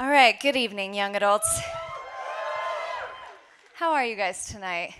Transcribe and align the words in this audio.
All 0.00 0.08
right, 0.08 0.40
good 0.40 0.56
evening, 0.56 0.94
young 0.94 1.14
adults. 1.14 1.60
How 3.74 3.92
are 3.92 4.02
you 4.02 4.16
guys 4.16 4.46
tonight? 4.48 4.94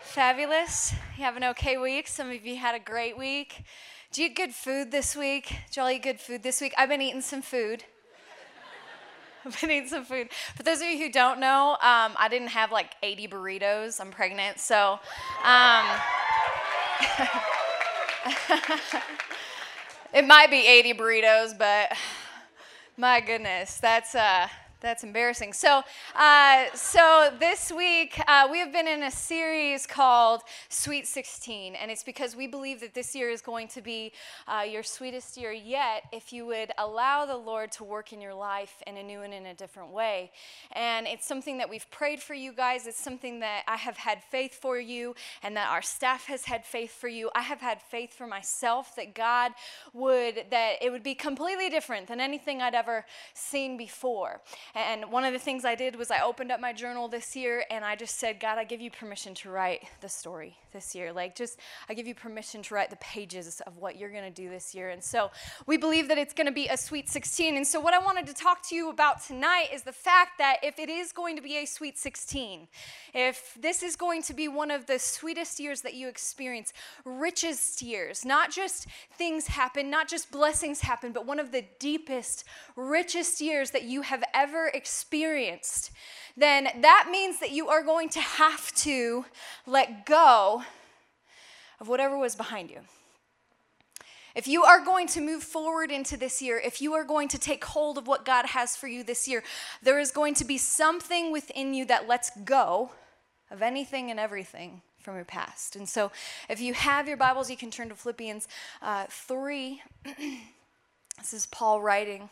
Fabulous. 0.00 0.94
You 1.18 1.24
have 1.24 1.36
an 1.36 1.44
okay 1.44 1.76
week? 1.76 2.08
Some 2.08 2.30
of 2.30 2.46
you 2.46 2.56
had 2.56 2.74
a 2.74 2.78
great 2.78 3.18
week. 3.18 3.62
Did 4.10 4.22
you 4.22 4.26
eat 4.28 4.36
good 4.36 4.54
food 4.54 4.90
this 4.90 5.14
week? 5.14 5.54
Jolly 5.70 5.98
good 5.98 6.18
food 6.18 6.42
this 6.42 6.62
week? 6.62 6.72
I've 6.78 6.88
been 6.88 7.02
eating 7.02 7.20
some 7.20 7.42
food. 7.42 7.84
I've 9.44 9.60
been 9.60 9.70
eating 9.70 9.90
some 9.90 10.06
food. 10.06 10.30
For 10.56 10.62
those 10.62 10.78
of 10.80 10.86
you 10.86 10.96
who 10.96 11.12
don't 11.12 11.38
know, 11.38 11.72
um, 11.72 12.14
I 12.16 12.28
didn't 12.30 12.48
have 12.48 12.72
like 12.72 12.94
80 13.02 13.28
burritos. 13.28 14.00
I'm 14.00 14.12
pregnant, 14.12 14.60
so. 14.60 14.98
Um, 15.44 15.84
it 20.14 20.26
might 20.26 20.48
be 20.50 20.66
80 20.66 20.94
burritos, 20.94 21.58
but 21.58 21.92
my 22.96 23.20
goodness, 23.20 23.78
that's 23.78 24.14
uh, 24.14 24.48
that's 24.80 25.04
embarrassing. 25.04 25.52
So, 25.52 25.82
uh, 26.14 26.64
so 26.74 27.32
this 27.38 27.70
week 27.70 28.20
uh, 28.26 28.48
we 28.50 28.58
have 28.58 28.72
been 28.72 28.88
in 28.88 29.02
a 29.02 29.10
series 29.10 29.86
called 29.86 30.42
Sweet 30.68 31.06
16, 31.06 31.74
and 31.74 31.90
it's 31.90 32.02
because 32.02 32.34
we 32.34 32.46
believe 32.46 32.80
that 32.80 32.94
this 32.94 33.14
year 33.14 33.28
is 33.30 33.42
going 33.42 33.68
to 33.68 33.82
be 33.82 34.12
uh, 34.48 34.62
your 34.62 34.82
sweetest 34.82 35.36
year 35.36 35.52
yet 35.52 36.04
if 36.12 36.32
you 36.32 36.46
would 36.46 36.72
allow 36.78 37.26
the 37.26 37.36
Lord 37.36 37.70
to 37.72 37.84
work 37.84 38.12
in 38.12 38.20
your 38.20 38.34
life 38.34 38.82
in 38.86 38.96
a 38.96 39.02
new 39.02 39.20
and 39.20 39.34
in 39.34 39.46
a 39.46 39.54
different 39.54 39.90
way. 39.90 40.30
And 40.72 41.06
it's 41.06 41.26
something 41.26 41.58
that 41.58 41.68
we've 41.68 41.90
prayed 41.90 42.20
for 42.20 42.34
you 42.34 42.52
guys. 42.52 42.86
It's 42.86 43.02
something 43.02 43.40
that 43.40 43.64
I 43.68 43.76
have 43.76 43.98
had 43.98 44.22
faith 44.22 44.54
for 44.54 44.78
you, 44.78 45.14
and 45.42 45.56
that 45.56 45.68
our 45.68 45.82
staff 45.82 46.24
has 46.26 46.46
had 46.46 46.64
faith 46.64 46.92
for 46.92 47.08
you. 47.08 47.30
I 47.34 47.42
have 47.42 47.60
had 47.60 47.82
faith 47.82 48.14
for 48.14 48.26
myself 48.26 48.96
that 48.96 49.14
God 49.14 49.52
would 49.92 50.46
that 50.50 50.76
it 50.80 50.90
would 50.90 51.02
be 51.02 51.14
completely 51.14 51.68
different 51.68 52.06
than 52.06 52.20
anything 52.20 52.62
I'd 52.62 52.74
ever 52.74 53.04
seen 53.34 53.76
before. 53.76 54.40
And 54.74 55.10
one 55.10 55.24
of 55.24 55.32
the 55.32 55.38
things 55.38 55.64
I 55.64 55.74
did 55.74 55.96
was 55.96 56.10
I 56.10 56.20
opened 56.20 56.52
up 56.52 56.60
my 56.60 56.72
journal 56.72 57.08
this 57.08 57.34
year 57.34 57.64
and 57.70 57.84
I 57.84 57.96
just 57.96 58.18
said, 58.18 58.38
God, 58.38 58.58
I 58.58 58.64
give 58.64 58.80
you 58.80 58.90
permission 58.90 59.34
to 59.34 59.50
write 59.50 59.82
the 60.00 60.08
story 60.08 60.56
this 60.72 60.94
year. 60.94 61.12
Like, 61.12 61.34
just, 61.34 61.58
I 61.88 61.94
give 61.94 62.06
you 62.06 62.14
permission 62.14 62.62
to 62.62 62.74
write 62.74 62.90
the 62.90 62.96
pages 62.96 63.60
of 63.66 63.78
what 63.78 63.98
you're 63.98 64.10
going 64.10 64.24
to 64.24 64.30
do 64.30 64.48
this 64.48 64.74
year. 64.74 64.90
And 64.90 65.02
so 65.02 65.30
we 65.66 65.76
believe 65.76 66.08
that 66.08 66.18
it's 66.18 66.32
going 66.32 66.46
to 66.46 66.52
be 66.52 66.68
a 66.68 66.76
sweet 66.76 67.08
16. 67.08 67.56
And 67.56 67.66
so, 67.66 67.80
what 67.80 67.94
I 67.94 67.98
wanted 67.98 68.26
to 68.26 68.34
talk 68.34 68.66
to 68.68 68.74
you 68.74 68.90
about 68.90 69.22
tonight 69.24 69.68
is 69.72 69.82
the 69.82 69.92
fact 69.92 70.38
that 70.38 70.58
if 70.62 70.78
it 70.78 70.88
is 70.88 71.12
going 71.12 71.36
to 71.36 71.42
be 71.42 71.56
a 71.56 71.66
sweet 71.66 71.98
16, 71.98 72.68
if 73.14 73.56
this 73.60 73.82
is 73.82 73.96
going 73.96 74.22
to 74.22 74.34
be 74.34 74.48
one 74.48 74.70
of 74.70 74.86
the 74.86 74.98
sweetest 74.98 75.58
years 75.58 75.80
that 75.82 75.94
you 75.94 76.08
experience, 76.08 76.72
richest 77.04 77.82
years, 77.82 78.24
not 78.24 78.50
just 78.50 78.86
things 79.16 79.48
happen, 79.48 79.90
not 79.90 80.08
just 80.08 80.30
blessings 80.30 80.80
happen, 80.80 81.12
but 81.12 81.26
one 81.26 81.40
of 81.40 81.50
the 81.52 81.64
deepest, 81.78 82.44
richest 82.76 83.40
years 83.40 83.70
that 83.72 83.84
you 83.84 84.02
have 84.02 84.22
ever 84.34 84.59
experienced, 84.68 85.90
then 86.36 86.68
that 86.80 87.08
means 87.10 87.40
that 87.40 87.50
you 87.50 87.68
are 87.68 87.82
going 87.82 88.08
to 88.10 88.20
have 88.20 88.72
to 88.76 89.24
let 89.66 90.06
go 90.06 90.62
of 91.80 91.88
whatever 91.88 92.18
was 92.18 92.36
behind 92.36 92.70
you. 92.70 92.80
If 94.34 94.46
you 94.46 94.62
are 94.62 94.84
going 94.84 95.08
to 95.08 95.20
move 95.20 95.42
forward 95.42 95.90
into 95.90 96.16
this 96.16 96.40
year, 96.40 96.60
if 96.64 96.80
you 96.80 96.94
are 96.94 97.04
going 97.04 97.28
to 97.28 97.38
take 97.38 97.64
hold 97.64 97.98
of 97.98 98.06
what 98.06 98.24
God 98.24 98.46
has 98.46 98.76
for 98.76 98.86
you 98.86 99.02
this 99.02 99.26
year, 99.26 99.42
there 99.82 99.98
is 99.98 100.12
going 100.12 100.34
to 100.34 100.44
be 100.44 100.56
something 100.56 101.32
within 101.32 101.74
you 101.74 101.84
that 101.86 102.06
lets 102.06 102.30
go 102.44 102.92
of 103.50 103.60
anything 103.60 104.10
and 104.10 104.20
everything 104.20 104.82
from 105.00 105.16
your 105.16 105.24
past. 105.24 105.74
And 105.74 105.88
so, 105.88 106.12
if 106.48 106.60
you 106.60 106.74
have 106.74 107.08
your 107.08 107.16
Bibles, 107.16 107.50
you 107.50 107.56
can 107.56 107.70
turn 107.70 107.88
to 107.88 107.94
Philippians 107.94 108.46
uh, 108.82 109.06
3. 109.08 109.82
this 111.18 111.32
is 111.32 111.46
Paul 111.46 111.80
writing. 111.80 112.28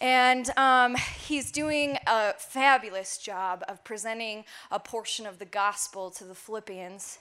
And 0.00 0.50
um, 0.56 0.96
he's 1.26 1.50
doing 1.50 1.98
a 2.06 2.32
fabulous 2.34 3.18
job 3.18 3.62
of 3.68 3.84
presenting 3.84 4.44
a 4.70 4.80
portion 4.80 5.26
of 5.26 5.38
the 5.38 5.44
gospel 5.44 6.10
to 6.12 6.24
the 6.24 6.34
Philippians. 6.34 7.18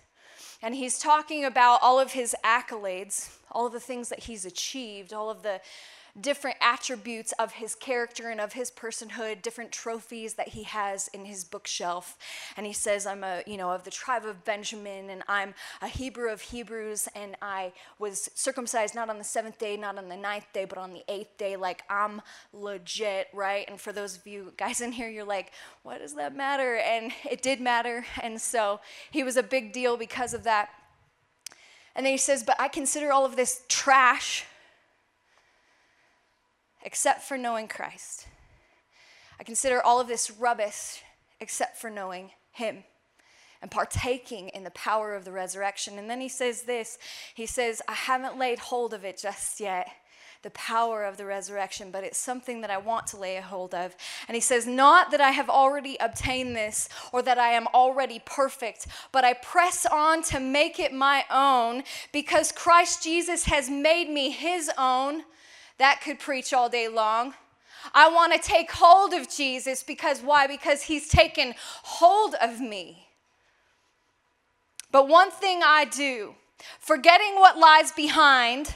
And 0.62 0.76
he's 0.76 0.98
talking 0.98 1.44
about 1.44 1.80
all 1.82 2.00
of 2.00 2.14
his 2.14 2.36
accolades, 2.44 3.36
all 3.52 3.68
of 3.68 3.74
the 3.74 3.80
things 3.80 4.10
that 4.10 4.20
he's 4.20 4.46
achieved, 4.46 5.14
all 5.14 5.30
of 5.30 5.44
the 5.44 5.60
different 6.20 6.58
attributes 6.62 7.32
of 7.34 7.54
his 7.54 7.76
character 7.76 8.30
and 8.30 8.40
of 8.40 8.54
his 8.54 8.72
personhood, 8.72 9.42
different 9.42 9.72
trophies 9.72 10.36
that 10.36 10.50
he 10.50 10.64
has 10.64 11.08
in 11.10 11.26
his 11.26 11.44
bookshelf. 11.44 12.18
And 12.58 12.66
he 12.66 12.74
says, 12.74 13.06
I'm 13.06 13.24
a, 13.24 13.44
you 13.46 13.58
know, 13.58 13.72
of 13.72 13.84
the 13.84 13.92
tribe 13.92 14.26
of 14.26 14.44
Benjamin, 14.46 15.10
and 15.10 15.24
I'm 15.28 15.54
a 15.82 15.88
Hebrew 15.88 16.32
of 16.32 16.42
Hebrews, 16.42 17.08
and 17.16 17.36
I 17.42 17.74
was 17.98 18.30
circumcised 18.36 18.96
not 18.96 19.10
on 19.10 19.18
the 19.18 19.24
seventh 19.24 19.58
day, 19.58 19.78
not 19.78 19.98
on 19.98 20.10
the 20.10 20.18
ninth 20.18 20.48
day, 20.54 20.66
but 20.66 20.78
on 20.78 20.94
the 20.94 21.04
eighth 21.08 21.38
day. 21.38 21.56
Like, 21.56 21.84
I'm 21.90 22.22
legit, 22.54 23.28
right? 23.34 23.70
And 23.70 23.80
for 23.80 23.92
those 23.92 24.18
of 24.18 24.26
you 24.28 24.54
guys 24.58 24.82
in 24.82 24.92
here, 24.92 25.10
you're 25.10 25.24
like, 25.24 25.52
what 25.84 26.00
does 26.00 26.16
that 26.16 26.36
matter? 26.36 26.78
And 26.78 27.12
it 27.30 27.42
did 27.42 27.62
matter. 27.62 28.06
And 28.22 28.40
so 28.40 28.80
he 29.12 29.24
was 29.24 29.38
a 29.38 29.44
big 29.44 29.74
deal 29.74 29.98
because 29.98 30.34
of 30.34 30.44
that. 30.44 30.70
And 31.96 32.06
then 32.06 32.14
he 32.14 32.18
says, 32.18 32.44
But 32.44 32.60
I 32.60 32.68
consider 32.68 33.12
all 33.12 33.26
of 33.26 33.36
this 33.36 33.64
trash 33.68 34.46
except 36.84 37.24
for 37.24 37.38
knowing 37.38 37.68
Christ. 37.68 38.28
I 39.40 39.44
consider 39.44 39.82
all 39.82 40.00
of 40.00 40.08
this 40.08 40.30
rubbish 40.32 41.04
except 41.40 41.78
for 41.78 41.90
knowing 41.90 42.32
Him 42.52 42.84
and 43.62 43.70
partaking 43.70 44.50
in 44.50 44.64
the 44.64 44.72
power 44.72 45.14
of 45.14 45.26
the 45.26 45.32
resurrection. 45.32 45.98
And 45.98 46.10
then 46.10 46.22
he 46.22 46.30
says 46.30 46.64
this 46.64 46.98
He 47.34 47.46
says, 47.46 47.82
I 47.88 47.94
haven't 47.94 48.38
laid 48.38 48.60
hold 48.60 48.94
of 48.94 49.04
it 49.04 49.18
just 49.18 49.60
yet. 49.60 49.88
The 50.42 50.52
power 50.52 51.04
of 51.04 51.18
the 51.18 51.26
resurrection, 51.26 51.92
but 51.92 52.06
it's 52.06 52.18
something 52.18 52.62
that 52.62 52.70
I 52.70 52.78
want 52.78 53.08
to 53.08 53.18
lay 53.18 53.36
a 53.36 53.42
hold 53.42 53.74
of. 53.74 53.94
And 54.30 54.36
he 54.36 54.42
says, 54.42 54.66
Not 54.66 55.12
that 55.12 55.20
I 55.20 55.32
have 55.32 55.50
already 55.50 55.98
obtained 56.00 56.56
this 56.56 56.88
or 57.12 57.22
that 57.24 57.38
I 57.38 57.50
am 57.50 57.68
already 57.74 58.22
perfect, 58.26 58.88
but 59.12 59.26
I 59.26 59.34
press 59.34 59.86
on 59.86 60.24
to 60.24 60.40
make 60.40 60.80
it 60.80 60.94
my 60.94 61.26
own 61.30 61.84
because 62.14 62.54
Christ 62.54 63.04
Jesus 63.04 63.46
has 63.46 63.70
made 63.70 64.10
me 64.10 64.30
his 64.30 64.72
own. 64.78 65.24
That 65.80 66.02
could 66.02 66.20
preach 66.20 66.54
all 66.54 66.70
day 66.70 66.88
long. 66.88 67.34
I 67.94 68.10
want 68.10 68.34
to 68.34 68.40
take 68.40 68.72
hold 68.72 69.14
of 69.14 69.30
Jesus 69.30 69.82
because 69.82 70.22
why? 70.22 70.46
Because 70.46 70.84
he's 70.84 71.08
taken 71.08 71.56
hold 71.58 72.36
of 72.42 72.60
me. 72.60 73.08
But 74.92 75.08
one 75.08 75.32
thing 75.32 75.62
I 75.64 75.86
do, 75.86 76.36
forgetting 76.80 77.36
what 77.36 77.58
lies 77.58 77.92
behind, 77.92 78.76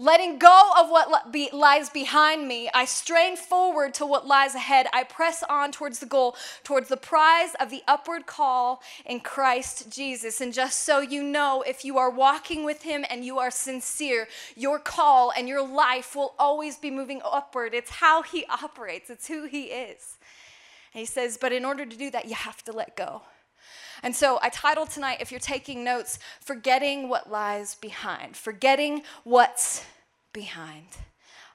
Letting 0.00 0.38
go 0.38 0.70
of 0.78 0.90
what 0.90 1.34
lies 1.52 1.90
behind 1.90 2.46
me, 2.46 2.70
I 2.72 2.84
strain 2.84 3.36
forward 3.36 3.94
to 3.94 4.06
what 4.06 4.28
lies 4.28 4.54
ahead. 4.54 4.86
I 4.92 5.02
press 5.02 5.42
on 5.50 5.72
towards 5.72 5.98
the 5.98 6.06
goal, 6.06 6.36
towards 6.62 6.88
the 6.88 6.96
prize 6.96 7.56
of 7.58 7.68
the 7.70 7.82
upward 7.88 8.24
call 8.24 8.80
in 9.04 9.18
Christ 9.18 9.90
Jesus. 9.90 10.40
And 10.40 10.54
just 10.54 10.84
so 10.84 11.00
you 11.00 11.24
know, 11.24 11.64
if 11.66 11.84
you 11.84 11.98
are 11.98 12.10
walking 12.10 12.64
with 12.64 12.82
Him 12.82 13.04
and 13.10 13.24
you 13.24 13.40
are 13.40 13.50
sincere, 13.50 14.28
your 14.54 14.78
call 14.78 15.32
and 15.36 15.48
your 15.48 15.66
life 15.66 16.14
will 16.14 16.34
always 16.38 16.76
be 16.76 16.92
moving 16.92 17.20
upward. 17.24 17.74
It's 17.74 17.90
how 17.90 18.22
He 18.22 18.44
operates, 18.46 19.10
it's 19.10 19.26
who 19.26 19.46
He 19.46 19.64
is. 19.64 20.16
And 20.94 21.00
He 21.00 21.06
says, 21.06 21.38
but 21.40 21.52
in 21.52 21.64
order 21.64 21.84
to 21.84 21.96
do 21.96 22.08
that, 22.12 22.26
you 22.28 22.36
have 22.36 22.62
to 22.66 22.72
let 22.72 22.96
go. 22.96 23.22
And 24.02 24.14
so 24.14 24.38
I 24.42 24.48
titled 24.48 24.90
tonight, 24.90 25.18
if 25.20 25.30
you're 25.30 25.40
taking 25.40 25.84
notes, 25.84 26.18
Forgetting 26.40 27.08
What 27.08 27.30
Lies 27.30 27.74
Behind. 27.74 28.36
Forgetting 28.36 29.02
What's 29.24 29.84
Behind. 30.32 30.86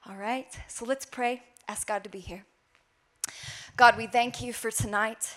All 0.08 0.16
right? 0.16 0.48
So 0.68 0.84
let's 0.84 1.06
pray. 1.06 1.42
Ask 1.68 1.86
God 1.86 2.04
to 2.04 2.10
be 2.10 2.20
here. 2.20 2.44
God, 3.76 3.96
we 3.96 4.06
thank 4.06 4.42
you 4.42 4.52
for 4.52 4.70
tonight. 4.70 5.36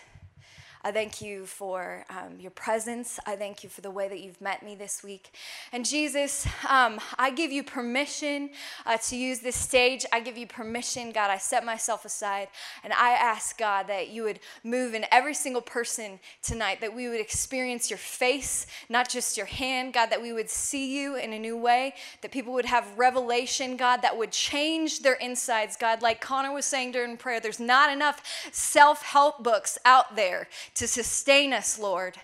I 0.87 0.91
thank 0.93 1.21
you 1.21 1.45
for 1.45 2.05
um, 2.09 2.39
your 2.39 2.51
presence. 2.51 3.19
I 3.25 3.35
thank 3.35 3.61
you 3.61 3.69
for 3.69 3.81
the 3.81 3.91
way 3.91 4.07
that 4.07 4.21
you've 4.21 4.39
met 4.39 4.63
me 4.63 4.73
this 4.73 5.03
week. 5.03 5.31
And 5.73 5.85
Jesus, 5.85 6.47
um, 6.69 7.01
I 7.19 7.29
give 7.29 7.51
you 7.51 7.61
permission 7.61 8.51
uh, 8.85 8.95
to 8.95 9.17
use 9.17 9.39
this 9.39 9.57
stage. 9.57 10.05
I 10.13 10.21
give 10.21 10.37
you 10.37 10.47
permission, 10.47 11.11
God. 11.11 11.29
I 11.29 11.39
set 11.39 11.65
myself 11.65 12.05
aside 12.05 12.47
and 12.85 12.93
I 12.93 13.09
ask, 13.15 13.57
God, 13.57 13.87
that 13.87 14.11
you 14.11 14.23
would 14.23 14.39
move 14.63 14.93
in 14.93 15.03
every 15.11 15.33
single 15.33 15.61
person 15.61 16.21
tonight, 16.41 16.79
that 16.79 16.95
we 16.95 17.09
would 17.09 17.19
experience 17.19 17.89
your 17.89 17.99
face, 17.99 18.65
not 18.87 19.09
just 19.09 19.35
your 19.35 19.45
hand, 19.45 19.91
God, 19.91 20.09
that 20.09 20.21
we 20.21 20.31
would 20.31 20.49
see 20.49 20.97
you 20.97 21.17
in 21.17 21.33
a 21.33 21.39
new 21.39 21.57
way, 21.57 21.95
that 22.21 22.31
people 22.31 22.53
would 22.53 22.63
have 22.63 22.97
revelation, 22.97 23.75
God, 23.75 24.01
that 24.03 24.17
would 24.17 24.31
change 24.31 25.01
their 25.01 25.15
insides, 25.15 25.75
God. 25.75 26.01
Like 26.01 26.21
Connor 26.21 26.53
was 26.53 26.63
saying 26.63 26.93
during 26.93 27.17
prayer, 27.17 27.41
there's 27.41 27.59
not 27.59 27.91
enough 27.91 28.23
self 28.53 29.01
help 29.01 29.43
books 29.43 29.77
out 29.83 30.15
there 30.15 30.47
to 30.79 30.87
sustain 30.87 31.53
us, 31.53 31.77
Lord. 31.79 32.17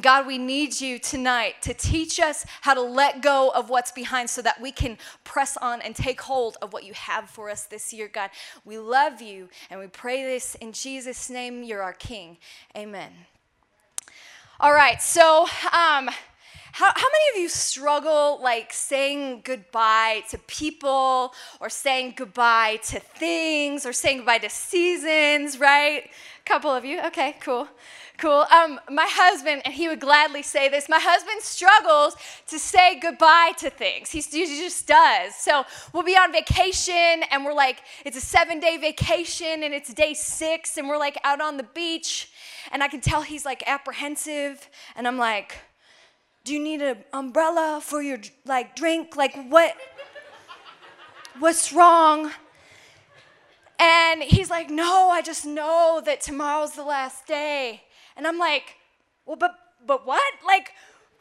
God, 0.00 0.26
we 0.26 0.38
need 0.38 0.80
you 0.80 0.98
tonight 0.98 1.62
to 1.62 1.72
teach 1.72 2.18
us 2.18 2.44
how 2.62 2.74
to 2.74 2.80
let 2.80 3.22
go 3.22 3.52
of 3.54 3.70
what's 3.70 3.92
behind 3.92 4.28
so 4.28 4.42
that 4.42 4.60
we 4.60 4.72
can 4.72 4.98
press 5.22 5.56
on 5.58 5.80
and 5.82 5.94
take 5.94 6.20
hold 6.20 6.56
of 6.60 6.72
what 6.72 6.82
you 6.82 6.92
have 6.94 7.30
for 7.30 7.48
us 7.48 7.64
this 7.64 7.92
year, 7.92 8.08
God. 8.08 8.30
We 8.64 8.76
love 8.76 9.22
you 9.22 9.48
and 9.70 9.78
we 9.78 9.86
pray 9.86 10.24
this 10.24 10.56
in 10.56 10.72
Jesus' 10.72 11.30
name. 11.30 11.62
You're 11.62 11.82
our 11.82 11.92
King. 11.92 12.38
Amen. 12.76 13.12
All 14.58 14.72
right, 14.72 15.00
so 15.00 15.46
um, 15.72 16.10
how, 16.74 16.86
how 16.86 17.06
many 17.06 17.36
of 17.36 17.42
you 17.42 17.48
struggle 17.48 18.40
like 18.42 18.72
saying 18.72 19.42
goodbye 19.44 20.24
to 20.30 20.38
people 20.38 21.32
or 21.60 21.70
saying 21.70 22.14
goodbye 22.16 22.80
to 22.82 22.98
things 22.98 23.86
or 23.86 23.92
saying 23.92 24.16
goodbye 24.16 24.38
to 24.38 24.50
seasons, 24.50 25.60
right? 25.60 26.10
A 26.40 26.44
couple 26.44 26.72
of 26.72 26.84
you. 26.84 27.00
Okay, 27.02 27.36
cool. 27.38 27.68
Cool. 28.18 28.44
Um, 28.50 28.80
my 28.90 29.06
husband, 29.08 29.62
and 29.64 29.72
he 29.72 29.86
would 29.86 30.00
gladly 30.00 30.42
say 30.42 30.68
this, 30.68 30.88
my 30.88 30.98
husband 31.00 31.42
struggles 31.42 32.16
to 32.48 32.58
say 32.58 32.98
goodbye 32.98 33.52
to 33.58 33.70
things. 33.70 34.10
He, 34.10 34.20
he 34.20 34.44
just 34.44 34.88
does. 34.88 35.36
So 35.36 35.62
we'll 35.92 36.02
be 36.02 36.16
on 36.16 36.32
vacation, 36.32 37.22
and 37.30 37.44
we're 37.44 37.54
like, 37.54 37.82
it's 38.04 38.16
a 38.16 38.20
seven 38.20 38.58
day 38.58 38.78
vacation, 38.78 39.62
and 39.62 39.72
it's 39.72 39.94
day 39.94 40.12
six, 40.12 40.76
and 40.76 40.88
we're 40.88 40.98
like 40.98 41.20
out 41.22 41.40
on 41.40 41.56
the 41.56 41.68
beach, 41.72 42.32
and 42.72 42.82
I 42.82 42.88
can 42.88 43.00
tell 43.00 43.22
he's 43.22 43.44
like 43.44 43.62
apprehensive, 43.64 44.68
and 44.96 45.06
I'm 45.06 45.18
like, 45.18 45.56
do 46.44 46.52
you 46.52 46.60
need 46.62 46.82
an 46.82 47.04
umbrella 47.12 47.80
for 47.82 48.02
your 48.02 48.18
like 48.44 48.76
drink? 48.76 49.16
Like 49.16 49.34
what? 49.48 49.74
What's 51.38 51.72
wrong? 51.72 52.30
And 53.78 54.22
he's 54.22 54.50
like, 54.50 54.70
No, 54.70 55.08
I 55.10 55.22
just 55.22 55.46
know 55.46 56.02
that 56.04 56.20
tomorrow's 56.20 56.72
the 56.72 56.84
last 56.84 57.26
day. 57.26 57.82
And 58.16 58.26
I'm 58.26 58.38
like, 58.38 58.76
well, 59.26 59.36
but 59.36 59.56
but 59.86 60.06
what? 60.06 60.32
Like, 60.46 60.72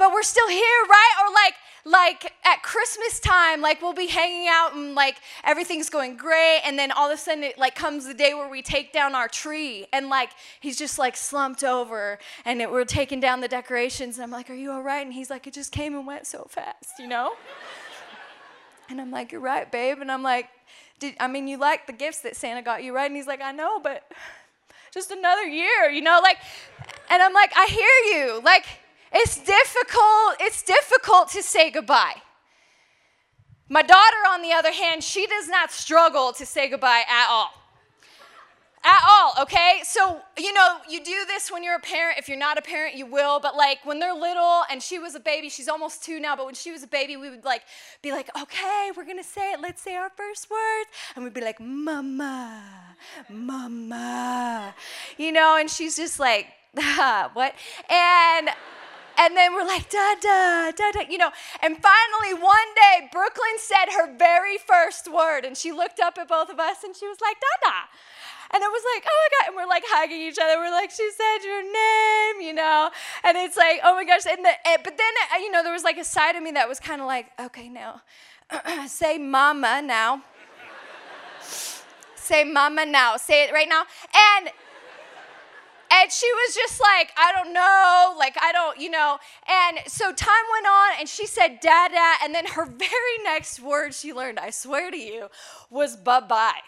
but 0.03 0.11
we're 0.11 0.21
still 0.21 0.50
here, 0.50 0.59
right? 0.89 1.13
Or 1.21 1.33
like 1.33 1.53
like 1.85 2.33
at 2.44 2.61
Christmas 2.61 3.21
time, 3.21 3.61
like 3.61 3.81
we'll 3.81 3.94
be 3.94 4.07
hanging 4.07 4.50
out 4.50 4.75
and 4.75 4.95
like 4.95 5.15
everything's 5.45 5.89
going 5.89 6.17
great, 6.17 6.59
and 6.65 6.77
then 6.77 6.91
all 6.91 7.09
of 7.09 7.13
a 7.13 7.17
sudden 7.17 7.41
it 7.41 7.57
like 7.57 7.73
comes 7.73 8.05
the 8.05 8.13
day 8.13 8.33
where 8.33 8.50
we 8.50 8.61
take 8.61 8.91
down 8.91 9.15
our 9.15 9.29
tree, 9.29 9.88
and 9.94 10.09
like 10.09 10.31
he's 10.59 10.77
just 10.77 11.00
like 11.00 11.15
slumped 11.15 11.63
over, 11.63 12.19
and 12.44 12.61
it, 12.61 12.69
we're 12.69 12.83
taking 12.83 13.21
down 13.21 13.39
the 13.39 13.47
decorations, 13.47 14.17
and 14.17 14.25
I'm 14.25 14.31
like, 14.31 14.50
"Are 14.50 14.55
you 14.55 14.73
all 14.73 14.81
right?" 14.81 15.05
And 15.05 15.13
he's 15.13 15.29
like, 15.29 15.47
"It 15.47 15.53
just 15.53 15.71
came 15.71 15.95
and 15.95 16.06
went 16.06 16.27
so 16.27 16.47
fast," 16.49 16.99
you 16.99 17.07
know. 17.07 17.31
and 18.89 18.99
I'm 18.99 19.09
like, 19.09 19.31
"You're 19.31 19.39
right, 19.39 19.71
babe," 19.71 19.99
and 20.01 20.11
I'm 20.11 20.23
like, 20.23 20.49
"Did 20.99 21.15
I 21.17 21.29
mean 21.29 21.47
you 21.47 21.57
like 21.57 21.88
the 21.88 21.94
gifts 21.94 22.19
that 22.23 22.35
Santa 22.35 22.61
got 22.61 22.83
you, 22.83 22.94
right?" 22.94 23.06
And 23.06 23.15
he's 23.15 23.27
like, 23.27 23.41
"I 23.41 23.53
know, 23.53 23.79
but." 23.79 24.03
just 24.94 25.09
another 25.09 25.41
year, 25.41 25.89
you 25.89 26.01
know, 26.01 26.19
like, 26.21 26.38
and 27.09 27.19
I'm 27.19 27.33
like, 27.33 27.51
I 27.56 27.65
hear 27.65 28.27
you. 28.27 28.41
Like, 28.45 28.67
it's 29.13 29.38
difficult, 29.38 30.36
it's 30.39 30.62
difficult 30.63 31.30
to 31.30 31.44
say 31.44 31.69
goodbye. 31.69 32.15
My 33.69 33.81
daughter, 33.81 34.18
on 34.30 34.42
the 34.42 34.51
other 34.51 34.71
hand, 34.71 35.04
she 35.04 35.25
does 35.25 35.48
not 35.48 35.71
struggle 35.71 36.33
to 36.33 36.45
say 36.45 36.69
goodbye 36.69 37.04
at 37.10 37.27
all 37.30 37.51
at 38.86 39.00
all, 39.10 39.33
okay? 39.44 39.80
So, 39.83 40.19
you 40.38 40.54
know, 40.54 40.77
you 40.89 41.04
do 41.04 41.24
this 41.25 41.50
when 41.50 41.63
you're 41.63 41.75
a 41.75 41.80
parent. 41.80 42.19
If 42.19 42.27
you're 42.27 42.38
not 42.38 42.57
a 42.57 42.62
parent, 42.62 42.95
you 42.95 43.06
will. 43.06 43.39
But 43.39 43.56
like 43.56 43.86
when 43.86 44.00
they're 44.00 44.13
little 44.13 44.63
and 44.69 44.83
she 44.83 45.00
was 45.00 45.16
a 45.16 45.19
baby, 45.19 45.50
she's 45.50 45.69
almost 45.69 46.04
two 46.04 46.19
now, 46.19 46.36
but 46.36 46.45
when 46.45 46.56
she 46.56 46.71
was 46.71 46.83
a 46.83 46.88
baby, 46.88 47.16
we 47.16 47.30
would 47.30 47.45
like 47.45 47.63
be 48.01 48.12
like, 48.12 48.30
okay, 48.38 48.92
we're 48.95 49.06
gonna 49.06 49.24
say 49.24 49.54
it. 49.54 49.62
Let's 49.62 49.81
say 49.81 49.95
our 49.95 50.09
first 50.09 50.50
words. 50.51 50.89
And 51.16 51.24
we'd 51.24 51.33
be 51.33 51.42
like, 51.42 51.62
mama, 51.62 52.62
mama. 53.30 54.75
You 55.18 55.31
know, 55.31 55.56
and 55.57 55.69
she's 55.69 55.95
just 55.95 56.19
like, 56.19 56.48
what? 56.74 57.56
And 57.89 58.50
and 59.18 59.38
then 59.38 59.54
we're 59.54 59.65
like, 59.65 59.89
da 59.89 60.15
da, 60.19 60.71
da 60.71 60.92
da, 60.92 61.01
you 61.10 61.18
know. 61.18 61.31
And 61.62 61.77
finally, 61.77 62.33
one 62.42 62.69
day, 62.75 63.10
Brooklyn 63.12 63.57
said 63.57 63.94
her 63.95 64.15
very 64.18 64.57
first 64.57 65.12
word, 65.12 65.45
and 65.45 65.56
she 65.56 65.71
looked 65.71 66.00
up 66.00 66.18
at 66.18 66.27
both 66.27 66.50
of 66.50 66.60
us 66.60 66.83
and 66.83 66.95
she 66.95 67.07
was 67.07 67.19
like, 67.21 67.38
da 67.39 67.69
da. 67.69 67.77
And 68.54 68.62
it 68.62 68.68
was 68.68 68.83
like, 68.94 69.04
oh 69.07 69.18
my 69.18 69.30
God. 69.38 69.48
And 69.48 69.56
we're 69.56 69.69
like 69.69 69.83
hugging 69.88 70.21
each 70.21 70.38
other. 70.39 70.60
We're 70.60 70.71
like, 70.71 70.92
she 70.92 71.10
said 71.12 71.44
your 71.44 71.63
name, 71.63 72.48
you 72.48 72.54
know? 72.54 72.92
And 73.24 73.36
it's 73.36 73.57
like, 73.57 73.80
oh 73.83 73.95
my 73.95 74.06
gosh. 74.06 74.27
And 74.30 74.45
the, 74.45 74.51
but 74.83 74.95
then, 74.95 75.13
uh, 75.33 75.39
you 75.39 75.50
know, 75.50 75.63
there 75.63 75.74
was 75.74 75.83
like 75.83 75.98
a 75.98 76.04
side 76.04 76.36
of 76.36 76.44
me 76.44 76.51
that 76.51 76.69
was 76.69 76.80
kind 76.80 77.01
of 77.01 77.07
like, 77.07 77.31
okay, 77.39 77.68
now, 77.68 78.01
say 78.88 79.18
mama 79.18 79.81
now. 79.83 80.21
say 82.16 82.44
mama 82.44 82.86
now. 82.86 83.18
Say 83.18 83.45
it 83.45 83.51
right 83.51 83.68
now. 83.68 83.86
And, 84.38 84.50
and 85.91 86.12
she 86.12 86.31
was 86.31 86.56
just 86.56 86.81
like, 86.81 87.12
I 87.18 87.31
don't 87.31 87.53
know, 87.53 88.15
like, 88.18 88.35
I 88.41 88.51
don't, 88.51 88.80
you 88.80 88.89
know. 88.89 89.18
And 89.47 89.80
so 89.88 90.12
time 90.12 90.45
went 90.51 90.65
on, 90.65 90.91
and 91.00 91.09
she 91.09 91.27
said, 91.27 91.59
Dada. 91.62 92.13
And 92.24 92.33
then 92.33 92.45
her 92.47 92.65
very 92.77 93.18
next 93.24 93.59
word 93.59 93.94
she 93.94 94.13
learned, 94.13 94.39
I 94.39 94.50
swear 94.50 94.91
to 94.91 94.97
you, 94.97 95.27
was 95.69 95.95
bye 95.95 96.19
bye. 96.19 96.62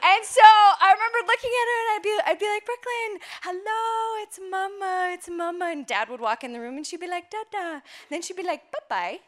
And 0.00 0.24
so 0.24 0.40
I 0.40 0.94
remember 0.94 1.26
looking 1.26 1.50
at 1.50 1.66
her 1.66 1.78
and 1.82 1.90
I'd 1.90 2.02
be, 2.04 2.14
I'd 2.30 2.38
be 2.38 2.46
like, 2.46 2.64
Brooklyn, 2.64 3.18
hello, 3.42 4.22
it's 4.22 4.38
mama, 4.38 5.10
it's 5.12 5.28
mama. 5.28 5.70
And 5.72 5.86
dad 5.86 6.08
would 6.08 6.20
walk 6.20 6.44
in 6.44 6.52
the 6.52 6.60
room 6.60 6.76
and 6.76 6.86
she'd 6.86 7.00
be 7.00 7.08
like, 7.08 7.32
Dada. 7.32 7.82
then 8.08 8.22
she'd 8.22 8.36
be 8.36 8.44
like, 8.44 8.70
bye 8.70 8.78
bye. 8.88 9.18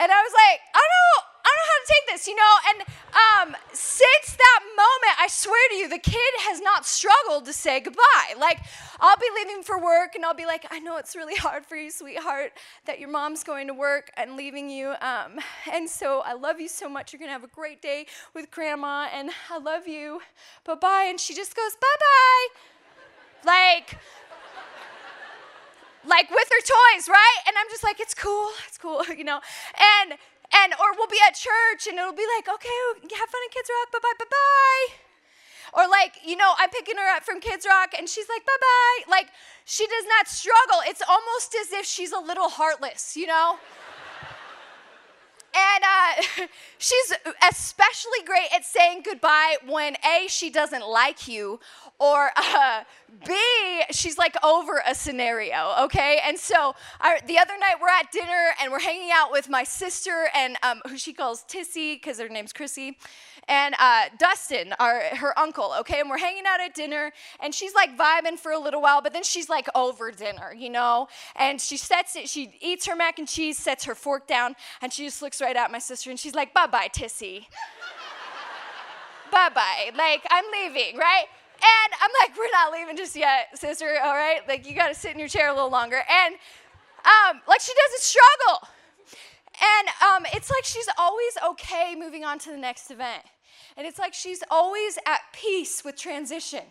and 0.00 0.10
I 0.10 0.22
was 0.22 0.32
like, 0.34 0.60
I 0.74 0.82
don't 0.82 1.29
to 1.86 1.92
take 1.92 2.14
this, 2.14 2.26
you 2.26 2.34
know? 2.34 2.54
And 2.70 2.82
um, 3.12 3.56
since 3.72 4.36
that 4.36 4.60
moment, 4.76 5.16
I 5.18 5.26
swear 5.28 5.68
to 5.70 5.74
you, 5.76 5.88
the 5.88 5.98
kid 5.98 6.32
has 6.48 6.60
not 6.60 6.86
struggled 6.86 7.44
to 7.46 7.52
say 7.52 7.80
goodbye. 7.80 8.34
Like, 8.38 8.60
I'll 9.00 9.16
be 9.16 9.28
leaving 9.36 9.62
for 9.62 9.82
work 9.82 10.14
and 10.14 10.24
I'll 10.24 10.34
be 10.34 10.46
like, 10.46 10.66
I 10.70 10.78
know 10.78 10.96
it's 10.96 11.16
really 11.16 11.36
hard 11.36 11.64
for 11.66 11.76
you, 11.76 11.90
sweetheart, 11.90 12.52
that 12.86 13.00
your 13.00 13.08
mom's 13.08 13.44
going 13.44 13.66
to 13.66 13.74
work 13.74 14.10
and 14.16 14.36
leaving 14.36 14.70
you. 14.70 14.94
Um, 15.00 15.40
and 15.72 15.88
so 15.88 16.20
I 16.20 16.34
love 16.34 16.60
you 16.60 16.68
so 16.68 16.88
much. 16.88 17.12
You're 17.12 17.18
going 17.18 17.28
to 17.28 17.34
have 17.34 17.44
a 17.44 17.54
great 17.54 17.82
day 17.82 18.06
with 18.34 18.50
grandma 18.50 19.08
and 19.12 19.30
I 19.50 19.58
love 19.58 19.86
you. 19.88 20.20
Bye 20.64 20.74
bye. 20.74 21.06
And 21.08 21.18
she 21.18 21.34
just 21.34 21.56
goes, 21.56 21.72
bye 21.80 21.86
bye. 21.98 23.50
Like, 23.52 23.98
like 26.06 26.30
with 26.30 26.48
her 26.48 26.60
toys, 26.60 27.08
right? 27.08 27.38
And 27.46 27.56
I'm 27.58 27.68
just 27.68 27.82
like, 27.82 28.00
it's 28.00 28.14
cool, 28.14 28.50
it's 28.66 28.78
cool, 28.78 29.04
you 29.16 29.24
know. 29.24 29.40
And 30.02 30.18
and 30.54 30.72
or 30.74 30.92
we'll 30.96 31.10
be 31.10 31.20
at 31.26 31.34
church 31.34 31.86
and 31.86 31.98
it'll 31.98 32.12
be 32.16 32.26
like, 32.36 32.48
okay, 32.48 32.78
have 33.16 33.28
fun 33.28 33.42
at 33.46 33.54
Kids 33.54 33.70
Rock, 33.70 33.92
bye 33.92 34.02
bye, 34.02 34.18
bye 34.18 34.30
bye. 34.30 34.86
Or 35.72 35.88
like, 35.88 36.18
you 36.24 36.36
know, 36.36 36.54
I'm 36.58 36.70
picking 36.70 36.96
her 36.96 37.16
up 37.16 37.22
from 37.24 37.40
Kids 37.40 37.66
Rock 37.68 37.94
and 37.96 38.08
she's 38.08 38.28
like, 38.28 38.44
bye 38.44 38.60
bye. 38.60 39.10
Like, 39.10 39.28
she 39.64 39.86
does 39.86 40.04
not 40.18 40.26
struggle. 40.26 40.82
It's 40.86 41.02
almost 41.08 41.54
as 41.54 41.72
if 41.72 41.86
she's 41.86 42.12
a 42.12 42.18
little 42.18 42.48
heartless, 42.48 43.16
you 43.16 43.26
know? 43.26 43.58
She's 46.78 47.12
especially 47.48 48.22
great 48.24 48.48
at 48.54 48.64
saying 48.64 49.02
goodbye 49.04 49.56
when 49.66 49.96
A, 49.96 50.26
she 50.28 50.50
doesn't 50.50 50.86
like 50.86 51.28
you, 51.28 51.60
or 51.98 52.30
uh, 52.36 52.84
B, 53.26 53.36
she's 53.90 54.18
like 54.18 54.36
over 54.44 54.82
a 54.86 54.94
scenario, 54.94 55.74
okay? 55.82 56.20
And 56.24 56.38
so 56.38 56.74
I, 57.00 57.20
the 57.26 57.38
other 57.38 57.58
night 57.58 57.76
we're 57.80 57.88
at 57.88 58.10
dinner 58.12 58.50
and 58.60 58.72
we're 58.72 58.80
hanging 58.80 59.10
out 59.12 59.30
with 59.30 59.48
my 59.48 59.64
sister 59.64 60.28
and 60.34 60.56
um, 60.62 60.80
who 60.88 60.96
she 60.96 61.12
calls 61.12 61.44
Tissy 61.48 61.94
because 61.94 62.18
her 62.18 62.28
name's 62.28 62.52
Chrissy 62.52 62.96
and 63.50 63.74
uh, 63.80 64.04
Dustin, 64.16 64.72
our, 64.78 65.00
her 65.16 65.36
uncle, 65.36 65.74
okay? 65.80 65.98
And 65.98 66.08
we're 66.08 66.18
hanging 66.18 66.44
out 66.46 66.60
at 66.60 66.72
dinner, 66.72 67.10
and 67.40 67.52
she's 67.52 67.74
like 67.74 67.98
vibing 67.98 68.38
for 68.38 68.52
a 68.52 68.58
little 68.58 68.80
while, 68.80 69.02
but 69.02 69.12
then 69.12 69.24
she's 69.24 69.48
like 69.48 69.66
over 69.74 70.12
dinner, 70.12 70.54
you 70.56 70.70
know? 70.70 71.08
And 71.34 71.60
she 71.60 71.76
sets 71.76 72.14
it, 72.14 72.28
she 72.28 72.54
eats 72.60 72.86
her 72.86 72.94
mac 72.94 73.18
and 73.18 73.26
cheese, 73.26 73.58
sets 73.58 73.84
her 73.86 73.96
fork 73.96 74.28
down, 74.28 74.54
and 74.80 74.92
she 74.92 75.04
just 75.04 75.20
looks 75.20 75.40
right 75.40 75.56
at 75.56 75.72
my 75.72 75.80
sister, 75.80 76.10
and 76.10 76.18
she's 76.18 76.34
like, 76.34 76.54
bye 76.54 76.68
bye, 76.68 76.88
Tissy. 76.94 77.46
bye 79.32 79.50
bye. 79.52 79.90
Like, 79.98 80.24
I'm 80.30 80.44
leaving, 80.52 80.96
right? 80.96 81.24
And 81.56 81.92
I'm 82.00 82.10
like, 82.22 82.38
we're 82.38 82.52
not 82.52 82.72
leaving 82.72 82.96
just 82.96 83.16
yet, 83.16 83.58
sister, 83.58 83.96
all 84.04 84.14
right? 84.14 84.46
Like, 84.46 84.64
you 84.64 84.76
gotta 84.76 84.94
sit 84.94 85.12
in 85.12 85.18
your 85.18 85.28
chair 85.28 85.48
a 85.48 85.52
little 85.52 85.70
longer. 85.70 86.00
And, 86.08 86.36
um, 87.04 87.40
like, 87.48 87.60
she 87.60 87.72
doesn't 87.74 88.00
struggle. 88.00 88.68
And 89.60 89.88
um, 90.00 90.26
it's 90.32 90.50
like 90.50 90.64
she's 90.64 90.88
always 90.98 91.36
okay 91.50 91.94
moving 91.98 92.24
on 92.24 92.38
to 92.38 92.50
the 92.50 92.56
next 92.56 92.90
event. 92.90 93.22
And 93.76 93.86
it's 93.86 93.98
like 93.98 94.14
she's 94.14 94.42
always 94.50 94.98
at 95.06 95.20
peace 95.32 95.84
with 95.84 95.96
transition. 95.96 96.62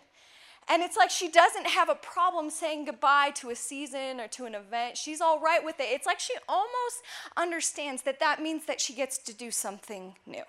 And 0.68 0.82
it's 0.82 0.96
like 0.96 1.10
she 1.10 1.28
doesn't 1.28 1.66
have 1.66 1.88
a 1.88 1.96
problem 1.96 2.48
saying 2.48 2.84
goodbye 2.84 3.32
to 3.36 3.50
a 3.50 3.56
season 3.56 4.20
or 4.20 4.28
to 4.28 4.44
an 4.44 4.54
event. 4.54 4.96
She's 4.96 5.20
all 5.20 5.40
right 5.40 5.64
with 5.64 5.80
it. 5.80 5.88
It's 5.88 6.06
like 6.06 6.20
she 6.20 6.34
almost 6.48 7.02
understands 7.36 8.02
that 8.02 8.20
that 8.20 8.40
means 8.40 8.66
that 8.66 8.80
she 8.80 8.94
gets 8.94 9.18
to 9.18 9.34
do 9.34 9.50
something 9.50 10.14
new. 10.26 10.44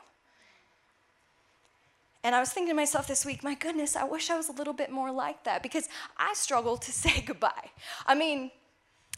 And 2.24 2.36
I 2.36 2.40
was 2.40 2.52
thinking 2.52 2.70
to 2.70 2.76
myself 2.76 3.08
this 3.08 3.26
week, 3.26 3.44
my 3.44 3.56
goodness, 3.56 3.96
I 3.96 4.04
wish 4.04 4.30
I 4.30 4.38
was 4.38 4.48
a 4.48 4.52
little 4.52 4.74
bit 4.74 4.92
more 4.92 5.12
like 5.12 5.44
that 5.46 5.64
because 5.64 5.90
I 6.18 6.34
struggle 6.36 6.78
to 6.78 6.92
say 7.04 7.22
goodbye. 7.22 7.72
I 8.06 8.14
mean, 8.14 8.52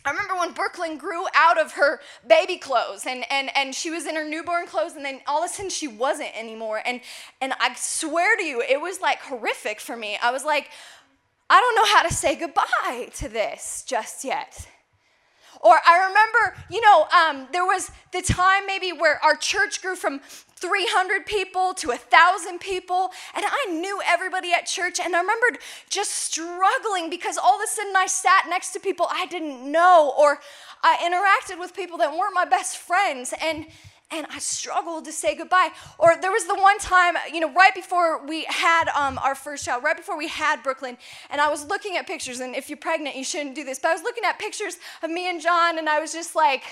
I 0.05 0.11
remember 0.11 0.35
when 0.35 0.51
Brooklyn 0.51 0.97
grew 0.97 1.25
out 1.33 1.59
of 1.59 1.73
her 1.73 2.01
baby 2.27 2.57
clothes 2.57 3.05
and, 3.05 3.23
and, 3.31 3.49
and 3.55 3.73
she 3.73 3.89
was 3.89 4.05
in 4.05 4.15
her 4.15 4.27
newborn 4.27 4.67
clothes 4.67 4.95
and 4.95 5.05
then 5.05 5.21
all 5.27 5.43
of 5.43 5.49
a 5.49 5.53
sudden 5.53 5.69
she 5.69 5.87
wasn't 5.87 6.37
anymore. 6.37 6.81
And, 6.85 6.99
and 7.39 7.53
I 7.59 7.73
swear 7.75 8.35
to 8.35 8.43
you, 8.43 8.61
it 8.61 8.81
was 8.81 8.99
like 8.99 9.19
horrific 9.19 9.79
for 9.79 9.95
me. 9.95 10.17
I 10.21 10.31
was 10.31 10.43
like, 10.43 10.69
I 11.49 11.59
don't 11.59 11.75
know 11.75 11.95
how 11.95 12.03
to 12.03 12.13
say 12.13 12.35
goodbye 12.35 13.09
to 13.15 13.29
this 13.29 13.83
just 13.87 14.25
yet. 14.25 14.67
Or 15.61 15.79
I 15.85 16.07
remember, 16.07 16.57
you 16.69 16.81
know, 16.81 17.07
um, 17.17 17.47
there 17.53 17.65
was 17.65 17.89
the 18.11 18.21
time 18.21 18.65
maybe 18.65 18.91
where 18.91 19.23
our 19.23 19.37
church 19.37 19.81
grew 19.81 19.95
from 19.95 20.19
300 20.63 21.25
people 21.25 21.73
to 21.73 21.89
1,000 21.89 22.59
people. 22.59 23.11
And 23.35 23.43
I 23.45 23.65
knew 23.69 23.99
everybody 24.07 24.53
at 24.53 24.65
church. 24.65 24.97
And 24.97 25.13
I 25.13 25.19
remembered 25.19 25.59
just 25.89 26.11
struggling 26.11 27.09
because 27.09 27.37
all 27.37 27.55
of 27.55 27.61
a 27.61 27.67
sudden 27.67 27.93
I 27.97 28.07
sat 28.07 28.45
next 28.47 28.71
to 28.71 28.79
people 28.79 29.07
I 29.11 29.25
didn't 29.25 29.69
know 29.69 30.13
or 30.17 30.39
I 30.81 30.95
interacted 31.03 31.59
with 31.59 31.75
people 31.75 31.97
that 31.97 32.11
weren't 32.17 32.33
my 32.33 32.45
best 32.45 32.77
friends. 32.77 33.33
And 33.41 33.65
and 34.11 34.27
I 34.29 34.37
struggled 34.37 35.05
to 35.05 35.11
say 35.11 35.35
goodbye. 35.35 35.69
Or 35.97 36.15
there 36.21 36.31
was 36.31 36.45
the 36.45 36.53
one 36.53 36.77
time, 36.77 37.15
you 37.33 37.39
know, 37.39 37.51
right 37.51 37.73
before 37.73 38.23
we 38.27 38.43
had 38.43 38.87
um, 38.89 39.17
our 39.17 39.33
first 39.33 39.65
child, 39.65 39.83
right 39.83 39.97
before 39.97 40.17
we 40.17 40.27
had 40.27 40.61
Brooklyn, 40.61 40.97
and 41.31 41.41
I 41.41 41.49
was 41.49 41.65
looking 41.65 41.97
at 41.97 42.05
pictures. 42.05 42.39
And 42.39 42.55
if 42.55 42.69
you're 42.69 42.77
pregnant, 42.77 43.15
you 43.15 43.23
shouldn't 43.23 43.55
do 43.55 43.63
this. 43.63 43.79
But 43.79 43.89
I 43.89 43.93
was 43.93 44.03
looking 44.03 44.23
at 44.23 44.37
pictures 44.37 44.77
of 45.01 45.09
me 45.09 45.29
and 45.29 45.41
John, 45.41 45.79
and 45.79 45.89
I 45.89 45.99
was 45.99 46.13
just 46.13 46.35
like, 46.35 46.63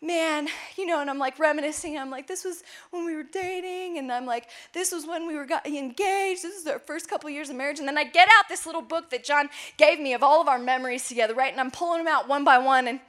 man, 0.00 0.48
you 0.76 0.86
know, 0.86 1.00
and 1.00 1.10
I'm 1.10 1.18
like 1.18 1.38
reminiscing. 1.38 1.98
I'm 1.98 2.10
like, 2.10 2.26
this 2.26 2.44
was 2.44 2.62
when 2.90 3.04
we 3.04 3.14
were 3.14 3.24
dating, 3.24 3.98
and 3.98 4.12
I'm 4.12 4.26
like, 4.26 4.48
this 4.72 4.92
was 4.92 5.06
when 5.06 5.26
we 5.26 5.34
were 5.34 5.46
got 5.46 5.66
engaged. 5.66 6.42
This 6.42 6.60
is 6.60 6.66
our 6.66 6.78
first 6.78 7.08
couple 7.08 7.28
years 7.30 7.50
of 7.50 7.56
marriage. 7.56 7.78
And 7.78 7.88
then 7.88 7.98
I 7.98 8.04
get 8.04 8.28
out 8.38 8.48
this 8.48 8.66
little 8.66 8.82
book 8.82 9.10
that 9.10 9.24
John 9.24 9.48
gave 9.76 9.98
me 9.98 10.14
of 10.14 10.22
all 10.22 10.40
of 10.40 10.48
our 10.48 10.58
memories 10.58 11.08
together, 11.08 11.34
right? 11.34 11.50
And 11.50 11.60
I'm 11.60 11.70
pulling 11.70 12.04
them 12.04 12.12
out 12.12 12.28
one 12.28 12.44
by 12.44 12.58
one, 12.58 12.86
and 12.86 13.00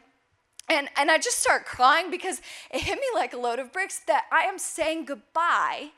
and, 0.71 0.87
and 0.97 1.09
I 1.09 1.17
just 1.17 1.39
start 1.39 1.65
crying 1.65 2.11
because 2.11 2.41
it 2.69 2.81
hit 2.81 2.95
me 2.95 3.07
like 3.15 3.33
a 3.33 3.37
load 3.37 3.57
of 3.57 3.73
bricks 3.73 4.01
that 4.05 4.25
I 4.31 4.41
am 4.41 4.59
saying 4.59 5.05
goodbye 5.05 5.89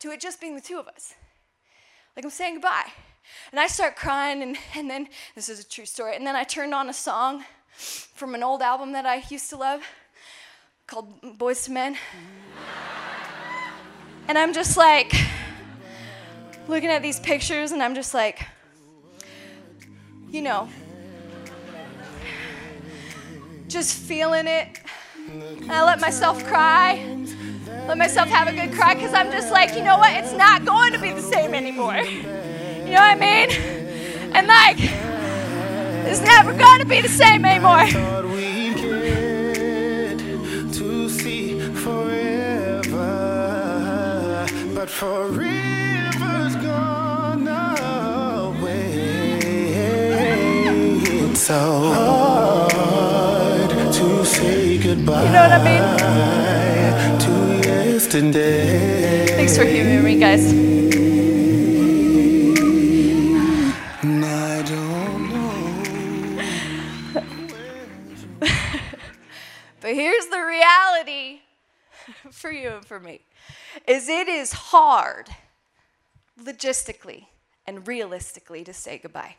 to 0.00 0.10
it 0.10 0.20
just 0.20 0.40
being 0.40 0.56
the 0.56 0.60
two 0.60 0.80
of 0.80 0.88
us. 0.88 1.14
Like 2.16 2.24
I'm 2.24 2.30
saying 2.32 2.54
goodbye. 2.54 2.90
And 3.52 3.60
I 3.60 3.68
start 3.68 3.94
crying, 3.94 4.42
and, 4.42 4.56
and 4.74 4.90
then 4.90 5.08
this 5.34 5.48
is 5.48 5.60
a 5.60 5.68
true 5.68 5.84
story. 5.84 6.16
And 6.16 6.26
then 6.26 6.34
I 6.34 6.42
turned 6.42 6.74
on 6.74 6.88
a 6.88 6.92
song 6.92 7.44
from 7.76 8.34
an 8.34 8.42
old 8.42 8.62
album 8.62 8.92
that 8.92 9.06
I 9.06 9.22
used 9.28 9.50
to 9.50 9.56
love 9.56 9.82
called 10.86 11.20
Boyz 11.20 11.68
II 11.68 11.74
Men. 11.74 11.96
And 14.28 14.38
I'm 14.38 14.52
just 14.52 14.76
like 14.76 15.12
looking 16.68 16.90
at 16.90 17.02
these 17.02 17.20
pictures, 17.20 17.72
and 17.72 17.82
I'm 17.82 17.94
just 17.94 18.14
like, 18.14 18.46
you 20.30 20.42
know, 20.42 20.68
just 23.68 23.96
feeling 23.96 24.46
it. 24.46 24.80
And 25.28 25.72
I 25.72 25.84
let 25.84 26.00
myself 26.00 26.44
cry, 26.44 27.04
let 27.86 27.98
myself 27.98 28.28
have 28.28 28.46
a 28.48 28.52
good 28.52 28.72
cry 28.72 28.94
because 28.94 29.12
I'm 29.12 29.32
just 29.32 29.50
like, 29.50 29.74
you 29.74 29.82
know 29.82 29.98
what? 29.98 30.12
It's 30.12 30.32
not 30.32 30.64
going 30.64 30.92
to 30.92 31.00
be 31.00 31.12
the 31.12 31.22
same 31.22 31.54
anymore. 31.54 31.96
You 31.96 32.22
know 32.92 33.00
what 33.00 33.10
I 33.10 33.14
mean? 33.16 33.50
And 34.34 34.46
like, 34.46 34.76
it's 36.08 36.20
never 36.20 36.52
going 36.52 36.80
to 36.80 36.86
be 36.86 37.00
the 37.00 37.08
same 37.08 37.44
anymore. 37.44 37.86
To 40.72 41.08
see 41.08 41.58
forever, 41.60 42.96
but 44.74 44.90
forever's 44.90 46.56
gone 46.56 47.48
away, 47.48 48.92
It's 51.30 51.40
so 51.40 51.92
hard 51.94 53.70
to 53.70 54.24
say 54.24 54.78
goodbye. 54.78 55.24
You 55.24 55.30
know 55.30 55.42
what 55.48 55.52
I 55.52 55.62
mean? 55.64 55.84
To 57.20 57.32
yesterday. 57.68 59.26
Thanks 59.36 59.56
for 59.56 59.64
hearing 59.64 60.02
me, 60.04 60.18
guys. 60.18 60.85
For 72.46 72.52
you 72.52 72.68
and 72.68 72.86
for 72.86 73.00
me 73.00 73.18
is 73.88 74.08
it 74.08 74.28
is 74.28 74.52
hard 74.52 75.28
logistically 76.40 77.26
and 77.66 77.88
realistically 77.88 78.62
to 78.62 78.72
say 78.72 78.98
goodbye. 78.98 79.34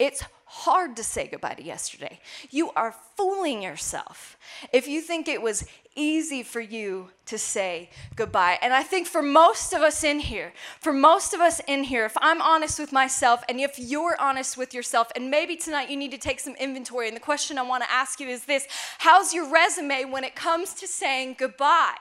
It's 0.00 0.24
hard 0.46 0.96
to 0.96 1.04
say 1.04 1.28
goodbye 1.28 1.54
to 1.54 1.62
yesterday. 1.62 2.18
You 2.50 2.72
are 2.72 2.96
fooling 3.16 3.62
yourself 3.62 4.36
if 4.72 4.88
you 4.88 5.00
think 5.00 5.28
it 5.28 5.40
was 5.40 5.64
easy 5.94 6.42
for 6.42 6.60
you 6.60 7.10
to 7.26 7.38
say 7.38 7.90
goodbye. 8.16 8.58
And 8.60 8.74
I 8.74 8.82
think 8.82 9.06
for 9.06 9.22
most 9.22 9.72
of 9.72 9.80
us 9.80 10.02
in 10.02 10.18
here, 10.18 10.52
for 10.80 10.92
most 10.92 11.34
of 11.34 11.40
us 11.40 11.60
in 11.68 11.84
here, 11.84 12.04
if 12.06 12.16
I'm 12.16 12.42
honest 12.42 12.80
with 12.80 12.90
myself 12.90 13.44
and 13.48 13.60
if 13.60 13.78
you're 13.78 14.16
honest 14.20 14.56
with 14.56 14.74
yourself, 14.74 15.12
and 15.14 15.30
maybe 15.30 15.54
tonight 15.54 15.90
you 15.90 15.96
need 15.96 16.10
to 16.10 16.18
take 16.18 16.40
some 16.40 16.56
inventory, 16.56 17.06
and 17.06 17.16
the 17.16 17.20
question 17.20 17.56
I 17.56 17.62
want 17.62 17.84
to 17.84 17.92
ask 17.92 18.18
you 18.18 18.26
is 18.26 18.46
this 18.46 18.66
How's 18.98 19.32
your 19.32 19.48
resume 19.48 20.06
when 20.06 20.24
it 20.24 20.34
comes 20.34 20.74
to 20.74 20.88
saying 20.88 21.36
goodbye? 21.38 21.94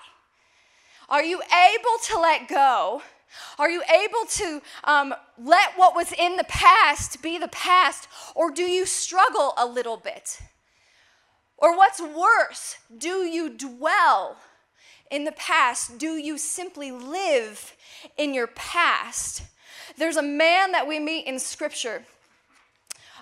Are 1.12 1.24
you 1.24 1.42
able 1.42 1.98
to 2.06 2.20
let 2.20 2.48
go? 2.48 3.02
Are 3.60 3.70
you 3.70 3.84
able 3.84 4.26
to 4.30 4.62
um, 4.86 5.14
let 5.38 5.78
what 5.78 5.94
was 5.94 6.14
in 6.14 6.38
the 6.38 6.46
past 6.46 7.22
be 7.22 7.38
the 7.38 7.50
past, 7.50 8.08
or 8.34 8.50
do 8.50 8.64
you 8.64 8.86
struggle 8.86 9.54
a 9.58 9.66
little 9.66 9.98
bit? 9.98 10.40
Or 11.58 11.76
what's 11.78 12.02
worse, 12.02 12.78
do 12.98 13.26
you 13.26 13.50
dwell 13.50 14.38
in 15.12 15.26
the 15.26 15.34
past? 15.34 15.98
Do 15.98 16.14
you 16.14 16.38
simply 16.38 16.92
live 16.92 17.76
in 18.18 18.34
your 18.34 18.48
past? 18.48 19.44
There's 19.98 20.18
a 20.18 20.24
man 20.24 20.72
that 20.72 20.88
we 20.88 20.98
meet 20.98 21.28
in 21.28 21.40
Scripture 21.40 22.06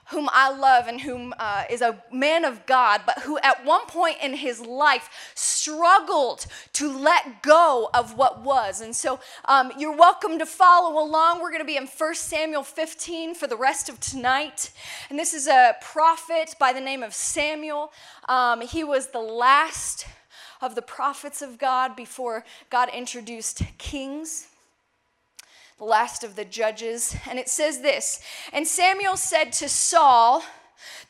whom 0.09 0.27
I 0.31 0.49
love 0.51 0.87
and 0.87 1.01
whom 1.01 1.33
uh, 1.39 1.63
is 1.69 1.81
a 1.81 2.01
man 2.11 2.43
of 2.43 2.65
God, 2.65 3.01
but 3.05 3.19
who 3.19 3.37
at 3.39 3.63
one 3.63 3.85
point 3.85 4.17
in 4.21 4.33
his 4.33 4.59
life 4.59 5.31
struggled 5.35 6.47
to 6.73 6.91
let 6.91 7.43
go 7.43 7.89
of 7.93 8.17
what 8.17 8.43
was. 8.43 8.81
And 8.81 8.95
so 8.95 9.19
um, 9.45 9.71
you're 9.77 9.95
welcome 9.95 10.39
to 10.39 10.45
follow 10.45 11.03
along. 11.03 11.41
We're 11.41 11.51
going 11.51 11.61
to 11.61 11.65
be 11.65 11.77
in 11.77 11.87
1 11.87 12.15
Samuel 12.15 12.63
15 12.63 13.35
for 13.35 13.47
the 13.47 13.55
rest 13.57 13.87
of 13.87 13.99
tonight. 13.99 14.71
And 15.09 15.17
this 15.17 15.33
is 15.33 15.47
a 15.47 15.75
prophet 15.81 16.55
by 16.59 16.73
the 16.73 16.81
name 16.81 17.03
of 17.03 17.13
Samuel. 17.13 17.91
Um, 18.27 18.61
he 18.61 18.83
was 18.83 19.07
the 19.07 19.19
last 19.19 20.05
of 20.61 20.75
the 20.75 20.81
prophets 20.81 21.41
of 21.41 21.57
God 21.57 21.95
before 21.95 22.43
God 22.69 22.89
introduced 22.93 23.61
kings 23.77 24.48
last 25.79 26.23
of 26.23 26.35
the 26.35 26.45
judges. 26.45 27.15
And 27.29 27.39
it 27.39 27.49
says 27.49 27.81
this 27.81 28.21
And 28.53 28.67
Samuel 28.67 29.17
said 29.17 29.51
to 29.53 29.69
Saul, 29.69 30.43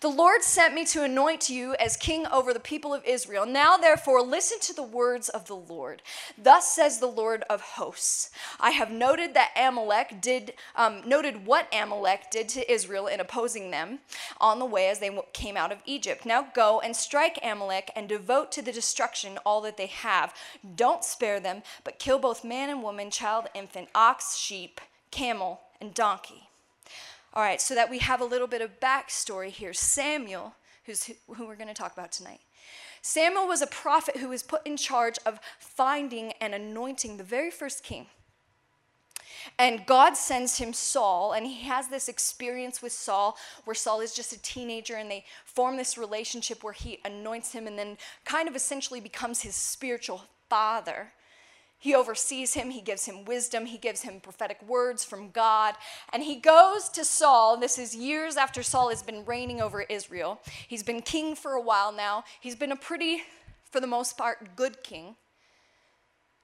the 0.01 0.09
Lord 0.09 0.43
sent 0.43 0.73
me 0.73 0.85
to 0.85 1.03
anoint 1.03 1.49
you 1.49 1.75
as 1.79 1.97
king 1.97 2.25
over 2.27 2.53
the 2.53 2.59
people 2.59 2.93
of 2.93 3.03
Israel. 3.05 3.45
Now, 3.45 3.77
therefore, 3.77 4.21
listen 4.21 4.59
to 4.61 4.73
the 4.73 4.83
words 4.83 5.29
of 5.29 5.47
the 5.47 5.55
Lord. 5.55 6.01
Thus 6.37 6.73
says 6.73 6.99
the 6.99 7.07
Lord 7.07 7.43
of 7.49 7.61
hosts 7.61 8.31
I 8.59 8.71
have 8.71 8.91
noted 8.91 9.33
that 9.33 9.51
Amalek 9.55 10.21
did, 10.21 10.53
um, 10.75 11.01
noted 11.05 11.45
what 11.45 11.67
Amalek 11.73 12.31
did 12.31 12.49
to 12.49 12.71
Israel 12.71 13.07
in 13.07 13.19
opposing 13.19 13.71
them 13.71 13.99
on 14.39 14.59
the 14.59 14.65
way 14.65 14.89
as 14.89 14.99
they 14.99 15.15
came 15.33 15.57
out 15.57 15.71
of 15.71 15.79
Egypt. 15.85 16.25
Now 16.25 16.47
go 16.53 16.79
and 16.79 16.95
strike 16.95 17.39
Amalek 17.43 17.91
and 17.95 18.07
devote 18.07 18.51
to 18.53 18.61
the 18.61 18.71
destruction 18.71 19.37
all 19.45 19.61
that 19.61 19.77
they 19.77 19.87
have. 19.87 20.33
Don't 20.75 21.03
spare 21.03 21.39
them, 21.39 21.63
but 21.83 21.99
kill 21.99 22.19
both 22.19 22.43
man 22.43 22.69
and 22.69 22.83
woman, 22.83 23.11
child, 23.11 23.47
infant, 23.53 23.89
ox, 23.93 24.35
sheep, 24.35 24.81
camel, 25.11 25.61
and 25.81 25.93
donkey. 25.93 26.48
All 27.39 27.45
right, 27.45 27.61
so 27.61 27.73
that 27.73 27.89
we 27.89 27.99
have 27.99 28.19
a 28.19 28.25
little 28.25 28.47
bit 28.47 28.61
of 28.61 28.81
backstory 28.81 29.47
here. 29.47 29.71
Samuel, 29.71 30.55
who's 30.83 31.05
who 31.05 31.47
we're 31.47 31.55
going 31.55 31.69
to 31.69 31.73
talk 31.73 31.93
about 31.93 32.11
tonight. 32.11 32.41
Samuel 33.01 33.47
was 33.47 33.61
a 33.61 33.67
prophet 33.67 34.17
who 34.17 34.27
was 34.27 34.43
put 34.43 34.67
in 34.67 34.75
charge 34.75 35.15
of 35.25 35.39
finding 35.57 36.33
and 36.41 36.53
anointing 36.53 37.15
the 37.15 37.23
very 37.23 37.49
first 37.49 37.81
king. 37.81 38.07
And 39.57 39.85
God 39.85 40.17
sends 40.17 40.57
him 40.57 40.73
Saul, 40.73 41.31
and 41.31 41.45
he 41.47 41.61
has 41.61 41.87
this 41.87 42.09
experience 42.09 42.81
with 42.81 42.91
Saul 42.91 43.37
where 43.63 43.73
Saul 43.73 44.01
is 44.01 44.13
just 44.13 44.33
a 44.33 44.41
teenager, 44.41 44.97
and 44.97 45.09
they 45.09 45.23
form 45.45 45.77
this 45.77 45.97
relationship 45.97 46.61
where 46.61 46.73
he 46.73 46.99
anoints 47.05 47.53
him 47.53 47.67
and 47.67 47.79
then 47.79 47.97
kind 48.25 48.49
of 48.49 48.55
essentially 48.57 48.99
becomes 48.99 49.43
his 49.43 49.55
spiritual 49.55 50.23
father. 50.49 51.13
He 51.81 51.95
oversees 51.95 52.55
him, 52.55 52.71
he 52.71 52.81
gives 52.81 53.05
him 53.05 53.23
wisdom, 53.23 53.65
he 53.65 53.77
gives 53.77 54.01
him 54.01 54.19
prophetic 54.19 54.61
words 54.67 55.05
from 55.05 55.29
God. 55.29 55.75
And 56.11 56.21
he 56.21 56.35
goes 56.35 56.89
to 56.89 57.05
Saul, 57.05 57.55
this 57.55 57.79
is 57.79 57.95
years 57.95 58.35
after 58.35 58.61
Saul 58.63 58.89
has 58.89 59.01
been 59.01 59.23
reigning 59.23 59.61
over 59.61 59.83
Israel. 59.83 60.41
He's 60.67 60.83
been 60.83 61.01
king 61.01 61.35
for 61.35 61.53
a 61.53 61.61
while 61.61 61.93
now. 61.93 62.25
He's 62.41 62.57
been 62.57 62.73
a 62.73 62.75
pretty, 62.75 63.23
for 63.71 63.79
the 63.79 63.87
most 63.87 64.17
part, 64.17 64.57
good 64.57 64.83
king. 64.83 65.15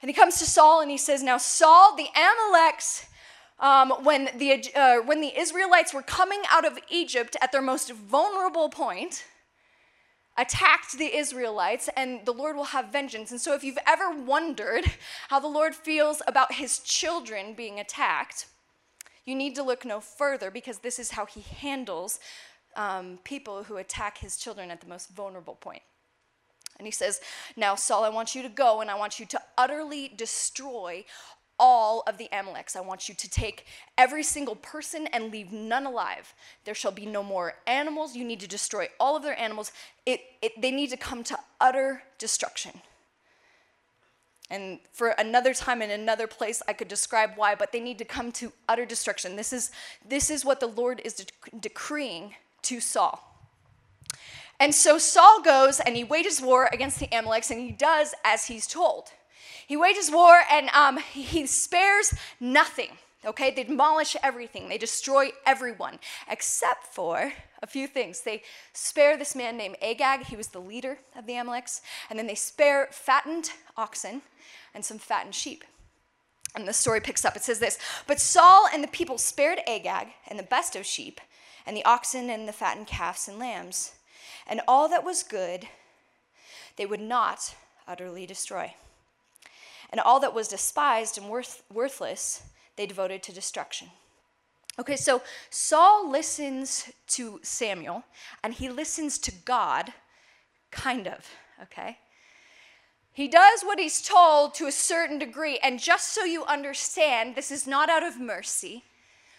And 0.01 0.09
he 0.09 0.13
comes 0.13 0.39
to 0.39 0.45
Saul 0.45 0.81
and 0.81 0.89
he 0.89 0.97
says, 0.97 1.21
Now, 1.21 1.37
Saul, 1.37 1.97
the 1.97 2.07
Amaleks, 2.15 3.05
um, 3.59 3.91
when, 4.03 4.29
the, 4.37 4.71
uh, 4.73 4.97
when 4.99 5.19
the 5.19 5.37
Israelites 5.37 5.93
were 5.93 6.01
coming 6.01 6.43
out 6.49 6.65
of 6.65 6.79
Egypt 6.89 7.35
at 7.41 7.51
their 7.51 7.61
most 7.61 7.91
vulnerable 7.91 8.69
point, 8.69 9.25
attacked 10.37 10.97
the 10.97 11.15
Israelites, 11.15 11.89
and 11.95 12.25
the 12.25 12.33
Lord 12.33 12.55
will 12.55 12.65
have 12.65 12.91
vengeance. 12.91 13.31
And 13.31 13.39
so, 13.39 13.53
if 13.53 13.63
you've 13.63 13.77
ever 13.87 14.11
wondered 14.11 14.85
how 15.29 15.39
the 15.39 15.47
Lord 15.47 15.75
feels 15.75 16.21
about 16.27 16.53
his 16.53 16.79
children 16.79 17.53
being 17.53 17.79
attacked, 17.79 18.47
you 19.25 19.35
need 19.35 19.55
to 19.55 19.63
look 19.63 19.85
no 19.85 19.99
further 19.99 20.51
because 20.51 20.79
this 20.79 20.99
is 20.99 21.11
how 21.11 21.25
he 21.25 21.41
handles 21.41 22.19
um, 22.75 23.19
people 23.23 23.63
who 23.63 23.77
attack 23.77 24.19
his 24.19 24.37
children 24.37 24.69
at 24.69 24.81
the 24.81 24.87
most 24.87 25.09
vulnerable 25.09 25.55
point. 25.55 25.81
And 26.77 26.85
he 26.85 26.91
says, 26.91 27.21
Now, 27.55 27.75
Saul, 27.75 28.03
I 28.03 28.09
want 28.09 28.35
you 28.35 28.43
to 28.43 28.49
go 28.49 28.81
and 28.81 28.91
I 28.91 28.95
want 28.95 29.19
you 29.19 29.25
to 29.27 29.41
utterly 29.57 30.09
destroy 30.09 31.05
all 31.59 32.03
of 32.07 32.17
the 32.17 32.27
Amaleks. 32.31 32.75
I 32.75 32.81
want 32.81 33.07
you 33.07 33.15
to 33.15 33.29
take 33.29 33.65
every 33.97 34.23
single 34.23 34.55
person 34.55 35.07
and 35.07 35.31
leave 35.31 35.51
none 35.51 35.85
alive. 35.85 36.33
There 36.65 36.75
shall 36.75 36.91
be 36.91 37.05
no 37.05 37.23
more 37.23 37.55
animals. 37.67 38.15
You 38.15 38.25
need 38.25 38.39
to 38.41 38.47
destroy 38.47 38.87
all 38.99 39.15
of 39.15 39.23
their 39.23 39.39
animals. 39.39 39.71
It, 40.05 40.21
it, 40.41 40.61
they 40.61 40.71
need 40.71 40.89
to 40.91 40.97
come 40.97 41.23
to 41.25 41.37
utter 41.61 42.03
destruction. 42.17 42.81
And 44.49 44.79
for 44.93 45.09
another 45.09 45.53
time 45.53 45.81
in 45.81 45.89
another 45.89 46.27
place, 46.27 46.61
I 46.67 46.73
could 46.73 46.87
describe 46.87 47.31
why, 47.35 47.55
but 47.55 47.71
they 47.71 47.79
need 47.79 47.97
to 47.97 48.05
come 48.05 48.31
to 48.33 48.51
utter 48.69 48.85
destruction. 48.85 49.35
This 49.35 49.51
is, 49.51 49.71
this 50.07 50.29
is 50.29 50.45
what 50.45 50.59
the 50.59 50.67
Lord 50.67 51.01
is 51.03 51.15
de- 51.15 51.59
decreeing 51.59 52.35
to 52.63 52.79
Saul. 52.79 53.31
And 54.59 54.73
so 54.73 54.97
Saul 54.97 55.41
goes 55.41 55.79
and 55.79 55.95
he 55.95 56.03
wages 56.03 56.41
war 56.41 56.69
against 56.71 56.99
the 56.99 57.07
Amaleks, 57.07 57.49
and 57.49 57.59
he 57.59 57.71
does 57.71 58.13
as 58.23 58.45
he's 58.45 58.67
told. 58.67 59.09
He 59.67 59.77
wages 59.77 60.11
war 60.11 60.41
and 60.51 60.69
um, 60.69 60.97
he 60.97 61.45
spares 61.47 62.13
nothing. 62.39 62.89
Okay, 63.25 63.49
they 63.49 63.63
demolish 63.63 64.15
everything, 64.21 64.69
they 64.69 64.77
destroy 64.77 65.29
everyone, 65.47 65.97
except 66.29 66.85
for 66.85 67.33
a 67.63 67.67
few 67.67 67.87
things. 67.87 68.21
They 68.21 68.43
spare 68.71 69.17
this 69.17 69.35
man 69.35 69.57
named 69.57 69.77
Agag, 69.81 70.25
he 70.25 70.35
was 70.35 70.49
the 70.49 70.59
leader 70.59 70.99
of 71.17 71.25
the 71.25 71.33
Amaleks, 71.33 71.81
and 72.09 72.19
then 72.19 72.27
they 72.27 72.35
spare 72.35 72.87
fattened 72.91 73.49
oxen 73.75 74.21
and 74.75 74.85
some 74.85 74.99
fattened 74.99 75.33
sheep. 75.33 75.63
And 76.55 76.67
the 76.67 76.73
story 76.73 77.01
picks 77.01 77.25
up. 77.25 77.35
It 77.35 77.43
says 77.43 77.57
this 77.57 77.79
But 78.05 78.21
Saul 78.21 78.67
and 78.71 78.83
the 78.83 78.87
people 78.89 79.17
spared 79.17 79.59
Agag 79.67 80.09
and 80.27 80.37
the 80.37 80.43
best 80.43 80.75
of 80.75 80.85
sheep, 80.85 81.19
and 81.65 81.75
the 81.75 81.85
oxen 81.85 82.29
and 82.29 82.47
the 82.47 82.53
fattened 82.53 82.85
calves 82.85 83.27
and 83.27 83.39
lambs, 83.39 83.93
and 84.45 84.61
all 84.67 84.87
that 84.89 85.03
was 85.03 85.23
good 85.23 85.67
they 86.77 86.85
would 86.85 87.01
not 87.01 87.55
utterly 87.87 88.25
destroy. 88.25 88.75
And 89.89 90.01
all 90.01 90.19
that 90.19 90.33
was 90.33 90.47
despised 90.47 91.17
and 91.17 91.29
worth, 91.29 91.63
worthless 91.71 92.43
they 92.75 92.85
devoted 92.85 93.23
to 93.23 93.33
destruction. 93.33 93.89
Okay, 94.77 94.97
so 94.97 95.21
Saul 95.49 96.09
listens 96.09 96.91
to 97.07 97.39
Samuel 97.43 98.03
and 98.43 98.53
he 98.53 98.69
listens 98.69 99.17
to 99.19 99.31
God, 99.31 99.93
kind 100.71 101.07
of, 101.07 101.25
okay? 101.63 101.97
He 103.13 103.29
does 103.29 103.61
what 103.63 103.79
he's 103.79 104.01
told 104.01 104.53
to 104.55 104.67
a 104.67 104.73
certain 104.73 105.17
degree, 105.17 105.57
and 105.63 105.79
just 105.79 106.09
so 106.09 106.25
you 106.25 106.43
understand, 106.43 107.35
this 107.35 107.49
is 107.49 107.65
not 107.65 107.89
out 107.89 108.03
of 108.03 108.19
mercy. 108.19 108.83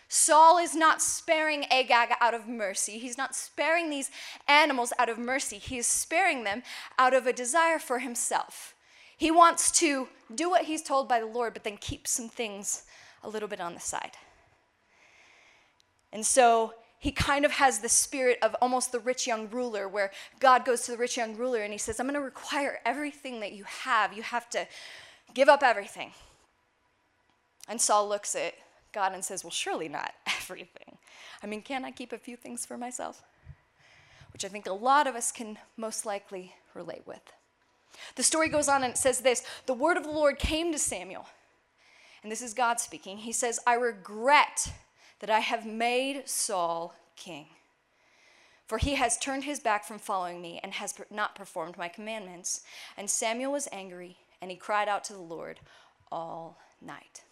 Saul 0.09 0.57
is 0.57 0.75
not 0.75 1.03
sparing 1.03 1.67
Agag 1.71 2.11
out 2.21 2.33
of 2.33 2.49
mercy. 2.49 2.97
He's 2.97 3.19
not 3.19 3.35
sparing 3.35 3.91
these 3.91 4.11
animals 4.49 4.95
out 4.99 5.11
of 5.11 5.19
mercy. 5.19 5.59
He 5.59 5.77
is 5.77 5.87
sparing 5.87 6.45
them 6.45 6.63
out 6.99 7.13
of 7.13 7.27
a 7.27 7.33
desire 7.35 7.79
for 7.79 7.99
himself. 7.99 8.76
He 9.17 9.31
wants 9.31 9.71
to 9.73 10.09
do 10.35 10.51
what 10.51 10.65
he's 10.65 10.83
told 10.83 11.09
by 11.09 11.21
the 11.21 11.27
Lord, 11.27 11.55
but 11.55 11.65
then 11.65 11.79
keep 11.79 12.07
some 12.07 12.29
things 12.29 12.85
a 13.23 13.29
little 13.29 13.49
bit 13.49 13.61
on 13.61 13.75
the 13.75 13.81
side. 13.81 14.13
And 16.13 16.25
so 16.25 16.75
he 16.99 17.13
kind 17.13 17.45
of 17.45 17.53
has 17.53 17.81
the 17.81 17.89
spirit 17.89 18.39
of 18.43 18.55
almost 18.61 18.93
the 18.93 18.99
rich 18.99 19.27
young 19.27 19.49
ruler, 19.51 19.89
where 19.89 20.11
God 20.41 20.65
goes 20.65 20.83
to 20.83 20.93
the 20.93 20.99
rich 20.99 21.17
young 21.17 21.37
ruler 21.37 21.63
and 21.63 21.73
he 21.73 21.79
says, 21.79 22.01
I'm 22.01 22.07
going 22.07 22.15
to 22.15 22.21
require 22.21 22.81
everything 22.85 23.41
that 23.41 23.53
you 23.53 23.65
have. 23.65 24.13
You 24.13 24.23
have 24.23 24.49
to 24.51 24.67
give 25.35 25.49
up 25.49 25.63
everything. 25.63 26.13
And 27.69 27.81
Saul 27.81 28.09
looks 28.09 28.35
at 28.35 28.55
God 28.93 29.13
and 29.13 29.25
says, 29.25 29.45
Well, 29.45 29.51
surely 29.51 29.89
not 29.89 30.15
everything. 30.27 30.99
I 31.43 31.47
mean, 31.47 31.63
can 31.63 31.85
I 31.85 31.91
keep 31.91 32.13
a 32.13 32.19
few 32.19 32.37
things 32.37 32.65
for 32.65 32.79
myself? 32.79 33.23
Which 34.33 34.45
I 34.45 34.49
think 34.49 34.67
a 34.67 34.73
lot 34.73 35.07
of 35.07 35.15
us 35.15 35.33
can 35.33 35.59
most 35.77 36.07
likely 36.07 36.55
relate 36.75 37.03
with. 37.07 37.33
The 38.15 38.23
story 38.23 38.49
goes 38.49 38.69
on 38.69 38.83
and 38.83 38.93
it 38.93 38.99
says 38.99 39.21
this 39.21 39.43
The 39.67 39.75
word 39.75 39.97
of 39.97 40.05
the 40.05 40.11
Lord 40.11 40.39
came 40.39 40.73
to 40.73 40.79
Samuel. 40.79 41.27
And 42.23 42.33
this 42.33 42.43
is 42.43 42.55
God 42.55 42.81
speaking. 42.81 43.19
He 43.19 43.33
says, 43.33 43.61
I 43.67 43.75
regret 43.75 44.73
that 45.21 45.31
I 45.31 45.41
have 45.41 45.65
made 45.65 46.29
Saul 46.29 46.95
king. 47.15 47.47
For 48.67 48.79
he 48.79 48.97
has 48.97 49.17
turned 49.17 49.45
his 49.45 49.61
back 49.61 49.85
from 49.85 49.99
following 49.99 50.43
me 50.43 50.59
and 50.63 50.73
has 50.73 50.95
not 51.11 51.37
performed 51.37 51.79
my 51.79 51.89
commandments. 51.89 52.63
And 52.97 53.09
Samuel 53.09 53.53
was 53.53 53.69
angry, 53.71 54.17
and 54.43 54.51
he 54.51 54.57
cried 54.57 54.89
out 54.89 55.05
to 55.05 55.13
the 55.13 55.21
Lord 55.21 55.61
all 56.11 56.59
night. 56.83 57.23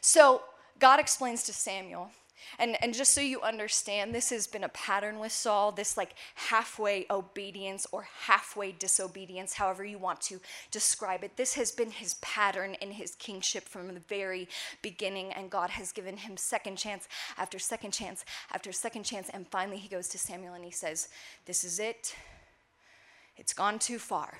So 0.00 0.42
God 0.80 0.98
explains 0.98 1.44
to 1.44 1.52
Samuel 1.52 2.10
and, 2.58 2.76
and 2.82 2.94
just 2.94 3.14
so 3.14 3.20
you 3.20 3.40
understand, 3.40 4.14
this 4.14 4.30
has 4.30 4.46
been 4.46 4.64
a 4.64 4.68
pattern 4.68 5.18
with 5.18 5.32
Saul, 5.32 5.72
this 5.72 5.96
like 5.96 6.14
halfway 6.34 7.06
obedience 7.10 7.86
or 7.92 8.06
halfway 8.26 8.72
disobedience, 8.72 9.54
however 9.54 9.84
you 9.84 9.98
want 9.98 10.20
to 10.22 10.40
describe 10.70 11.24
it. 11.24 11.36
This 11.36 11.54
has 11.54 11.72
been 11.72 11.90
his 11.90 12.14
pattern 12.14 12.74
in 12.80 12.92
his 12.92 13.14
kingship 13.14 13.68
from 13.68 13.92
the 13.94 14.00
very 14.00 14.48
beginning, 14.82 15.32
and 15.32 15.50
God 15.50 15.70
has 15.70 15.92
given 15.92 16.16
him 16.16 16.36
second 16.36 16.76
chance 16.76 17.08
after 17.38 17.58
second 17.58 17.92
chance 17.92 18.24
after 18.52 18.72
second 18.72 19.04
chance. 19.04 19.28
And 19.28 19.46
finally, 19.48 19.78
he 19.78 19.88
goes 19.88 20.08
to 20.08 20.18
Samuel 20.18 20.54
and 20.54 20.64
he 20.64 20.70
says, 20.70 21.08
This 21.46 21.64
is 21.64 21.78
it. 21.78 22.14
It's 23.36 23.54
gone 23.54 23.78
too 23.78 23.98
far. 23.98 24.38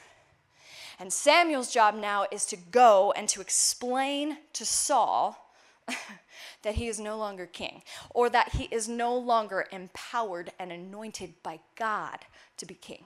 And 0.98 1.12
Samuel's 1.12 1.72
job 1.72 1.94
now 1.94 2.26
is 2.30 2.46
to 2.46 2.56
go 2.56 3.12
and 3.16 3.28
to 3.30 3.40
explain 3.40 4.38
to 4.52 4.64
Saul 4.64 5.52
that 6.62 6.76
he 6.76 6.88
is 6.88 7.00
no 7.00 7.16
longer 7.16 7.46
king, 7.46 7.82
or 8.10 8.28
that 8.30 8.54
he 8.54 8.64
is 8.70 8.88
no 8.88 9.16
longer 9.16 9.66
empowered 9.72 10.52
and 10.58 10.72
anointed 10.72 11.34
by 11.42 11.60
God 11.76 12.20
to 12.56 12.66
be 12.66 12.74
king. 12.74 13.04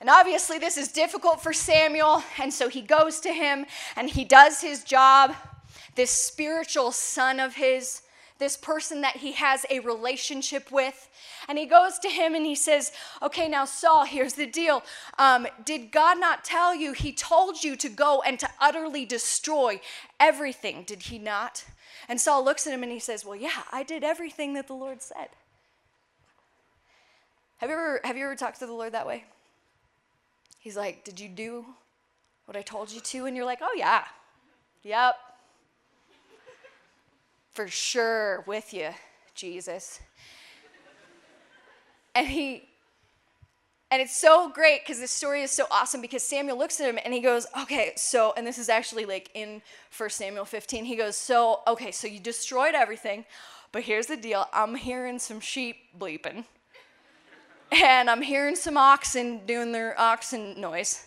And 0.00 0.08
obviously, 0.08 0.58
this 0.58 0.78
is 0.78 0.88
difficult 0.88 1.42
for 1.42 1.52
Samuel, 1.52 2.22
and 2.38 2.52
so 2.52 2.68
he 2.68 2.80
goes 2.80 3.20
to 3.20 3.32
him 3.32 3.66
and 3.96 4.08
he 4.08 4.24
does 4.24 4.62
his 4.62 4.82
job. 4.82 5.34
This 5.94 6.10
spiritual 6.10 6.90
son 6.92 7.38
of 7.38 7.56
his 7.56 8.02
this 8.40 8.56
person 8.56 9.02
that 9.02 9.18
he 9.18 9.32
has 9.32 9.64
a 9.70 9.78
relationship 9.78 10.72
with. 10.72 11.08
And 11.48 11.56
he 11.56 11.66
goes 11.66 12.00
to 12.00 12.08
him 12.08 12.34
and 12.34 12.44
he 12.44 12.56
says, 12.56 12.90
Okay, 13.22 13.48
now, 13.48 13.64
Saul, 13.64 14.04
here's 14.04 14.34
the 14.34 14.46
deal. 14.46 14.82
Um, 15.18 15.46
did 15.64 15.92
God 15.92 16.18
not 16.18 16.42
tell 16.42 16.74
you? 16.74 16.92
He 16.92 17.12
told 17.12 17.62
you 17.62 17.76
to 17.76 17.88
go 17.88 18.22
and 18.22 18.40
to 18.40 18.48
utterly 18.60 19.04
destroy 19.04 19.80
everything, 20.18 20.82
did 20.82 21.02
he 21.02 21.18
not? 21.18 21.64
And 22.08 22.20
Saul 22.20 22.44
looks 22.44 22.66
at 22.66 22.74
him 22.74 22.82
and 22.82 22.90
he 22.90 22.98
says, 22.98 23.24
Well, 23.24 23.36
yeah, 23.36 23.62
I 23.70 23.84
did 23.84 24.02
everything 24.02 24.54
that 24.54 24.66
the 24.66 24.74
Lord 24.74 25.00
said. 25.00 25.28
Have 27.58 27.68
you 27.68 27.76
ever, 27.76 28.00
have 28.02 28.16
you 28.16 28.24
ever 28.24 28.34
talked 28.34 28.58
to 28.60 28.66
the 28.66 28.72
Lord 28.72 28.92
that 28.92 29.06
way? 29.06 29.24
He's 30.58 30.76
like, 30.76 31.04
Did 31.04 31.20
you 31.20 31.28
do 31.28 31.66
what 32.46 32.56
I 32.56 32.62
told 32.62 32.90
you 32.90 33.00
to? 33.00 33.26
And 33.26 33.36
you're 33.36 33.46
like, 33.46 33.60
Oh, 33.62 33.74
yeah. 33.76 34.04
Yep, 34.82 35.14
for 37.52 37.68
sure 37.68 38.44
with 38.46 38.72
you, 38.72 38.90
Jesus. 39.34 40.00
And 42.14 42.26
he, 42.26 42.68
and 43.90 44.00
it's 44.00 44.16
so 44.16 44.50
great 44.50 44.82
because 44.82 45.00
this 45.00 45.10
story 45.10 45.42
is 45.42 45.50
so 45.50 45.66
awesome 45.70 46.00
because 46.00 46.22
Samuel 46.22 46.56
looks 46.56 46.80
at 46.80 46.88
him 46.88 46.98
and 47.04 47.12
he 47.12 47.20
goes, 47.20 47.46
okay, 47.62 47.92
so, 47.96 48.32
and 48.36 48.46
this 48.46 48.58
is 48.58 48.68
actually 48.68 49.04
like 49.04 49.30
in 49.34 49.62
1 49.96 50.10
Samuel 50.10 50.44
15, 50.44 50.84
he 50.84 50.96
goes, 50.96 51.16
so, 51.16 51.60
okay, 51.66 51.90
so 51.90 52.06
you 52.06 52.20
destroyed 52.20 52.74
everything, 52.74 53.24
but 53.72 53.82
here's 53.82 54.06
the 54.06 54.16
deal 54.16 54.46
I'm 54.52 54.74
hearing 54.74 55.18
some 55.18 55.40
sheep 55.40 55.76
bleeping, 55.98 56.44
and 57.72 58.08
I'm 58.08 58.22
hearing 58.22 58.56
some 58.56 58.76
oxen 58.76 59.44
doing 59.46 59.72
their 59.72 59.98
oxen 59.98 60.60
noise. 60.60 61.06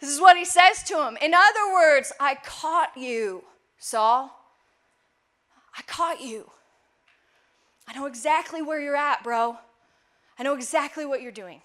this 0.00 0.10
is 0.10 0.20
what 0.20 0.36
he 0.36 0.44
says 0.44 0.82
to 0.84 1.06
him. 1.06 1.16
In 1.22 1.32
other 1.32 1.72
words, 1.72 2.12
I 2.20 2.36
caught 2.44 2.96
you. 2.96 3.44
Saul, 3.84 4.30
I 5.76 5.82
caught 5.82 6.22
you. 6.22 6.50
I 7.86 7.92
know 7.92 8.06
exactly 8.06 8.62
where 8.62 8.80
you're 8.80 8.96
at, 8.96 9.22
bro. 9.22 9.58
I 10.38 10.42
know 10.42 10.54
exactly 10.54 11.04
what 11.04 11.20
you're 11.20 11.30
doing. 11.30 11.60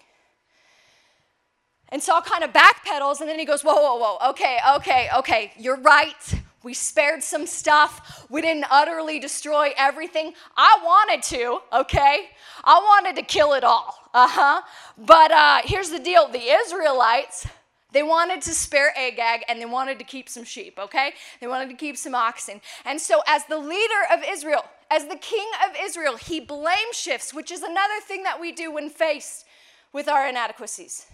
And 1.88 2.02
Saul 2.02 2.20
kind 2.20 2.44
of 2.44 2.52
backpedals 2.52 3.20
and 3.20 3.28
then 3.30 3.38
he 3.38 3.46
goes, 3.46 3.62
Whoa, 3.62 3.74
whoa, 3.74 3.96
whoa. 3.96 4.30
Okay, 4.32 4.58
okay, 4.76 5.08
okay. 5.16 5.52
You're 5.58 5.80
right. 5.80 6.34
We 6.62 6.74
spared 6.74 7.22
some 7.22 7.46
stuff. 7.46 8.26
We 8.28 8.42
didn't 8.42 8.66
utterly 8.70 9.18
destroy 9.18 9.70
everything. 9.78 10.34
I 10.58 10.78
wanted 10.84 11.22
to, 11.34 11.60
okay? 11.72 12.28
I 12.62 12.78
wanted 12.80 13.16
to 13.16 13.22
kill 13.22 13.54
it 13.54 13.64
all. 13.64 13.94
Uh 14.12 14.28
huh. 14.28 14.62
But 14.98 15.32
uh, 15.32 15.60
here's 15.64 15.88
the 15.88 15.98
deal 15.98 16.28
the 16.28 16.38
Israelites, 16.38 17.46
they 17.92 18.02
wanted 18.02 18.42
to 18.42 18.50
spare 18.50 18.92
Agag 18.96 19.44
and 19.48 19.60
they 19.60 19.66
wanted 19.66 19.98
to 19.98 20.04
keep 20.04 20.28
some 20.28 20.44
sheep, 20.44 20.78
okay? 20.78 21.12
They 21.40 21.46
wanted 21.46 21.70
to 21.70 21.76
keep 21.76 21.96
some 21.96 22.14
oxen. 22.14 22.60
And 22.84 23.00
so, 23.00 23.22
as 23.26 23.44
the 23.46 23.58
leader 23.58 24.02
of 24.12 24.20
Israel, 24.28 24.64
as 24.90 25.06
the 25.06 25.16
king 25.16 25.48
of 25.68 25.76
Israel, 25.82 26.16
he 26.16 26.40
blame 26.40 26.92
shifts, 26.92 27.34
which 27.34 27.50
is 27.50 27.62
another 27.62 28.00
thing 28.02 28.22
that 28.24 28.40
we 28.40 28.52
do 28.52 28.72
when 28.72 28.90
faced 28.90 29.44
with 29.92 30.08
our 30.08 30.28
inadequacies. 30.28 31.06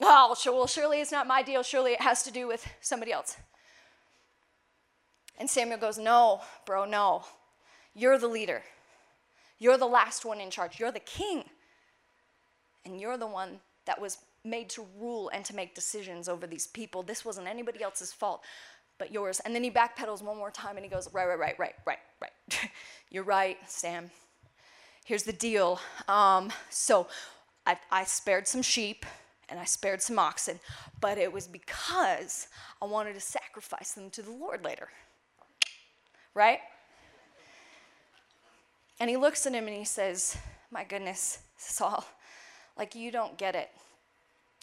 Oh, 0.00 0.36
well, 0.46 0.66
surely 0.66 1.00
it's 1.00 1.12
not 1.12 1.26
my 1.26 1.42
deal. 1.42 1.62
Surely 1.62 1.92
it 1.92 2.02
has 2.02 2.22
to 2.24 2.30
do 2.30 2.46
with 2.46 2.66
somebody 2.80 3.12
else. 3.12 3.36
And 5.38 5.48
Samuel 5.48 5.78
goes, 5.78 5.98
No, 5.98 6.42
bro, 6.66 6.84
no. 6.84 7.24
You're 7.94 8.18
the 8.18 8.28
leader. 8.28 8.62
You're 9.58 9.78
the 9.78 9.86
last 9.86 10.24
one 10.24 10.40
in 10.40 10.50
charge. 10.50 10.78
You're 10.78 10.92
the 10.92 11.00
king. 11.00 11.44
and 12.84 13.00
you're 13.00 13.18
the 13.18 13.26
one 13.26 13.60
that 13.88 14.00
was 14.00 14.18
made 14.44 14.68
to 14.68 14.86
rule 15.00 15.30
and 15.34 15.44
to 15.44 15.56
make 15.56 15.74
decisions 15.74 16.28
over 16.28 16.46
these 16.46 16.68
people. 16.68 17.02
This 17.02 17.24
wasn't 17.24 17.48
anybody 17.48 17.82
else's 17.82 18.12
fault 18.12 18.42
but 18.98 19.12
yours. 19.12 19.40
And 19.40 19.54
then 19.54 19.62
he 19.62 19.70
backpedals 19.70 20.22
one 20.22 20.36
more 20.36 20.50
time 20.50 20.76
and 20.76 20.84
he 20.84 20.90
goes, 20.90 21.08
Right, 21.12 21.26
right, 21.26 21.38
right, 21.38 21.58
right, 21.58 21.74
right, 21.86 21.98
right. 22.20 22.70
You're 23.10 23.24
right, 23.24 23.56
Sam. 23.66 24.10
Here's 25.04 25.22
the 25.22 25.32
deal. 25.32 25.80
Um, 26.06 26.52
so 26.68 27.06
I, 27.66 27.78
I 27.90 28.04
spared 28.04 28.46
some 28.46 28.60
sheep 28.60 29.06
and 29.48 29.58
I 29.58 29.64
spared 29.64 30.02
some 30.02 30.18
oxen, 30.18 30.60
but 31.00 31.16
it 31.16 31.32
was 31.32 31.46
because 31.46 32.48
I 32.82 32.84
wanted 32.84 33.14
to 33.14 33.20
sacrifice 33.20 33.92
them 33.92 34.10
to 34.10 34.22
the 34.22 34.30
Lord 34.30 34.64
later. 34.64 34.88
Right? 36.34 36.60
And 39.00 39.08
he 39.08 39.16
looks 39.16 39.46
at 39.46 39.54
him 39.54 39.66
and 39.66 39.76
he 39.76 39.84
says, 39.84 40.36
My 40.70 40.84
goodness, 40.84 41.38
Saul, 41.56 42.04
like 42.78 42.94
you 42.94 43.10
don't 43.10 43.36
get 43.36 43.54
it. 43.54 43.70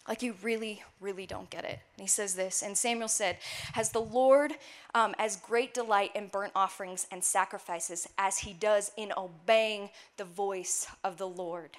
Like 0.07 0.21
you 0.21 0.35
really, 0.43 0.83
really 1.01 1.25
don't 1.25 1.49
get 1.49 1.65
it. 1.65 1.79
And 1.95 2.01
he 2.01 2.07
says 2.07 2.35
this, 2.35 2.61
and 2.61 2.77
Samuel 2.77 3.07
said, 3.07 3.37
Has 3.73 3.89
the 3.89 4.01
Lord 4.01 4.53
um, 4.93 5.15
as 5.17 5.35
great 5.35 5.73
delight 5.73 6.11
in 6.15 6.27
burnt 6.27 6.51
offerings 6.55 7.07
and 7.11 7.23
sacrifices 7.23 8.07
as 8.17 8.37
he 8.39 8.53
does 8.53 8.91
in 8.97 9.11
obeying 9.17 9.89
the 10.17 10.25
voice 10.25 10.85
of 11.03 11.17
the 11.17 11.27
Lord? 11.27 11.71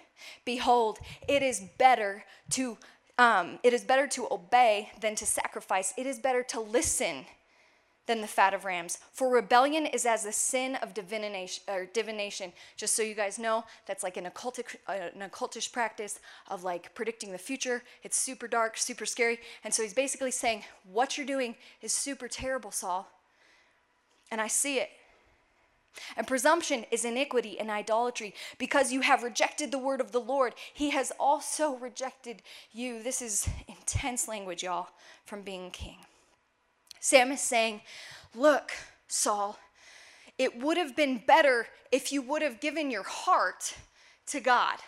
Behold, 0.44 0.98
it 1.28 1.42
is 1.42 1.62
better 1.78 2.24
to 2.50 2.76
um, 3.18 3.58
it 3.62 3.72
is 3.72 3.82
better 3.82 4.06
to 4.08 4.28
obey 4.30 4.90
than 5.00 5.14
to 5.14 5.24
sacrifice. 5.24 5.94
It 5.96 6.06
is 6.06 6.18
better 6.18 6.42
to 6.44 6.60
listen 6.60 7.24
than 8.06 8.20
the 8.20 8.26
fat 8.26 8.54
of 8.54 8.64
rams. 8.64 8.98
For 9.12 9.28
rebellion 9.28 9.86
is 9.86 10.06
as 10.06 10.24
the 10.24 10.32
sin 10.32 10.76
of 10.76 10.94
divination, 10.94 11.62
or 11.68 11.86
divination. 11.86 12.52
Just 12.76 12.94
so 12.94 13.02
you 13.02 13.14
guys 13.14 13.38
know, 13.38 13.64
that's 13.86 14.02
like 14.02 14.16
an 14.16 14.24
occultic, 14.24 14.76
uh, 14.88 15.10
an 15.14 15.28
occultish 15.28 15.72
practice 15.72 16.20
of 16.48 16.64
like 16.64 16.94
predicting 16.94 17.32
the 17.32 17.38
future. 17.38 17.82
It's 18.02 18.16
super 18.16 18.48
dark, 18.48 18.78
super 18.78 19.06
scary. 19.06 19.40
And 19.64 19.74
so 19.74 19.82
he's 19.82 19.94
basically 19.94 20.30
saying, 20.30 20.62
what 20.90 21.18
you're 21.18 21.26
doing 21.26 21.56
is 21.82 21.92
super 21.92 22.28
terrible, 22.28 22.70
Saul. 22.70 23.08
And 24.30 24.40
I 24.40 24.48
see 24.48 24.78
it. 24.78 24.90
And 26.16 26.26
presumption 26.26 26.84
is 26.90 27.04
iniquity 27.04 27.58
and 27.58 27.70
idolatry. 27.70 28.34
Because 28.58 28.92
you 28.92 29.00
have 29.00 29.22
rejected 29.22 29.70
the 29.70 29.78
word 29.78 30.00
of 30.00 30.12
the 30.12 30.20
Lord, 30.20 30.54
he 30.72 30.90
has 30.90 31.12
also 31.18 31.76
rejected 31.76 32.42
you. 32.72 33.02
This 33.02 33.22
is 33.22 33.48
intense 33.66 34.28
language, 34.28 34.62
y'all, 34.62 34.88
from 35.24 35.42
being 35.42 35.70
king. 35.70 35.96
Sam 37.06 37.30
is 37.30 37.40
saying, 37.40 37.82
Look, 38.34 38.72
Saul, 39.06 39.56
it 40.38 40.60
would 40.60 40.76
have 40.76 40.96
been 40.96 41.22
better 41.24 41.68
if 41.92 42.10
you 42.10 42.20
would 42.20 42.42
have 42.42 42.58
given 42.58 42.90
your 42.90 43.04
heart 43.04 43.76
to 44.26 44.40
God. 44.40 44.78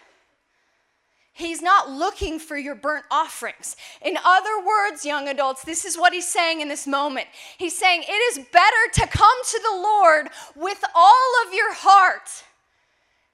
He's 1.32 1.62
not 1.62 1.88
looking 1.88 2.40
for 2.40 2.58
your 2.58 2.74
burnt 2.74 3.04
offerings. 3.08 3.76
In 4.02 4.18
other 4.24 4.58
words, 4.66 5.04
young 5.04 5.28
adults, 5.28 5.62
this 5.62 5.84
is 5.84 5.96
what 5.96 6.12
he's 6.12 6.26
saying 6.26 6.60
in 6.60 6.66
this 6.66 6.88
moment. 6.88 7.28
He's 7.56 7.78
saying 7.78 8.02
it 8.02 8.36
is 8.36 8.44
better 8.52 8.90
to 8.94 9.06
come 9.06 9.38
to 9.50 9.60
the 9.62 9.80
Lord 9.80 10.26
with 10.56 10.82
all 10.96 11.32
of 11.46 11.54
your 11.54 11.72
heart 11.72 12.42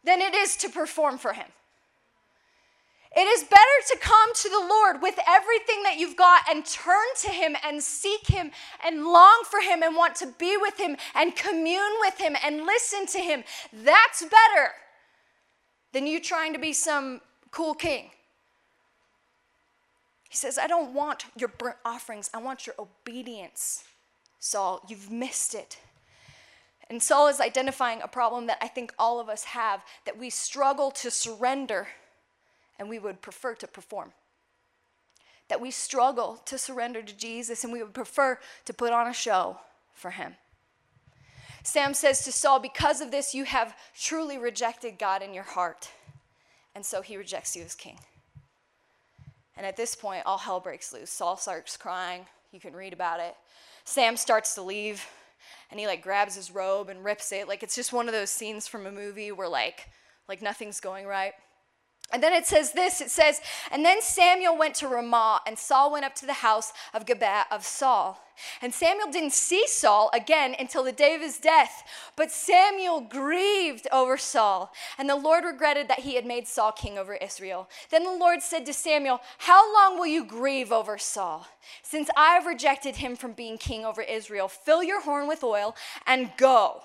than 0.04 0.20
it 0.20 0.34
is 0.34 0.58
to 0.58 0.68
perform 0.68 1.16
for 1.16 1.32
him. 1.32 1.48
It 3.16 3.28
is 3.28 3.44
better 3.44 3.60
to 3.88 3.98
come 3.98 4.34
to 4.34 4.48
the 4.48 4.66
Lord 4.68 5.00
with 5.00 5.16
everything 5.28 5.84
that 5.84 5.98
you've 5.98 6.16
got 6.16 6.42
and 6.50 6.66
turn 6.66 7.06
to 7.20 7.30
Him 7.30 7.56
and 7.64 7.80
seek 7.80 8.26
Him 8.26 8.50
and 8.84 9.04
long 9.04 9.42
for 9.48 9.60
Him 9.60 9.82
and 9.84 9.94
want 9.94 10.16
to 10.16 10.26
be 10.26 10.56
with 10.56 10.78
Him 10.78 10.96
and 11.14 11.36
commune 11.36 11.92
with 12.00 12.18
Him 12.18 12.36
and 12.44 12.66
listen 12.66 13.06
to 13.06 13.18
Him. 13.18 13.44
That's 13.72 14.22
better 14.22 14.72
than 15.92 16.08
you 16.08 16.20
trying 16.20 16.54
to 16.54 16.58
be 16.58 16.72
some 16.72 17.20
cool 17.52 17.74
king. 17.74 18.10
He 20.28 20.36
says, 20.36 20.58
I 20.58 20.66
don't 20.66 20.92
want 20.92 21.26
your 21.36 21.48
burnt 21.48 21.76
offerings, 21.84 22.28
I 22.34 22.38
want 22.38 22.66
your 22.66 22.74
obedience. 22.80 23.84
Saul, 24.40 24.80
you've 24.88 25.10
missed 25.10 25.54
it. 25.54 25.78
And 26.90 27.00
Saul 27.00 27.28
is 27.28 27.40
identifying 27.40 28.02
a 28.02 28.08
problem 28.08 28.48
that 28.48 28.58
I 28.60 28.66
think 28.66 28.92
all 28.98 29.20
of 29.20 29.28
us 29.28 29.44
have 29.44 29.84
that 30.04 30.18
we 30.18 30.30
struggle 30.30 30.90
to 30.90 31.10
surrender 31.10 31.86
and 32.78 32.88
we 32.88 32.98
would 32.98 33.22
prefer 33.22 33.54
to 33.54 33.66
perform. 33.66 34.12
That 35.48 35.60
we 35.60 35.70
struggle 35.70 36.40
to 36.46 36.58
surrender 36.58 37.02
to 37.02 37.16
Jesus 37.16 37.64
and 37.64 37.72
we 37.72 37.82
would 37.82 37.94
prefer 37.94 38.38
to 38.64 38.72
put 38.72 38.92
on 38.92 39.06
a 39.06 39.12
show 39.12 39.58
for 39.92 40.10
him. 40.10 40.34
Sam 41.62 41.94
says 41.94 42.24
to 42.24 42.32
Saul, 42.32 42.60
Because 42.60 43.00
of 43.00 43.10
this, 43.10 43.34
you 43.34 43.44
have 43.44 43.76
truly 43.98 44.38
rejected 44.38 44.98
God 44.98 45.22
in 45.22 45.34
your 45.34 45.44
heart. 45.44 45.88
And 46.74 46.84
so 46.84 47.02
he 47.02 47.16
rejects 47.16 47.54
you 47.56 47.62
as 47.62 47.74
king. 47.74 47.98
And 49.56 49.66
at 49.66 49.76
this 49.76 49.94
point, 49.94 50.22
all 50.26 50.38
hell 50.38 50.60
breaks 50.60 50.92
loose. 50.92 51.10
Saul 51.10 51.36
starts 51.36 51.76
crying. 51.76 52.26
You 52.52 52.60
can 52.60 52.74
read 52.74 52.92
about 52.92 53.20
it. 53.20 53.34
Sam 53.84 54.16
starts 54.16 54.54
to 54.54 54.62
leave 54.62 55.06
and 55.70 55.80
he 55.80 55.86
like 55.86 56.02
grabs 56.02 56.34
his 56.34 56.50
robe 56.50 56.88
and 56.88 57.04
rips 57.04 57.32
it. 57.32 57.48
Like 57.48 57.62
it's 57.62 57.74
just 57.74 57.92
one 57.92 58.08
of 58.08 58.14
those 58.14 58.30
scenes 58.30 58.66
from 58.66 58.86
a 58.86 58.92
movie 58.92 59.32
where 59.32 59.48
like 59.48 59.88
like 60.28 60.42
nothing's 60.42 60.80
going 60.80 61.06
right. 61.06 61.32
And 62.14 62.22
then 62.22 62.32
it 62.32 62.46
says 62.46 62.70
this 62.70 63.00
it 63.00 63.10
says, 63.10 63.40
And 63.72 63.84
then 63.84 64.00
Samuel 64.00 64.56
went 64.56 64.76
to 64.76 64.86
Ramah, 64.86 65.40
and 65.48 65.58
Saul 65.58 65.90
went 65.90 66.04
up 66.04 66.14
to 66.16 66.26
the 66.26 66.32
house 66.32 66.72
of 66.94 67.06
Gibeah 67.06 67.46
of 67.50 67.64
Saul. 67.64 68.20
And 68.62 68.72
Samuel 68.72 69.10
didn't 69.10 69.32
see 69.32 69.66
Saul 69.66 70.10
again 70.14 70.54
until 70.58 70.84
the 70.84 70.92
day 70.92 71.16
of 71.16 71.20
his 71.20 71.38
death. 71.38 71.82
But 72.14 72.30
Samuel 72.30 73.00
grieved 73.00 73.88
over 73.90 74.16
Saul, 74.16 74.72
and 74.96 75.10
the 75.10 75.16
Lord 75.16 75.44
regretted 75.44 75.88
that 75.88 76.00
he 76.00 76.14
had 76.14 76.24
made 76.24 76.46
Saul 76.46 76.70
king 76.70 76.98
over 76.98 77.14
Israel. 77.14 77.68
Then 77.90 78.04
the 78.04 78.12
Lord 78.12 78.42
said 78.42 78.64
to 78.66 78.72
Samuel, 78.72 79.20
How 79.38 79.74
long 79.74 79.98
will 79.98 80.06
you 80.06 80.24
grieve 80.24 80.70
over 80.70 80.98
Saul? 80.98 81.48
Since 81.82 82.10
I 82.16 82.34
have 82.34 82.46
rejected 82.46 82.96
him 82.96 83.16
from 83.16 83.32
being 83.32 83.58
king 83.58 83.84
over 83.84 84.02
Israel, 84.02 84.46
fill 84.46 84.84
your 84.84 85.02
horn 85.02 85.26
with 85.26 85.42
oil 85.42 85.74
and 86.06 86.30
go. 86.36 86.82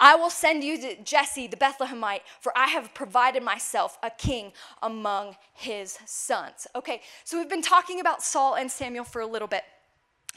I 0.00 0.16
will 0.16 0.30
send 0.30 0.64
you 0.64 0.80
to 0.80 1.02
Jesse 1.02 1.46
the 1.46 1.56
Bethlehemite, 1.56 2.22
for 2.40 2.56
I 2.56 2.68
have 2.68 2.94
provided 2.94 3.42
myself 3.42 3.98
a 4.02 4.10
king 4.10 4.52
among 4.82 5.36
his 5.54 5.98
sons. 6.06 6.66
Okay, 6.74 7.00
so 7.24 7.38
we've 7.38 7.50
been 7.50 7.62
talking 7.62 8.00
about 8.00 8.22
Saul 8.22 8.54
and 8.54 8.70
Samuel 8.70 9.04
for 9.04 9.20
a 9.20 9.26
little 9.26 9.48
bit. 9.48 9.64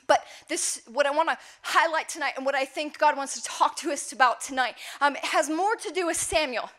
But 0.08 0.19
this, 0.48 0.82
what 0.88 1.06
I 1.06 1.12
want 1.12 1.30
to 1.30 1.38
highlight 1.62 2.10
tonight, 2.10 2.34
and 2.38 2.45
what 2.45 2.56
I 2.56 2.65
think 2.65 2.98
God 2.98 3.17
wants 3.17 3.34
to 3.41 3.43
talk 3.43 3.76
to 3.78 3.91
us 3.91 4.12
about 4.12 4.41
tonight, 4.41 4.76
um, 5.02 5.15
has 5.24 5.50
more 5.50 5.76
to 5.76 5.91
do 5.91 6.06
with 6.08 6.17
Samuel. 6.17 6.69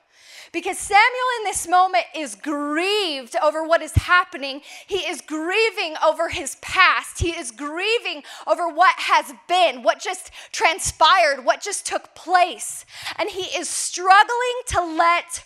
Because 0.52 0.78
Samuel 0.78 1.28
in 1.38 1.44
this 1.44 1.66
moment 1.68 2.04
is 2.14 2.34
grieved 2.34 3.36
over 3.42 3.64
what 3.64 3.82
is 3.82 3.92
happening. 3.94 4.60
He 4.86 4.98
is 4.98 5.20
grieving 5.20 5.94
over 6.04 6.28
his 6.28 6.56
past. 6.56 7.18
He 7.18 7.30
is 7.30 7.50
grieving 7.50 8.22
over 8.46 8.68
what 8.68 8.94
has 8.98 9.32
been, 9.48 9.82
what 9.82 10.00
just 10.00 10.30
transpired, 10.52 11.44
what 11.44 11.60
just 11.60 11.86
took 11.86 12.14
place. 12.14 12.84
And 13.18 13.28
he 13.28 13.58
is 13.58 13.68
struggling 13.68 14.60
to 14.68 14.84
let 14.84 15.44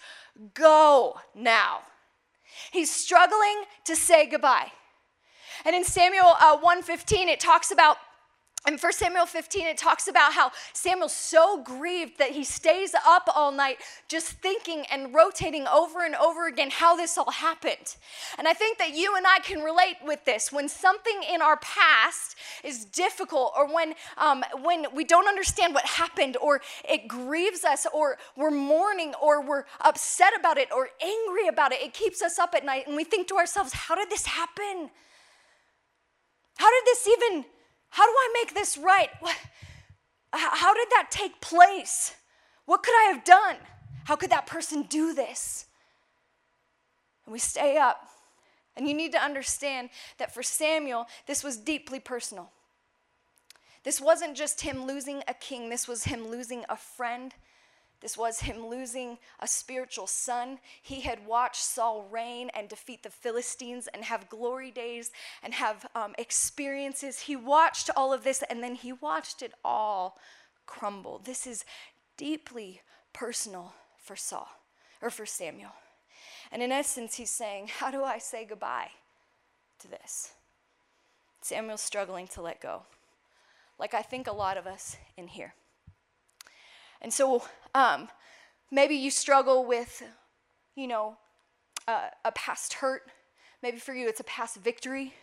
go 0.54 1.20
now. 1.34 1.80
He's 2.70 2.94
struggling 2.94 3.64
to 3.84 3.96
say 3.96 4.26
goodbye. 4.26 4.72
And 5.64 5.74
in 5.74 5.84
Samuel 5.84 6.34
uh, 6.40 6.56
115, 6.56 7.28
it 7.28 7.40
talks 7.40 7.70
about 7.70 7.96
in 8.68 8.76
1 8.76 8.92
Samuel 8.92 9.24
15, 9.24 9.66
it 9.66 9.78
talks 9.78 10.06
about 10.06 10.34
how 10.34 10.52
Samuel's 10.74 11.14
so 11.14 11.62
grieved 11.62 12.18
that 12.18 12.32
he 12.32 12.44
stays 12.44 12.94
up 13.06 13.26
all 13.34 13.52
night 13.52 13.78
just 14.06 14.32
thinking 14.32 14.84
and 14.90 15.14
rotating 15.14 15.66
over 15.66 16.04
and 16.04 16.14
over 16.14 16.46
again 16.46 16.68
how 16.70 16.94
this 16.94 17.16
all 17.16 17.30
happened. 17.30 17.96
And 18.36 18.46
I 18.46 18.52
think 18.52 18.76
that 18.76 18.94
you 18.94 19.16
and 19.16 19.26
I 19.26 19.38
can 19.38 19.60
relate 19.60 19.96
with 20.04 20.26
this. 20.26 20.52
When 20.52 20.68
something 20.68 21.22
in 21.32 21.40
our 21.40 21.56
past 21.56 22.36
is 22.62 22.84
difficult, 22.84 23.54
or 23.56 23.66
when, 23.72 23.94
um, 24.18 24.44
when 24.62 24.84
we 24.94 25.04
don't 25.04 25.26
understand 25.26 25.72
what 25.72 25.86
happened, 25.86 26.36
or 26.36 26.60
it 26.86 27.08
grieves 27.08 27.64
us, 27.64 27.86
or 27.94 28.18
we're 28.36 28.50
mourning, 28.50 29.14
or 29.22 29.40
we're 29.40 29.64
upset 29.80 30.32
about 30.38 30.58
it, 30.58 30.68
or 30.70 30.90
angry 31.02 31.48
about 31.48 31.72
it, 31.72 31.80
it 31.80 31.94
keeps 31.94 32.20
us 32.20 32.38
up 32.38 32.54
at 32.54 32.66
night 32.66 32.86
and 32.86 32.94
we 32.94 33.04
think 33.04 33.26
to 33.28 33.36
ourselves, 33.36 33.72
how 33.72 33.94
did 33.94 34.10
this 34.10 34.26
happen? 34.26 34.90
How 36.58 36.68
did 36.68 36.84
this 36.84 37.08
even 37.08 37.44
how 37.90 38.06
do 38.06 38.12
I 38.12 38.30
make 38.42 38.54
this 38.54 38.78
right? 38.78 39.10
How 40.32 40.74
did 40.74 40.88
that 40.90 41.08
take 41.10 41.40
place? 41.40 42.14
What 42.66 42.82
could 42.82 42.94
I 42.94 43.12
have 43.12 43.24
done? 43.24 43.56
How 44.04 44.16
could 44.16 44.30
that 44.30 44.46
person 44.46 44.82
do 44.84 45.12
this? 45.12 45.66
And 47.26 47.32
we 47.32 47.38
stay 47.38 47.76
up. 47.76 48.06
And 48.76 48.88
you 48.88 48.94
need 48.94 49.12
to 49.12 49.22
understand 49.22 49.90
that 50.18 50.32
for 50.32 50.42
Samuel, 50.42 51.06
this 51.26 51.44
was 51.44 51.56
deeply 51.56 52.00
personal. 52.00 52.50
This 53.82 54.00
wasn't 54.00 54.36
just 54.36 54.60
him 54.60 54.86
losing 54.86 55.22
a 55.26 55.34
king, 55.34 55.68
this 55.68 55.88
was 55.88 56.04
him 56.04 56.28
losing 56.28 56.64
a 56.68 56.76
friend, 56.76 57.34
this 58.00 58.16
was 58.16 58.40
him 58.40 58.66
losing 58.66 59.18
a 59.40 59.46
spiritual 59.46 60.06
son. 60.06 60.58
He 60.80 61.02
had 61.02 61.26
watched 61.26 61.62
Saul 61.62 62.06
reign 62.10 62.50
and 62.54 62.68
defeat 62.68 63.02
the 63.02 63.10
Philistines 63.10 63.88
and 63.92 64.04
have 64.04 64.30
glory 64.30 64.70
days 64.70 65.10
and 65.42 65.52
have 65.52 65.86
um, 65.94 66.14
experiences. 66.16 67.20
He 67.20 67.36
watched 67.36 67.90
all 67.94 68.12
of 68.12 68.24
this 68.24 68.42
and 68.48 68.62
then 68.62 68.74
he 68.74 68.92
watched 68.92 69.42
it 69.42 69.52
all 69.64 70.16
crumble. 70.66 71.20
This 71.22 71.46
is 71.46 71.64
deeply 72.16 72.80
personal 73.12 73.74
for 73.98 74.16
Saul 74.16 74.48
or 75.02 75.10
for 75.10 75.26
Samuel. 75.26 75.72
And 76.50 76.62
in 76.62 76.72
essence, 76.72 77.16
he's 77.16 77.30
saying, 77.30 77.68
How 77.78 77.90
do 77.90 78.02
I 78.02 78.18
say 78.18 78.44
goodbye 78.44 78.90
to 79.80 79.88
this? 79.88 80.32
Samuel's 81.42 81.80
struggling 81.80 82.26
to 82.28 82.42
let 82.42 82.60
go, 82.60 82.82
like 83.78 83.94
I 83.94 84.02
think 84.02 84.26
a 84.26 84.32
lot 84.32 84.56
of 84.56 84.66
us 84.66 84.96
in 85.16 85.28
here. 85.28 85.54
And 87.00 87.12
so 87.12 87.42
um, 87.74 88.08
maybe 88.70 88.94
you 88.94 89.10
struggle 89.10 89.64
with, 89.66 90.02
you 90.74 90.86
know, 90.86 91.16
uh, 91.88 92.08
a 92.24 92.32
past 92.32 92.74
hurt. 92.74 93.02
Maybe 93.62 93.78
for 93.78 93.94
you 93.94 94.08
it's 94.08 94.20
a 94.20 94.24
past 94.24 94.56
victory. 94.56 95.14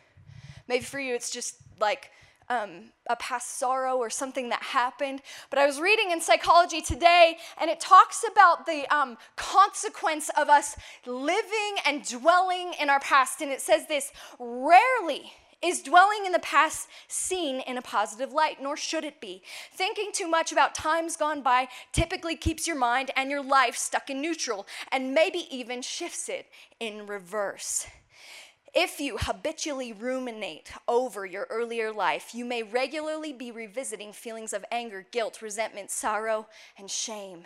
Maybe 0.67 0.83
for 0.83 0.99
you 0.99 1.15
it's 1.15 1.31
just 1.31 1.55
like 1.79 2.11
um, 2.49 2.91
a 3.09 3.15
past 3.15 3.57
sorrow 3.57 3.97
or 3.97 4.09
something 4.09 4.49
that 4.49 4.63
happened. 4.63 5.21
But 5.49 5.59
I 5.59 5.65
was 5.65 5.79
reading 5.79 6.11
in 6.11 6.21
psychology 6.21 6.81
today, 6.81 7.37
and 7.59 7.69
it 7.69 7.79
talks 7.79 8.23
about 8.29 8.65
the 8.65 8.85
um, 8.93 9.17
consequence 9.35 10.29
of 10.37 10.49
us 10.49 10.75
living 11.05 11.75
and 11.85 12.07
dwelling 12.07 12.73
in 12.79 12.89
our 12.89 12.99
past. 12.99 13.41
And 13.41 13.51
it 13.51 13.61
says 13.61 13.87
this 13.87 14.11
rarely 14.39 15.33
is 15.63 15.81
dwelling 15.81 16.25
in 16.25 16.31
the 16.31 16.39
past 16.39 16.87
seen 17.07 17.61
in 17.61 17.77
a 17.77 17.81
positive 17.81 18.31
light, 18.31 18.61
nor 18.61 18.77
should 18.77 19.03
it 19.03 19.19
be. 19.19 19.41
Thinking 19.73 20.11
too 20.13 20.27
much 20.27 20.51
about 20.51 20.75
times 20.75 21.17
gone 21.17 21.41
by 21.41 21.67
typically 21.91 22.35
keeps 22.35 22.67
your 22.67 22.77
mind 22.77 23.11
and 23.15 23.31
your 23.31 23.43
life 23.43 23.75
stuck 23.75 24.09
in 24.09 24.21
neutral, 24.21 24.67
and 24.91 25.13
maybe 25.13 25.47
even 25.49 25.81
shifts 25.81 26.29
it 26.29 26.47
in 26.79 27.07
reverse. 27.07 27.87
If 28.79 28.99
you 28.99 29.17
habitually 29.19 29.91
ruminate 29.91 30.71
over 30.87 31.25
your 31.25 31.47
earlier 31.49 31.91
life, 31.91 32.35
you 32.35 32.45
may 32.45 32.61
regularly 32.61 33.33
be 33.33 33.49
revisiting 33.49 34.13
feelings 34.13 34.53
of 34.53 34.63
anger, 34.71 35.03
guilt, 35.09 35.41
resentment, 35.41 35.89
sorrow, 35.89 36.45
and 36.77 36.87
shame. 36.87 37.41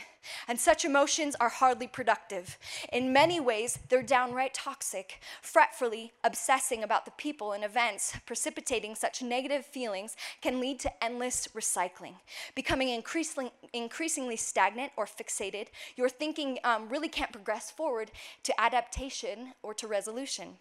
And 0.50 0.60
such 0.60 0.84
emotions 0.84 1.38
are 1.40 1.48
hardly 1.48 1.88
productive. 1.88 2.58
In 2.92 3.14
many 3.14 3.40
ways, 3.40 3.80
they're 3.88 4.04
downright 4.04 4.54
toxic. 4.54 5.22
Fretfully 5.42 6.12
obsessing 6.26 6.84
about 6.84 7.06
the 7.06 7.12
people 7.12 7.54
and 7.54 7.64
events 7.64 8.14
precipitating 8.26 8.94
such 8.94 9.22
negative 9.22 9.66
feelings 9.66 10.18
can 10.42 10.60
lead 10.60 10.82
to 10.82 11.02
endless 11.02 11.48
recycling. 11.56 12.16
Becoming 12.56 12.90
increasingly, 12.90 13.54
increasingly 13.72 14.36
stagnant 14.36 14.92
or 14.98 15.06
fixated, 15.06 15.68
your 15.96 16.10
thinking 16.10 16.60
um, 16.66 16.90
really 16.90 17.08
can't 17.08 17.32
progress 17.32 17.72
forward 17.72 18.12
to 18.44 18.62
adaptation 18.62 19.54
or 19.64 19.74
to 19.74 19.88
resolution. 19.88 20.58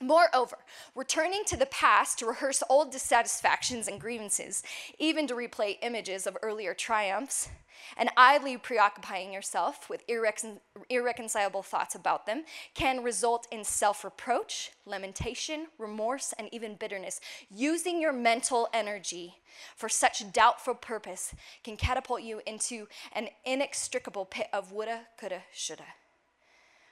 Moreover, 0.00 0.58
returning 0.94 1.42
to 1.46 1.56
the 1.56 1.66
past 1.66 2.18
to 2.18 2.26
rehearse 2.26 2.62
old 2.68 2.92
dissatisfactions 2.92 3.88
and 3.88 3.98
grievances, 3.98 4.62
even 4.98 5.26
to 5.26 5.34
replay 5.34 5.78
images 5.80 6.26
of 6.26 6.36
earlier 6.42 6.74
triumphs, 6.74 7.48
and 7.96 8.10
idly 8.14 8.58
preoccupying 8.58 9.32
yourself 9.32 9.88
with 9.88 10.06
irrecon- 10.06 10.60
irreconcilable 10.90 11.62
thoughts 11.62 11.94
about 11.94 12.26
them, 12.26 12.44
can 12.74 13.02
result 13.02 13.46
in 13.50 13.64
self 13.64 14.04
reproach, 14.04 14.70
lamentation, 14.84 15.68
remorse, 15.78 16.34
and 16.38 16.50
even 16.52 16.74
bitterness. 16.74 17.18
Using 17.50 17.98
your 17.98 18.12
mental 18.12 18.68
energy 18.74 19.36
for 19.76 19.88
such 19.88 20.30
doubtful 20.30 20.74
purpose 20.74 21.34
can 21.64 21.78
catapult 21.78 22.20
you 22.20 22.42
into 22.46 22.86
an 23.14 23.28
inextricable 23.46 24.26
pit 24.26 24.48
of 24.52 24.72
woulda, 24.72 25.06
coulda, 25.18 25.42
shoulda. 25.54 25.84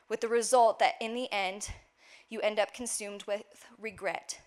With 0.08 0.22
the 0.22 0.28
result 0.28 0.78
that 0.78 0.94
in 1.00 1.14
the 1.14 1.30
end, 1.32 1.70
you 2.34 2.40
end 2.40 2.58
up 2.58 2.74
consumed 2.74 3.22
with 3.28 3.44
regret, 3.80 4.40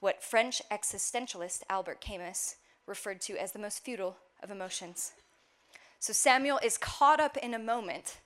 what 0.00 0.22
French 0.22 0.62
existentialist 0.72 1.62
Albert 1.68 2.00
Camus 2.00 2.56
referred 2.86 3.20
to 3.20 3.36
as 3.36 3.52
the 3.52 3.58
most 3.58 3.84
futile 3.84 4.16
of 4.42 4.50
emotions. 4.50 5.12
So 5.98 6.14
Samuel 6.14 6.58
is 6.64 6.78
caught 6.78 7.20
up 7.20 7.36
in 7.36 7.52
a 7.52 7.58
moment 7.58 8.18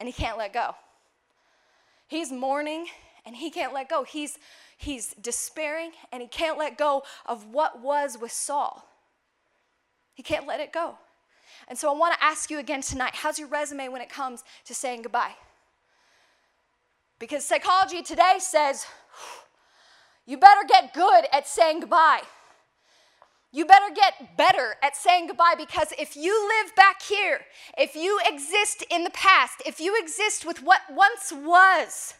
and 0.00 0.08
he 0.08 0.12
can't 0.12 0.38
let 0.38 0.54
go. 0.54 0.74
He's 2.08 2.32
mourning 2.32 2.86
and 3.26 3.36
he 3.36 3.50
can't 3.50 3.74
let 3.74 3.90
go. 3.90 4.04
He's, 4.04 4.38
he's 4.78 5.12
despairing 5.20 5.90
and 6.10 6.22
he 6.22 6.28
can't 6.28 6.56
let 6.56 6.78
go 6.78 7.02
of 7.26 7.44
what 7.52 7.82
was 7.82 8.16
with 8.18 8.32
Saul. 8.32 8.88
He 10.14 10.22
can't 10.22 10.46
let 10.46 10.60
it 10.60 10.72
go. 10.72 10.96
And 11.68 11.78
so 11.78 11.92
I 11.92 11.98
want 11.98 12.14
to 12.14 12.24
ask 12.24 12.50
you 12.50 12.58
again 12.58 12.80
tonight 12.80 13.16
how's 13.16 13.38
your 13.38 13.48
resume 13.48 13.88
when 13.88 14.00
it 14.00 14.08
comes 14.08 14.44
to 14.64 14.74
saying 14.74 15.02
goodbye? 15.02 15.34
Because 17.18 17.44
psychology 17.44 18.02
today 18.02 18.36
says 18.38 18.86
you 20.26 20.36
better 20.36 20.66
get 20.68 20.92
good 20.92 21.24
at 21.32 21.46
saying 21.46 21.80
goodbye. 21.80 22.22
You 23.52 23.64
better 23.64 23.94
get 23.94 24.36
better 24.36 24.74
at 24.82 24.96
saying 24.96 25.28
goodbye 25.28 25.54
because 25.56 25.88
if 25.98 26.14
you 26.16 26.48
live 26.62 26.74
back 26.74 27.00
here, 27.00 27.40
if 27.78 27.94
you 27.94 28.20
exist 28.28 28.84
in 28.90 29.04
the 29.04 29.10
past, 29.10 29.62
if 29.64 29.80
you 29.80 29.96
exist 29.98 30.44
with 30.44 30.62
what 30.62 30.82
once 30.90 31.32
was, 31.32 32.14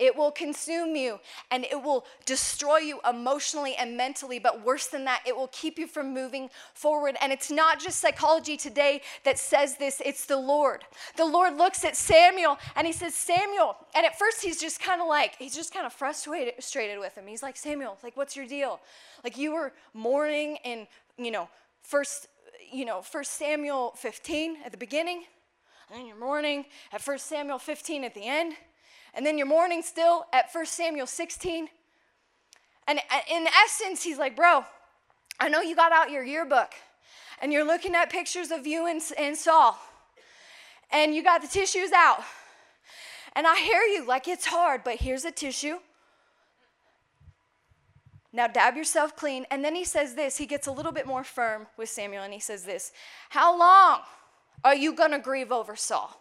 it 0.00 0.16
will 0.16 0.30
consume 0.30 0.96
you 0.96 1.20
and 1.50 1.64
it 1.64 1.80
will 1.80 2.06
destroy 2.24 2.78
you 2.78 3.00
emotionally 3.08 3.76
and 3.76 3.96
mentally. 3.96 4.38
But 4.38 4.64
worse 4.64 4.86
than 4.86 5.04
that, 5.04 5.22
it 5.26 5.36
will 5.36 5.50
keep 5.52 5.78
you 5.78 5.86
from 5.86 6.14
moving 6.14 6.48
forward. 6.72 7.16
And 7.20 7.32
it's 7.32 7.50
not 7.50 7.78
just 7.78 8.00
psychology 8.00 8.56
today 8.56 9.02
that 9.24 9.38
says 9.38 9.76
this, 9.76 10.00
it's 10.04 10.24
the 10.24 10.38
Lord. 10.38 10.84
The 11.16 11.26
Lord 11.26 11.56
looks 11.58 11.84
at 11.84 11.96
Samuel 11.96 12.58
and 12.74 12.86
he 12.86 12.92
says, 12.94 13.14
Samuel. 13.14 13.76
And 13.94 14.06
at 14.06 14.18
first, 14.18 14.42
he's 14.42 14.58
just 14.58 14.80
kind 14.80 15.02
of 15.02 15.06
like, 15.06 15.36
he's 15.36 15.54
just 15.54 15.72
kind 15.72 15.84
of 15.84 15.92
frustrated, 15.92 16.54
with 16.98 17.14
him. 17.14 17.26
He's 17.26 17.42
like, 17.42 17.56
Samuel, 17.56 17.98
like, 18.02 18.16
what's 18.16 18.34
your 18.34 18.46
deal? 18.46 18.80
Like, 19.22 19.36
you 19.36 19.52
were 19.52 19.72
mourning 19.92 20.56
in, 20.64 20.86
you 21.18 21.30
know, 21.30 21.48
first, 21.82 22.28
you 22.72 22.86
know, 22.86 23.02
first 23.02 23.32
Samuel 23.32 23.92
15 23.96 24.58
at 24.64 24.72
the 24.72 24.78
beginning, 24.78 25.24
and 25.90 25.98
then 25.98 26.06
you're 26.06 26.16
mourning 26.16 26.64
at 26.92 27.02
first 27.02 27.26
Samuel 27.26 27.58
15 27.58 28.04
at 28.04 28.14
the 28.14 28.24
end 28.24 28.54
and 29.14 29.24
then 29.24 29.38
you're 29.38 29.46
mourning 29.46 29.82
still 29.82 30.24
at 30.32 30.46
1 30.52 30.66
Samuel 30.66 31.06
16. 31.06 31.68
And 32.86 32.98
uh, 32.98 33.20
in 33.30 33.46
essence, 33.64 34.02
he's 34.02 34.18
like, 34.18 34.36
Bro, 34.36 34.64
I 35.38 35.48
know 35.48 35.60
you 35.60 35.76
got 35.76 35.92
out 35.92 36.10
your 36.10 36.24
yearbook 36.24 36.72
and 37.40 37.52
you're 37.52 37.64
looking 37.64 37.94
at 37.94 38.10
pictures 38.10 38.50
of 38.50 38.66
you 38.66 38.86
and, 38.86 39.00
and 39.18 39.36
Saul, 39.36 39.78
and 40.92 41.14
you 41.14 41.22
got 41.22 41.42
the 41.42 41.48
tissues 41.48 41.92
out. 41.92 42.22
And 43.34 43.46
I 43.46 43.56
hear 43.56 43.82
you, 43.82 44.06
like 44.06 44.28
it's 44.28 44.46
hard, 44.46 44.82
but 44.84 44.96
here's 44.96 45.24
a 45.24 45.30
tissue. 45.30 45.76
Now 48.32 48.46
dab 48.46 48.76
yourself 48.76 49.16
clean. 49.16 49.46
And 49.50 49.64
then 49.64 49.74
he 49.74 49.84
says 49.84 50.14
this, 50.14 50.36
he 50.36 50.46
gets 50.46 50.66
a 50.66 50.72
little 50.72 50.92
bit 50.92 51.06
more 51.06 51.24
firm 51.24 51.66
with 51.76 51.88
Samuel, 51.88 52.22
and 52.22 52.32
he 52.32 52.40
says 52.40 52.64
this 52.64 52.92
How 53.30 53.56
long 53.56 54.00
are 54.64 54.74
you 54.74 54.94
gonna 54.94 55.20
grieve 55.20 55.52
over 55.52 55.76
Saul? 55.76 56.20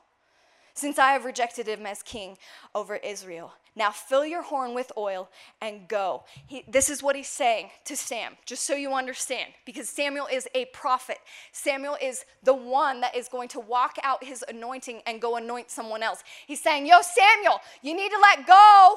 Since 0.80 0.98
I 0.98 1.12
have 1.12 1.26
rejected 1.26 1.68
him 1.68 1.86
as 1.86 2.02
king 2.02 2.38
over 2.74 2.96
Israel. 2.96 3.54
Now 3.76 3.92
fill 3.92 4.26
your 4.26 4.42
horn 4.42 4.74
with 4.74 4.92
oil 4.98 5.30
and 5.62 5.88
go. 5.88 6.24
He, 6.48 6.64
this 6.68 6.90
is 6.90 7.04
what 7.04 7.16
he's 7.16 7.28
saying 7.28 7.70
to 7.86 7.96
Sam, 7.96 8.34
just 8.46 8.66
so 8.66 8.74
you 8.74 8.94
understand, 8.94 9.54
because 9.66 9.88
Samuel 9.88 10.28
is 10.32 10.48
a 10.56 10.66
prophet. 10.66 11.18
Samuel 11.52 11.98
is 12.02 12.26
the 12.44 12.54
one 12.54 13.02
that 13.02 13.16
is 13.16 13.28
going 13.30 13.48
to 13.50 13.60
walk 13.60 13.98
out 14.04 14.24
his 14.24 14.44
anointing 14.50 15.02
and 15.06 15.22
go 15.22 15.38
anoint 15.38 15.70
someone 15.70 16.04
else. 16.04 16.24
He's 16.48 16.62
saying, 16.62 16.88
Yo, 16.88 16.96
Samuel, 17.02 17.62
you 17.82 17.96
need 17.96 18.10
to 18.10 18.20
let 18.20 18.48
go 18.48 18.96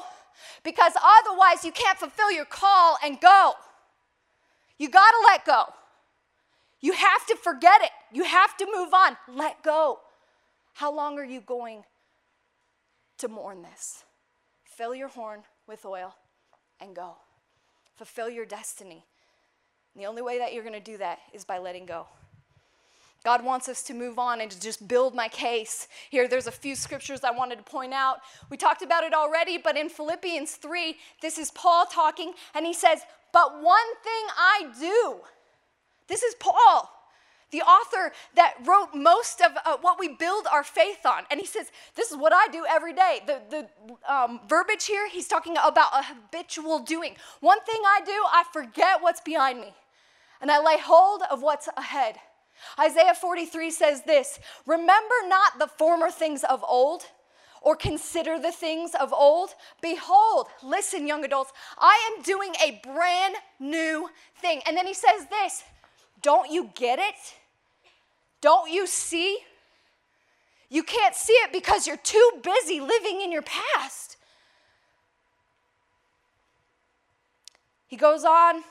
because 0.63 0.93
otherwise 0.95 1.63
you 1.63 1.71
can't 1.71 1.97
fulfill 1.97 2.31
your 2.31 2.45
call 2.45 2.97
and 3.03 3.19
go. 3.21 3.53
You 4.77 4.89
got 4.89 5.11
to 5.11 5.17
let 5.27 5.45
go. 5.45 5.63
You 6.81 6.91
have 6.91 7.25
to 7.27 7.35
forget 7.37 7.81
it. 7.81 7.91
You 8.11 8.25
have 8.25 8.57
to 8.57 8.65
move 8.65 8.93
on. 8.93 9.15
Let 9.29 9.63
go. 9.63 9.99
How 10.73 10.93
long 10.93 11.17
are 11.19 11.25
you 11.25 11.41
going 11.41 11.83
to 13.19 13.27
mourn 13.27 13.61
this? 13.61 14.03
Fill 14.63 14.95
your 14.95 15.07
horn 15.07 15.41
with 15.67 15.85
oil 15.85 16.15
and 16.81 16.95
go. 16.95 17.15
Fulfill 17.95 18.29
your 18.29 18.45
destiny. 18.45 19.05
And 19.93 20.03
the 20.03 20.07
only 20.07 20.21
way 20.21 20.39
that 20.39 20.53
you're 20.53 20.63
going 20.63 20.73
to 20.73 20.79
do 20.79 20.97
that 20.97 21.19
is 21.31 21.45
by 21.45 21.59
letting 21.59 21.85
go. 21.85 22.07
God 23.23 23.45
wants 23.45 23.69
us 23.69 23.83
to 23.83 23.93
move 23.93 24.19
on 24.19 24.41
and 24.41 24.51
to 24.51 24.59
just 24.59 24.85
build 24.87 25.15
my 25.15 25.29
case. 25.29 25.87
Here, 26.09 26.27
there's 26.27 26.47
a 26.47 26.51
few 26.51 26.75
scriptures 26.75 27.21
I 27.23 27.31
wanted 27.31 27.57
to 27.57 27.63
point 27.63 27.93
out. 27.93 28.17
We 28.49 28.57
talked 28.57 28.81
about 28.81 29.03
it 29.03 29.13
already, 29.13 29.57
but 29.57 29.77
in 29.77 29.87
Philippians 29.87 30.53
3, 30.55 30.97
this 31.21 31.37
is 31.37 31.49
Paul 31.51 31.85
talking, 31.85 32.33
and 32.53 32.65
he 32.65 32.73
says, 32.73 32.99
But 33.31 33.61
one 33.61 33.95
thing 34.03 34.25
I 34.37 34.67
do. 34.77 35.19
This 36.07 36.21
is 36.21 36.35
Paul 36.35 36.91
the 37.53 37.61
author 37.61 38.11
that 38.35 38.55
wrote 38.65 38.89
most 38.93 39.39
of 39.39 39.51
uh, 39.63 39.77
what 39.79 39.99
we 39.99 40.09
build 40.09 40.47
our 40.51 40.63
faith 40.63 41.05
on. 41.05 41.23
And 41.31 41.39
he 41.39 41.45
says, 41.45 41.71
This 41.95 42.11
is 42.11 42.17
what 42.17 42.33
I 42.33 42.47
do 42.51 42.65
every 42.69 42.93
day. 42.93 43.21
The, 43.25 43.41
the 43.49 44.13
um, 44.13 44.41
verbiage 44.49 44.85
here, 44.85 45.07
he's 45.07 45.27
talking 45.27 45.53
about 45.53 45.93
a 45.93 46.03
habitual 46.03 46.79
doing. 46.79 47.15
One 47.39 47.61
thing 47.61 47.79
I 47.85 48.01
do, 48.03 48.11
I 48.11 48.43
forget 48.51 49.01
what's 49.01 49.21
behind 49.21 49.61
me, 49.61 49.73
and 50.41 50.51
I 50.51 50.61
lay 50.61 50.79
hold 50.79 51.21
of 51.31 51.41
what's 51.41 51.69
ahead. 51.77 52.15
Isaiah 52.79 53.13
43 53.13 53.71
says 53.71 54.03
this 54.03 54.39
Remember 54.65 55.15
not 55.27 55.59
the 55.59 55.67
former 55.67 56.09
things 56.09 56.43
of 56.43 56.63
old 56.67 57.03
or 57.61 57.75
consider 57.75 58.39
the 58.39 58.51
things 58.51 58.91
of 58.99 59.13
old? 59.13 59.51
Behold, 59.81 60.47
listen, 60.63 61.07
young 61.07 61.23
adults, 61.23 61.51
I 61.77 62.11
am 62.11 62.23
doing 62.23 62.53
a 62.65 62.81
brand 62.83 63.35
new 63.59 64.09
thing. 64.41 64.61
And 64.67 64.75
then 64.75 64.87
he 64.87 64.93
says 64.93 65.27
this 65.29 65.63
Don't 66.21 66.51
you 66.51 66.71
get 66.75 66.97
it? 66.99 67.35
Don't 68.43 68.69
you 68.69 68.87
see? 68.87 69.37
You 70.69 70.83
can't 70.83 71.15
see 71.15 71.31
it 71.31 71.53
because 71.53 71.87
you're 71.87 71.95
too 71.95 72.29
busy 72.43 72.81
living 72.81 73.21
in 73.21 73.31
your 73.31 73.41
past. 73.41 74.17
He 77.87 77.95
goes 77.95 78.25
on. 78.25 78.63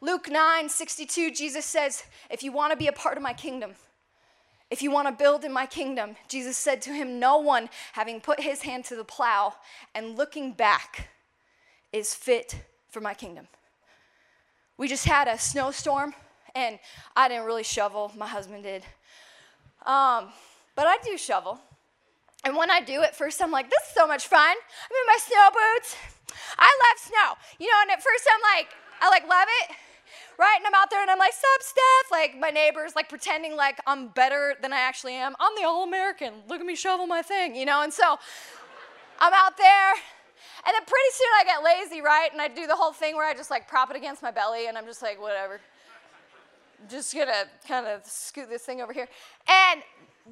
Luke 0.00 0.30
9 0.30 0.68
62, 0.68 1.32
Jesus 1.32 1.64
says, 1.64 2.04
If 2.30 2.44
you 2.44 2.52
want 2.52 2.70
to 2.70 2.76
be 2.76 2.86
a 2.86 2.92
part 2.92 3.16
of 3.16 3.22
my 3.24 3.32
kingdom, 3.32 3.72
if 4.70 4.80
you 4.80 4.92
want 4.92 5.08
to 5.08 5.12
build 5.12 5.42
in 5.42 5.52
my 5.52 5.66
kingdom, 5.66 6.14
Jesus 6.28 6.56
said 6.56 6.80
to 6.82 6.90
him, 6.90 7.18
No 7.18 7.38
one, 7.38 7.68
having 7.94 8.20
put 8.20 8.38
his 8.38 8.62
hand 8.62 8.84
to 8.84 8.94
the 8.94 9.02
plow 9.02 9.54
and 9.92 10.16
looking 10.16 10.52
back, 10.52 11.08
is 11.92 12.14
fit 12.14 12.62
for 12.90 13.00
my 13.00 13.12
kingdom. 13.12 13.48
We 14.78 14.86
just 14.86 15.06
had 15.06 15.26
a 15.26 15.36
snowstorm, 15.36 16.14
and 16.54 16.78
I 17.16 17.28
didn't 17.28 17.44
really 17.44 17.62
shovel, 17.62 18.12
my 18.16 18.26
husband 18.26 18.62
did. 18.62 18.84
Um, 19.86 20.28
but 20.76 20.86
I 20.86 20.96
do 21.04 21.16
shovel. 21.16 21.58
And 22.44 22.56
when 22.56 22.70
I 22.70 22.80
do 22.80 23.02
it, 23.02 23.14
first 23.14 23.42
I'm 23.42 23.50
like, 23.50 23.70
this 23.70 23.82
is 23.88 23.94
so 23.94 24.06
much 24.06 24.26
fun. 24.26 24.40
I'm 24.40 24.96
in 24.96 25.06
my 25.06 25.18
snow 25.20 25.48
boots. 25.50 25.96
I 26.58 26.70
love 26.88 26.98
snow. 26.98 27.56
You 27.58 27.70
know, 27.70 27.78
and 27.82 27.90
at 27.90 28.02
first 28.02 28.26
I'm 28.32 28.40
like, 28.56 28.68
I 29.00 29.08
like 29.08 29.28
love 29.28 29.48
it 29.62 29.76
right? 30.40 30.56
And 30.56 30.66
I'm 30.66 30.74
out 30.74 30.88
there 30.90 31.02
and 31.02 31.10
I'm 31.10 31.18
like, 31.18 31.34
sup, 31.34 31.60
Steph? 31.60 32.10
Like, 32.10 32.38
my 32.40 32.48
neighbor's 32.48 32.96
like 32.96 33.10
pretending 33.10 33.56
like 33.56 33.78
I'm 33.86 34.08
better 34.08 34.54
than 34.62 34.72
I 34.72 34.80
actually 34.80 35.12
am. 35.12 35.36
I'm 35.38 35.52
the 35.54 35.64
All 35.64 35.84
American. 35.84 36.32
Look 36.48 36.60
at 36.60 36.66
me 36.66 36.74
shovel 36.74 37.06
my 37.06 37.20
thing, 37.20 37.54
you 37.54 37.66
know? 37.66 37.82
And 37.82 37.92
so 37.92 38.16
I'm 39.18 39.32
out 39.34 39.58
there. 39.58 39.92
And 40.66 40.74
then 40.74 40.82
pretty 40.86 41.10
soon 41.12 41.28
I 41.38 41.44
get 41.44 41.62
lazy, 41.62 42.00
right? 42.00 42.32
And 42.32 42.40
I 42.40 42.48
do 42.48 42.66
the 42.66 42.76
whole 42.76 42.92
thing 42.92 43.16
where 43.16 43.28
I 43.28 43.34
just 43.34 43.50
like 43.50 43.68
prop 43.68 43.90
it 43.90 43.96
against 43.96 44.22
my 44.22 44.30
belly 44.30 44.66
and 44.66 44.78
I'm 44.78 44.86
just 44.86 45.02
like, 45.02 45.20
whatever. 45.20 45.60
Just 46.88 47.14
gonna 47.14 47.44
kind 47.66 47.86
of 47.86 48.04
scoot 48.04 48.48
this 48.48 48.62
thing 48.62 48.80
over 48.80 48.92
here. 48.92 49.08
And 49.48 49.82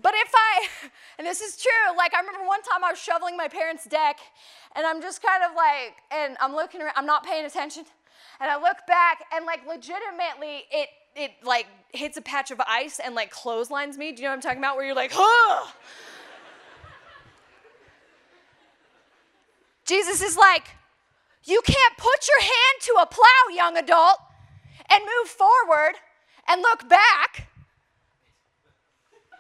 but 0.02 0.14
if 0.14 0.30
I, 0.34 0.68
and 1.18 1.26
this 1.26 1.40
is 1.40 1.61
true, 1.61 1.96
like 1.96 2.14
I 2.14 2.20
remember 2.20 2.46
one 2.46 2.62
time 2.62 2.84
I 2.84 2.90
was 2.90 2.98
shoveling 2.98 3.37
my 3.37 3.48
parents' 3.48 3.84
deck, 3.87 4.18
and 4.76 4.87
I'm 4.87 5.00
just 5.00 5.22
kind 5.22 5.42
of 5.42 5.52
like, 5.56 5.96
and 6.11 6.37
I'm 6.40 6.54
looking 6.54 6.82
around, 6.82 6.94
I'm 6.96 7.06
not 7.06 7.24
paying 7.24 7.44
attention. 7.44 7.84
And 8.40 8.50
I 8.50 8.56
look 8.56 8.78
back 8.87 9.24
and 9.34 9.44
like 9.46 9.66
legitimately 9.66 10.64
it 10.70 10.88
it 11.16 11.32
like 11.42 11.66
hits 11.92 12.16
a 12.16 12.22
patch 12.22 12.50
of 12.50 12.61
ice 12.61 13.00
and 13.00 13.14
like 13.14 13.30
clotheslines 13.30 13.98
me. 13.98 14.12
Do 14.12 14.22
you 14.22 14.28
know 14.28 14.30
what 14.30 14.37
I'm 14.37 14.40
talking 14.42 14.58
about? 14.58 14.76
Where 14.76 14.87
you're 14.87 14.94
like, 14.94 15.11
huh. 15.12 15.72
Jesus 19.84 20.20
is 20.20 20.37
like, 20.37 20.68
you 21.44 21.62
can't 21.64 21.96
put 21.96 22.28
your 22.28 22.40
hand 22.42 22.82
to 22.82 22.92
a 23.00 23.06
plow, 23.06 23.54
young 23.54 23.76
adult, 23.78 24.18
and 24.90 25.02
move 25.02 25.28
forward 25.28 25.94
and 26.48 26.62
look 26.62 26.88
back. 26.88 27.48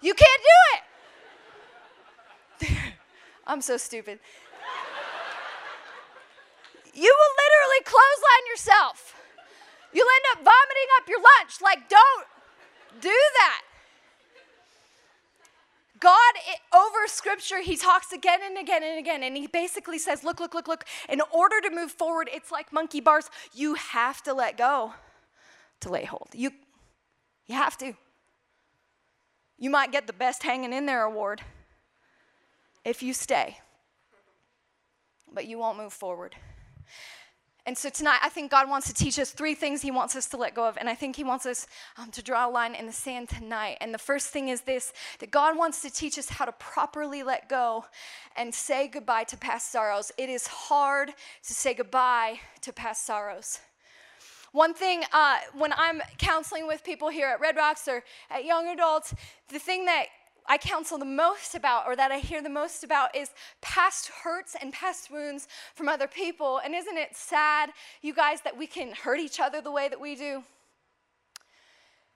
You 0.02 0.14
can't 0.14 0.42
do 2.60 2.66
it. 2.66 2.70
I'm 3.46 3.60
so 3.60 3.76
stupid. 3.76 4.20
You 6.94 7.16
will 7.16 7.34
literally 7.44 7.84
clothesline 7.84 8.46
yourself. 8.50 9.14
You'll 9.92 10.06
end 10.16 10.24
up 10.32 10.38
vomiting 10.38 10.88
up 10.98 11.08
your 11.08 11.18
lunch. 11.18 11.60
Like, 11.62 11.88
don't 11.88 12.26
do 13.00 13.08
that. 13.08 13.62
God, 16.00 16.34
over 16.74 17.06
scripture, 17.06 17.60
he 17.60 17.76
talks 17.76 18.12
again 18.12 18.40
and 18.44 18.56
again 18.58 18.82
and 18.84 18.98
again, 18.98 19.22
and 19.22 19.36
he 19.36 19.46
basically 19.46 19.98
says, 19.98 20.22
Look, 20.22 20.38
look, 20.38 20.54
look, 20.54 20.68
look. 20.68 20.84
In 21.08 21.20
order 21.32 21.60
to 21.60 21.70
move 21.74 21.90
forward, 21.90 22.28
it's 22.32 22.52
like 22.52 22.72
monkey 22.72 23.00
bars. 23.00 23.30
You 23.52 23.74
have 23.74 24.22
to 24.22 24.32
let 24.32 24.56
go 24.56 24.94
to 25.80 25.88
lay 25.88 26.04
hold. 26.04 26.28
You, 26.32 26.52
you 27.48 27.56
have 27.56 27.76
to. 27.78 27.94
You 29.58 29.70
might 29.70 29.90
get 29.90 30.06
the 30.06 30.12
best 30.12 30.44
hanging 30.44 30.72
in 30.72 30.86
there 30.86 31.02
award 31.02 31.42
if 32.84 33.02
you 33.02 33.12
stay, 33.12 33.58
but 35.32 35.46
you 35.46 35.58
won't 35.58 35.76
move 35.76 35.92
forward. 35.92 36.36
And 37.66 37.76
so 37.76 37.90
tonight, 37.90 38.20
I 38.22 38.30
think 38.30 38.50
God 38.50 38.70
wants 38.70 38.86
to 38.86 38.94
teach 38.94 39.18
us 39.18 39.30
three 39.30 39.54
things 39.54 39.82
He 39.82 39.90
wants 39.90 40.16
us 40.16 40.26
to 40.30 40.38
let 40.38 40.54
go 40.54 40.66
of. 40.66 40.78
And 40.78 40.88
I 40.88 40.94
think 40.94 41.16
He 41.16 41.24
wants 41.24 41.44
us 41.44 41.66
um, 41.98 42.10
to 42.12 42.22
draw 42.22 42.48
a 42.48 42.50
line 42.50 42.74
in 42.74 42.86
the 42.86 42.92
sand 42.92 43.28
tonight. 43.28 43.76
And 43.82 43.92
the 43.92 43.98
first 43.98 44.28
thing 44.28 44.48
is 44.48 44.62
this 44.62 44.92
that 45.18 45.30
God 45.30 45.54
wants 45.54 45.82
to 45.82 45.90
teach 45.90 46.18
us 46.18 46.30
how 46.30 46.46
to 46.46 46.52
properly 46.52 47.22
let 47.22 47.48
go 47.50 47.84
and 48.36 48.54
say 48.54 48.88
goodbye 48.88 49.24
to 49.24 49.36
past 49.36 49.70
sorrows. 49.70 50.10
It 50.16 50.30
is 50.30 50.46
hard 50.46 51.10
to 51.10 51.54
say 51.54 51.74
goodbye 51.74 52.40
to 52.62 52.72
past 52.72 53.04
sorrows. 53.04 53.58
One 54.52 54.72
thing, 54.72 55.02
uh, 55.12 55.38
when 55.54 55.72
I'm 55.74 56.00
counseling 56.16 56.66
with 56.66 56.82
people 56.82 57.10
here 57.10 57.28
at 57.28 57.40
Red 57.40 57.56
Rocks 57.56 57.86
or 57.86 58.02
at 58.30 58.44
young 58.46 58.68
adults, 58.68 59.14
the 59.50 59.58
thing 59.58 59.84
that 59.84 60.06
I 60.46 60.56
counsel 60.56 60.96
the 60.96 61.04
most 61.04 61.54
about, 61.54 61.86
or 61.86 61.94
that 61.94 62.10
I 62.10 62.18
hear 62.18 62.40
the 62.40 62.48
most 62.48 62.82
about, 62.82 63.14
is 63.14 63.28
past 63.60 64.08
hurts 64.08 64.56
and 64.58 64.72
past 64.72 65.10
wounds 65.10 65.46
from 65.74 65.88
other 65.88 66.08
people. 66.08 66.60
And 66.64 66.74
isn't 66.74 66.96
it 66.96 67.14
sad, 67.14 67.70
you 68.00 68.14
guys, 68.14 68.40
that 68.40 68.56
we 68.56 68.66
can 68.66 68.92
hurt 68.92 69.20
each 69.20 69.38
other 69.38 69.60
the 69.60 69.70
way 69.70 69.90
that 69.90 70.00
we 70.00 70.16
do? 70.16 70.42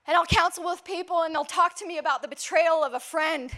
And 0.06 0.16
I'll 0.16 0.24
counsel 0.24 0.64
with 0.64 0.82
people, 0.84 1.22
and 1.22 1.34
they'll 1.34 1.44
talk 1.44 1.76
to 1.76 1.86
me 1.86 1.98
about 1.98 2.22
the 2.22 2.28
betrayal 2.28 2.82
of 2.82 2.94
a 2.94 3.00
friend 3.00 3.52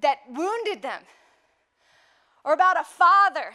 that 0.00 0.18
wounded 0.26 0.80
them, 0.80 1.02
or 2.44 2.54
about 2.54 2.80
a 2.80 2.84
father 2.84 3.52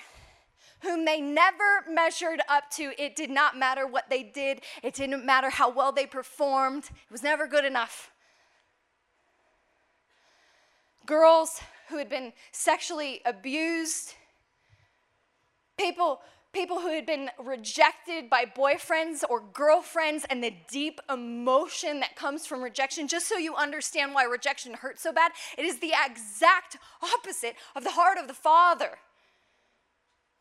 whom 0.84 1.06
they 1.06 1.19
never 1.19 1.84
measured 1.89 2.41
up 2.48 2.69
to. 2.72 2.93
It 3.02 3.15
did 3.15 3.30
not 3.30 3.58
matter 3.58 3.88
what 3.88 4.10
they 4.10 4.24
did, 4.24 4.62
it 4.84 4.93
didn't 4.93 5.26
matter 5.26 5.50
how 5.50 5.72
well 5.72 5.91
they 5.91 6.06
performed, 6.06 6.86
it 6.86 7.12
was 7.12 7.24
never 7.24 7.48
good 7.48 7.65
enough 7.65 8.12
girls 11.06 11.62
who 11.89 11.98
had 11.98 12.10
been 12.10 12.34
sexually 12.52 13.22
abused, 13.26 14.13
people, 15.78 16.22
people 16.54 16.80
who 16.80 16.89
had 16.89 17.06
been 17.06 17.30
rejected 17.39 18.30
by 18.30 18.46
boyfriends 18.46 19.24
or 19.30 19.41
girlfriends, 19.54 20.26
and 20.30 20.43
the 20.43 20.54
deep 20.69 21.00
emotion 21.10 22.00
that 22.00 22.15
comes 22.15 22.46
from 22.46 22.62
rejection. 22.62 23.08
Just 23.08 23.28
so 23.28 23.38
you 23.38 23.56
understand 23.56 24.13
why 24.13 24.24
rejection 24.24 24.74
hurts 24.74 25.04
so 25.04 25.12
bad, 25.12 25.32
it 25.58 25.65
is 25.65 25.80
the 25.80 25.93
exact 26.06 26.78
opposite 27.02 27.56
of 27.76 27.84
the 27.84 27.91
heart 27.91 28.17
of 28.17 28.28
the 28.28 28.34
Father. 28.34 28.98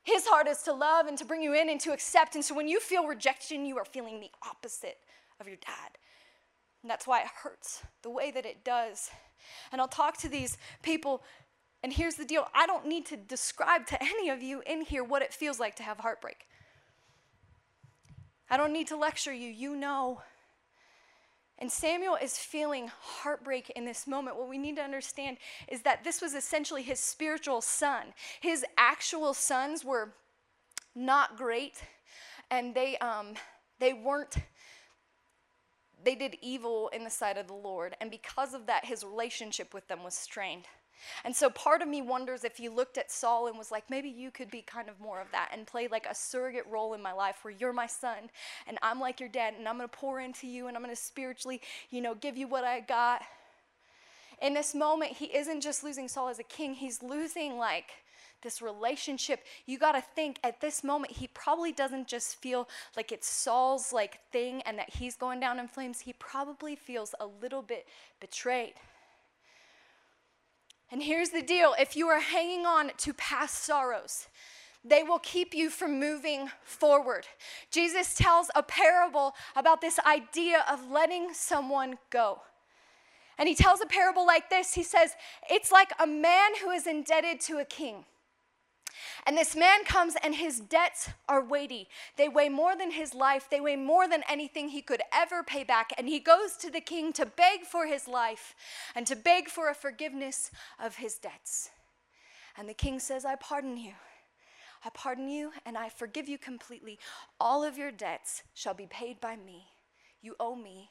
His 0.03 0.27
heart 0.27 0.49
is 0.49 0.63
to 0.63 0.73
love 0.73 1.07
and 1.07 1.17
to 1.19 1.25
bring 1.25 1.43
you 1.43 1.55
in 1.55 1.69
and 1.69 1.81
to 1.81 1.93
accept. 1.93 2.35
And 2.35 2.45
so 2.45 2.55
when 2.55 2.69
you 2.69 2.81
feel 2.81 3.07
rejection, 3.07 3.65
you 3.65 3.79
are 3.79 3.85
feeling 3.85 4.21
the 4.21 4.31
opposite 4.49 4.99
of 5.41 5.47
your 5.47 5.57
dad. 5.57 5.99
And 6.83 6.91
that's 6.91 7.07
why 7.07 7.21
it 7.21 7.29
hurts 7.43 7.83
the 8.03 8.11
way 8.11 8.31
that 8.33 8.45
it 8.45 8.65
does. 8.65 9.11
And 9.71 9.81
I'll 9.81 9.89
talk 9.89 10.17
to 10.19 10.29
these 10.29 10.59
people, 10.83 11.23
and 11.83 11.93
here's 11.93 12.17
the 12.17 12.25
deal 12.25 12.49
I 12.55 12.67
don't 12.67 12.87
need 12.87 13.07
to 13.07 13.17
describe 13.17 13.87
to 13.87 14.03
any 14.03 14.29
of 14.31 14.43
you 14.43 14.63
in 14.67 14.83
here 14.83 15.05
what 15.05 15.23
it 15.23 15.33
feels 15.33 15.61
like 15.61 15.77
to 15.77 15.83
have 15.83 15.99
heartbreak. 15.99 16.47
I 18.51 18.57
don't 18.57 18.73
need 18.73 18.89
to 18.89 18.97
lecture 18.97 19.33
you, 19.33 19.49
you 19.49 19.77
know. 19.77 20.21
And 21.63 21.71
Samuel 21.71 22.17
is 22.21 22.37
feeling 22.37 22.91
heartbreak 23.01 23.71
in 23.77 23.85
this 23.85 24.09
moment. 24.09 24.37
What 24.37 24.49
we 24.49 24.59
need 24.59 24.75
to 24.75 24.83
understand 24.83 25.37
is 25.69 25.83
that 25.83 26.03
this 26.03 26.21
was 26.21 26.35
essentially 26.35 26.83
his 26.83 26.99
spiritual 26.99 27.61
son. 27.61 28.07
His 28.41 28.65
actual 28.77 29.33
sons 29.33 29.85
were 29.85 30.13
not 30.97 31.37
great, 31.37 31.81
and 32.51 32.75
they, 32.75 32.99
um, 32.99 33.35
they 33.79 33.93
weren't 33.93 34.39
they 36.03 36.17
did 36.17 36.37
evil 36.43 36.91
in 36.93 37.05
the 37.05 37.11
sight 37.11 37.37
of 37.37 37.47
the 37.47 37.55
Lord, 37.55 37.95
and 38.01 38.11
because 38.11 38.55
of 38.55 38.67
that, 38.67 38.85
his 38.85 39.05
relationship 39.05 39.73
with 39.73 39.87
them 39.87 40.03
was 40.03 40.15
strained. 40.15 40.65
And 41.25 41.35
so 41.35 41.51
part 41.51 41.83
of 41.83 41.89
me 41.89 42.03
wonders 42.03 42.45
if 42.45 42.57
he 42.57 42.69
looked 42.69 42.99
at 42.99 43.11
Saul 43.11 43.47
and 43.47 43.59
was 43.59 43.71
like, 43.71 43.89
maybe 43.91 44.09
you 44.09 44.31
could 44.31 44.51
be 44.51 44.63
kind 44.63 44.89
of 44.89 45.01
more 45.01 45.21
of 45.21 45.31
that 45.33 45.51
and 45.53 45.67
play 45.67 45.89
like 45.89 46.07
a 46.07 46.15
surrogate 46.15 46.67
role 46.71 46.95
in 46.95 47.03
my 47.03 47.13
life 47.13 47.39
where 47.43 47.55
you're 47.59 47.73
my 47.73 47.87
son 47.87 48.31
and 48.67 48.79
I'm 48.83 49.01
like 49.01 49.21
your 49.21 49.29
dad 49.29 49.55
and 49.59 49.69
I'm 49.69 49.77
going 49.77 49.89
to 49.89 49.97
pour 49.97 50.21
into 50.21 50.47
you 50.47 50.69
and 50.69 50.77
I'm 50.77 50.83
going 50.83 50.95
to 50.95 51.01
spiritually, 51.01 51.61
you 51.91 52.01
know, 52.01 52.15
give 52.15 52.37
you 52.37 52.49
what 52.49 52.65
I 52.65 52.81
got. 52.81 53.23
In 54.41 54.55
this 54.55 54.75
moment, 54.75 55.13
he 55.13 55.27
isn't 55.27 55.61
just 55.61 55.85
losing 55.85 56.09
Saul 56.09 56.29
as 56.29 56.39
a 56.39 56.45
king, 56.45 56.75
he's 56.75 57.03
losing 57.03 57.59
like 57.59 57.93
this 58.43 58.61
relationship, 58.61 59.45
you 59.67 59.79
got 59.79 59.93
to 59.93 60.01
think 60.01 60.39
at 60.45 60.61
this 60.61 60.85
moment, 60.85 61.13
he 61.13 61.29
probably 61.29 61.73
doesn't 61.73 62.09
just 62.09 62.37
feel 62.37 62.69
like 62.97 63.13
it's 63.13 63.29
Saul's 63.29 63.93
like 63.93 64.19
thing 64.31 64.63
and 64.63 64.79
that 64.79 64.91
he's 64.91 65.17
going 65.17 65.41
down 65.41 65.59
in 65.59 65.69
flames. 65.69 66.01
He 66.01 66.13
probably 66.15 66.77
feels 66.77 67.15
a 67.21 67.27
little 67.41 67.63
bit 67.63 67.87
betrayed. 68.21 68.75
And 70.93 71.03
here's 71.03 71.31
the 71.31 71.43
deal 71.43 71.75
if 71.79 71.97
you 71.97 72.07
are 72.09 72.21
hanging 72.21 72.67
on 72.67 72.93
to 72.99 73.15
past 73.15 73.65
sorrows, 73.65 74.29
they 74.85 75.03
will 75.03 75.19
keep 75.19 75.55
you 75.55 75.71
from 75.71 75.99
moving 75.99 76.51
forward. 76.63 77.27
Jesus 77.71 78.15
tells 78.15 78.51
a 78.55 78.63
parable 78.63 79.35
about 79.57 79.81
this 79.81 79.99
idea 80.01 80.65
of 80.71 80.91
letting 80.91 81.33
someone 81.33 81.97
go. 82.11 82.43
And 83.39 83.49
he 83.49 83.55
tells 83.55 83.81
a 83.81 83.87
parable 83.87 84.27
like 84.27 84.51
this 84.51 84.75
He 84.75 84.83
says, 84.83 85.13
It's 85.51 85.73
like 85.73 85.93
a 85.99 86.07
man 86.07 86.53
who 86.63 86.71
is 86.71 86.87
indebted 86.87 87.41
to 87.43 87.59
a 87.59 87.65
king. 87.65 88.05
And 89.25 89.37
this 89.39 89.55
man 89.55 89.85
comes, 89.85 90.17
and 90.23 90.35
his 90.35 90.59
debts 90.59 91.11
are 91.29 91.45
weighty. 91.45 91.89
They 92.17 92.29
weigh 92.29 92.49
more 92.49 92.77
than 92.77 92.91
his 92.91 93.15
life, 93.15 93.49
they 93.51 93.61
weigh 93.61 93.77
more 93.77 94.09
than 94.09 94.25
anything 94.29 94.69
he 94.69 94.83
could 94.83 95.03
ever 95.13 95.43
pay 95.43 95.63
back. 95.63 95.93
And 95.97 96.09
he 96.09 96.19
goes 96.19 96.57
to 96.57 96.71
the 96.71 96.81
king 96.81 97.13
to 97.15 97.27
beg 97.27 97.63
for 97.63 97.87
his 97.87 98.09
life 98.09 98.55
and 98.95 99.07
to 99.07 99.15
beg 99.15 99.49
for 99.49 99.69
a 99.69 99.75
forgiveness 99.75 100.51
of 100.83 100.97
his 100.97 101.19
debts. 101.19 101.71
And 102.57 102.69
the 102.69 102.75
king 102.75 102.99
says, 102.99 103.25
I 103.25 103.37
pardon 103.37 103.77
you. 103.77 103.93
I 104.85 104.91
pardon 104.91 105.29
you 105.29 105.53
and 105.65 105.79
I 105.79 105.89
forgive 105.89 106.29
you 106.29 106.39
completely. 106.39 106.99
All 107.41 107.63
of 107.63 107.79
your 107.79 107.93
debts 107.93 108.43
shall 108.55 108.75
be 108.75 108.87
paid 108.87 109.21
by 109.21 109.37
me. 109.37 109.67
You 110.21 110.35
owe 110.41 110.57
me 110.57 110.91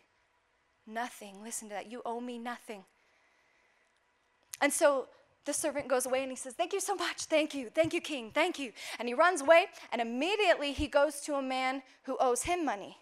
nothing. 0.88 1.44
Listen 1.44 1.68
to 1.70 1.76
that. 1.76 1.92
You 1.92 2.02
owe 2.06 2.22
me 2.22 2.38
nothing. 2.38 2.86
And 4.62 4.72
so 4.72 5.08
the 5.46 5.54
servant 5.54 5.88
goes 5.88 6.06
away 6.06 6.22
and 6.22 6.32
he 6.32 6.36
says, 6.36 6.54
Thank 6.54 6.74
you 6.74 6.80
so 6.80 6.96
much. 6.96 7.24
Thank 7.24 7.54
you. 7.54 7.70
Thank 7.70 7.94
you, 7.94 8.02
king. 8.02 8.32
Thank 8.34 8.60
you. 8.60 8.72
And 9.00 9.08
he 9.08 9.14
runs 9.14 9.42
away 9.42 9.68
and 9.92 10.02
immediately 10.02 10.72
he 10.72 10.88
goes 10.88 11.22
to 11.22 11.36
a 11.36 11.42
man 11.42 11.82
who 12.04 12.18
owes 12.20 12.44
him 12.44 12.64
money. 12.64 12.98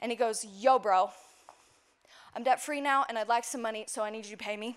And 0.00 0.10
he 0.10 0.16
goes, 0.16 0.44
Yo, 0.44 0.78
bro, 0.78 1.10
I'm 2.34 2.42
debt 2.42 2.60
free 2.60 2.80
now 2.80 3.04
and 3.08 3.18
I'd 3.18 3.28
like 3.28 3.44
some 3.44 3.62
money, 3.62 3.84
so 3.88 4.02
I 4.02 4.10
need 4.10 4.26
you 4.26 4.36
to 4.36 4.44
pay 4.44 4.56
me. 4.56 4.76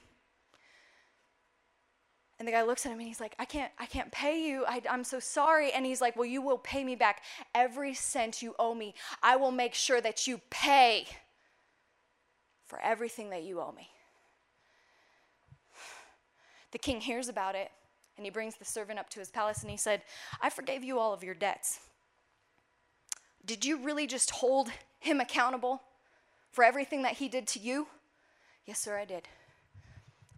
And 2.38 2.48
the 2.48 2.52
guy 2.52 2.64
looks 2.64 2.86
at 2.86 2.92
him 2.92 3.00
and 3.00 3.08
he's 3.08 3.22
like, 3.22 3.34
I 3.40 3.46
can't, 3.46 3.72
I 3.80 3.86
can't 3.86 4.12
pay 4.12 4.46
you. 4.46 4.66
I, 4.66 4.82
am 4.88 5.06
so 5.06 5.20
sorry. 5.20 5.72
And 5.72 5.86
he's 5.86 6.02
like, 6.02 6.16
Well, 6.16 6.26
you 6.26 6.42
will 6.42 6.58
pay 6.58 6.84
me 6.86 6.96
back 6.96 7.24
every 7.54 7.94
cent 7.94 8.42
you 8.42 8.56
owe 8.58 8.74
me. 8.74 8.94
I 9.22 9.36
will 9.36 9.52
make 9.52 9.74
sure 9.74 10.00
that 10.00 10.28
you 10.28 10.40
pay 10.50 11.08
for 12.66 12.80
everything 12.82 13.30
that 13.32 13.44
you 13.44 13.60
owe 13.60 13.72
me. 13.72 13.90
The 16.76 16.80
king 16.80 17.00
hears 17.00 17.30
about 17.30 17.56
it 17.56 17.72
and 18.18 18.26
he 18.26 18.30
brings 18.30 18.58
the 18.58 18.66
servant 18.66 19.00
up 19.00 19.10
to 19.12 19.20
his 19.22 19.30
palace 19.30 19.62
and 19.62 19.72
he 19.72 19.78
said, 19.78 20.02
I 20.42 20.50
forgave 20.50 20.84
you 20.84 21.00
all 21.00 21.14
of 21.14 21.24
your 21.24 21.34
debts. 21.34 21.80
Did 23.46 23.64
you 23.64 23.78
really 23.78 24.06
just 24.06 24.30
hold 24.30 24.68
him 25.00 25.22
accountable 25.22 25.82
for 26.52 26.66
everything 26.66 27.04
that 27.04 27.14
he 27.14 27.30
did 27.30 27.48
to 27.48 27.60
you? 27.60 27.88
Yes, 28.66 28.78
sir, 28.78 28.98
I 28.98 29.06
did. 29.06 29.30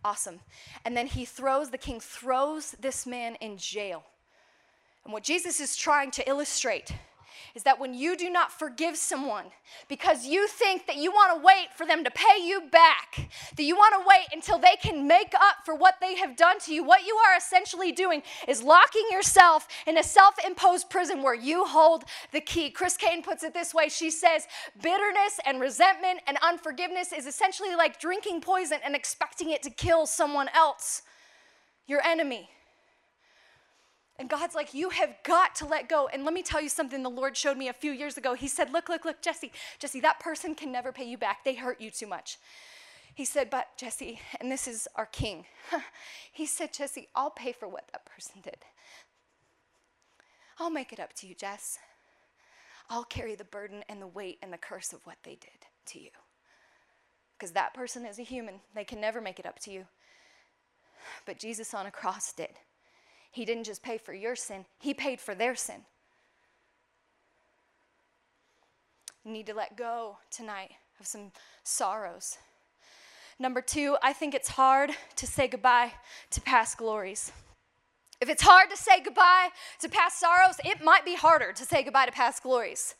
Awesome. 0.05 0.41
And 0.85 0.95
then 0.95 1.07
he 1.07 1.25
throws, 1.25 1.71
the 1.71 1.77
king 1.79 1.99
throws 1.99 2.73
this 2.73 3.07
man 3.07 3.33
in 3.41 3.57
jail. 3.57 4.03
And 5.05 5.13
what 5.13 5.23
Jesus 5.23 5.59
is 5.59 5.75
trying 5.75 6.11
to 6.11 6.29
illustrate 6.29 6.91
is 7.55 7.63
that 7.63 7.79
when 7.79 7.93
you 7.93 8.15
do 8.15 8.29
not 8.29 8.51
forgive 8.51 8.97
someone 8.97 9.45
because 9.87 10.25
you 10.25 10.47
think 10.47 10.87
that 10.87 10.97
you 10.97 11.11
want 11.11 11.37
to 11.37 11.45
wait 11.45 11.67
for 11.75 11.85
them 11.85 12.03
to 12.03 12.11
pay 12.11 12.41
you 12.41 12.61
back, 12.71 13.29
that 13.55 13.63
you 13.63 13.75
want 13.75 13.93
to 13.95 14.07
wait 14.07 14.27
until 14.33 14.57
they 14.57 14.75
can 14.81 15.07
make 15.07 15.33
up 15.35 15.57
for 15.65 15.75
what 15.75 15.95
they 16.01 16.15
have 16.15 16.35
done 16.35 16.59
to 16.59 16.73
you, 16.73 16.83
what 16.83 17.05
you 17.05 17.15
are 17.15 17.37
essentially 17.37 17.91
doing 17.91 18.21
is 18.47 18.61
locking 18.61 19.05
yourself 19.11 19.67
in 19.85 19.97
a 19.97 20.03
self 20.03 20.35
imposed 20.45 20.89
prison 20.89 21.21
where 21.21 21.35
you 21.35 21.65
hold 21.65 22.03
the 22.31 22.41
key. 22.41 22.69
Chris 22.69 22.97
Caine 22.97 23.21
puts 23.21 23.43
it 23.43 23.53
this 23.53 23.73
way 23.73 23.89
she 23.89 24.09
says, 24.09 24.47
bitterness 24.81 25.39
and 25.45 25.59
resentment 25.59 26.19
and 26.27 26.37
unforgiveness 26.41 27.11
is 27.11 27.25
essentially 27.25 27.75
like 27.75 27.99
drinking 27.99 28.41
poison 28.41 28.79
and 28.83 28.95
expecting 28.95 29.51
it 29.51 29.63
to 29.63 29.69
kill 29.69 30.05
someone 30.05 30.49
else, 30.53 31.01
your 31.87 32.01
enemy. 32.05 32.49
And 34.19 34.29
God's 34.29 34.55
like, 34.55 34.73
You 34.73 34.89
have 34.89 35.15
got 35.23 35.55
to 35.55 35.65
let 35.65 35.89
go. 35.89 36.07
And 36.11 36.23
let 36.25 36.33
me 36.33 36.41
tell 36.41 36.61
you 36.61 36.69
something 36.69 37.03
the 37.03 37.09
Lord 37.09 37.37
showed 37.37 37.57
me 37.57 37.67
a 37.67 37.73
few 37.73 37.91
years 37.91 38.17
ago. 38.17 38.33
He 38.33 38.47
said, 38.47 38.71
Look, 38.71 38.89
look, 38.89 39.05
look, 39.05 39.21
Jesse, 39.21 39.51
Jesse, 39.79 39.99
that 40.01 40.19
person 40.19 40.55
can 40.55 40.71
never 40.71 40.91
pay 40.91 41.05
you 41.05 41.17
back. 41.17 41.43
They 41.43 41.55
hurt 41.55 41.79
you 41.79 41.91
too 41.91 42.07
much. 42.07 42.37
He 43.13 43.25
said, 43.25 43.49
But 43.49 43.67
Jesse, 43.77 44.19
and 44.39 44.51
this 44.51 44.67
is 44.67 44.87
our 44.95 45.05
king, 45.05 45.45
he 46.31 46.45
said, 46.45 46.73
Jesse, 46.73 47.07
I'll 47.15 47.31
pay 47.31 47.51
for 47.51 47.67
what 47.67 47.89
that 47.91 48.05
person 48.05 48.41
did. 48.43 48.57
I'll 50.59 50.71
make 50.71 50.91
it 50.91 50.99
up 50.99 51.13
to 51.13 51.27
you, 51.27 51.35
Jess. 51.35 51.77
I'll 52.89 53.03
carry 53.03 53.35
the 53.35 53.43
burden 53.43 53.83
and 53.89 54.01
the 54.01 54.07
weight 54.07 54.39
and 54.41 54.51
the 54.51 54.57
curse 54.57 54.93
of 54.93 55.05
what 55.05 55.17
they 55.23 55.35
did 55.35 55.65
to 55.87 55.99
you. 55.99 56.09
Because 57.37 57.51
that 57.51 57.73
person 57.73 58.05
is 58.05 58.17
a 58.17 58.23
human, 58.23 58.61
they 58.73 58.83
can 58.83 58.99
never 58.99 59.21
make 59.21 59.39
it 59.39 59.45
up 59.45 59.59
to 59.59 59.71
you. 59.71 59.85
But 61.25 61.37
Jesus 61.37 61.73
on 61.73 61.85
a 61.85 61.91
cross 61.91 62.33
did. 62.33 62.49
He 63.37 63.45
didn't 63.45 63.65
just 63.65 63.83
pay 63.83 63.99
for 63.99 64.13
your 64.13 64.35
sin, 64.35 64.65
He 64.79 64.95
paid 64.95 65.21
for 65.21 65.35
their 65.35 65.53
sin. 65.53 65.85
You 69.23 69.31
need 69.31 69.45
to 69.45 69.53
let 69.53 69.77
go 69.77 70.17
tonight 70.31 70.71
of 70.99 71.05
some 71.05 71.31
sorrows. 71.63 72.39
Number 73.37 73.61
two, 73.61 73.95
I 74.01 74.11
think 74.11 74.33
it's 74.33 74.47
hard 74.47 74.89
to 75.17 75.27
say 75.27 75.47
goodbye 75.47 75.91
to 76.31 76.41
past 76.41 76.79
glories. 76.79 77.31
If 78.19 78.27
it's 78.27 78.41
hard 78.41 78.71
to 78.71 78.75
say 78.75 79.01
goodbye 79.01 79.49
to 79.81 79.87
past 79.87 80.19
sorrows, 80.19 80.55
it 80.65 80.83
might 80.83 81.05
be 81.05 81.13
harder 81.13 81.53
to 81.53 81.63
say 81.63 81.83
goodbye 81.83 82.07
to 82.07 82.11
past 82.11 82.41
glories, 82.41 82.95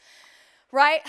right? 0.72 1.02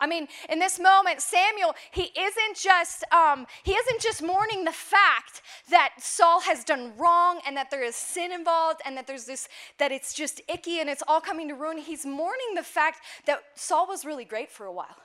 I 0.00 0.06
mean, 0.06 0.28
in 0.48 0.58
this 0.58 0.78
moment, 0.78 1.20
Samuel, 1.20 1.74
he 1.90 2.10
isn't 2.16 2.56
just 2.56 3.04
um, 3.12 3.46
he 3.64 3.72
isn't 3.72 4.00
just 4.00 4.22
mourning 4.22 4.64
the 4.64 4.72
fact 4.72 5.42
that 5.70 5.94
Saul 5.98 6.40
has 6.40 6.64
done 6.64 6.92
wrong 6.96 7.40
and 7.46 7.56
that 7.56 7.70
there 7.70 7.82
is 7.82 7.96
sin 7.96 8.32
involved 8.32 8.80
and 8.84 8.96
that 8.96 9.06
there's 9.06 9.24
this 9.24 9.48
that 9.78 9.90
it's 9.90 10.14
just 10.14 10.40
icky 10.48 10.80
and 10.80 10.88
it's 10.88 11.02
all 11.08 11.20
coming 11.20 11.48
to 11.48 11.54
ruin. 11.54 11.78
He's 11.78 12.06
mourning 12.06 12.54
the 12.54 12.62
fact 12.62 13.00
that 13.26 13.40
Saul 13.54 13.86
was 13.88 14.04
really 14.04 14.24
great 14.24 14.50
for 14.50 14.66
a 14.66 14.72
while 14.72 14.96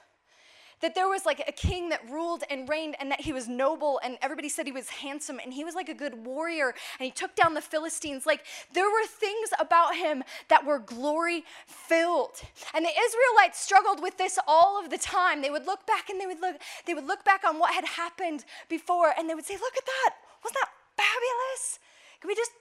that 0.84 0.96
there 0.96 1.08
was 1.08 1.26
like 1.26 1.42
a 1.48 1.52
king 1.54 1.88
that 1.90 2.02
ruled 2.10 2.44
and 2.50 2.68
reigned 2.68 2.98
and 3.00 3.10
that 3.10 3.22
he 3.22 3.32
was 3.32 3.48
noble 3.48 4.02
and 4.04 4.18
everybody 4.22 4.50
said 4.50 4.66
he 4.66 4.72
was 4.74 4.90
handsome 4.90 5.40
and 5.42 5.54
he 5.54 5.64
was 5.64 5.76
like 5.76 5.88
a 5.88 5.94
good 5.94 6.26
warrior 6.26 6.76
and 7.00 7.06
he 7.06 7.10
took 7.10 7.34
down 7.38 7.54
the 7.54 7.62
Philistines. 7.62 8.26
Like 8.26 8.46
there 8.74 8.92
were 8.92 9.06
things 9.08 9.50
about 9.62 9.96
him 9.96 10.24
that 10.50 10.66
were 10.66 10.80
glory 10.80 11.46
filled. 11.66 12.42
And 12.74 12.84
the 12.84 12.90
Israelites 12.90 13.62
struggled 13.62 14.02
with 14.02 14.18
this 14.18 14.38
all 14.46 14.78
of 14.78 14.90
the 14.90 14.98
time. 14.98 15.42
They 15.42 15.50
would 15.50 15.66
look 15.66 15.88
back 15.88 16.10
and 16.10 16.20
they 16.20 16.28
would 16.28 16.42
look 16.42 16.58
they 16.86 16.94
would 16.94 17.08
look 17.08 17.24
back 17.24 17.46
on 17.48 17.60
what 17.60 17.74
had 17.74 17.86
happened 17.86 18.44
before 18.68 19.14
and 19.18 19.30
they 19.30 19.36
would 19.36 19.46
say, 19.46 19.56
"Look 19.56 19.78
at 19.78 19.86
that. 19.86 20.16
Wasn't 20.44 20.60
that 20.60 20.72
fabulous? 20.98 21.80
Can 22.20 22.28
we 22.28 22.36
just 22.36 22.52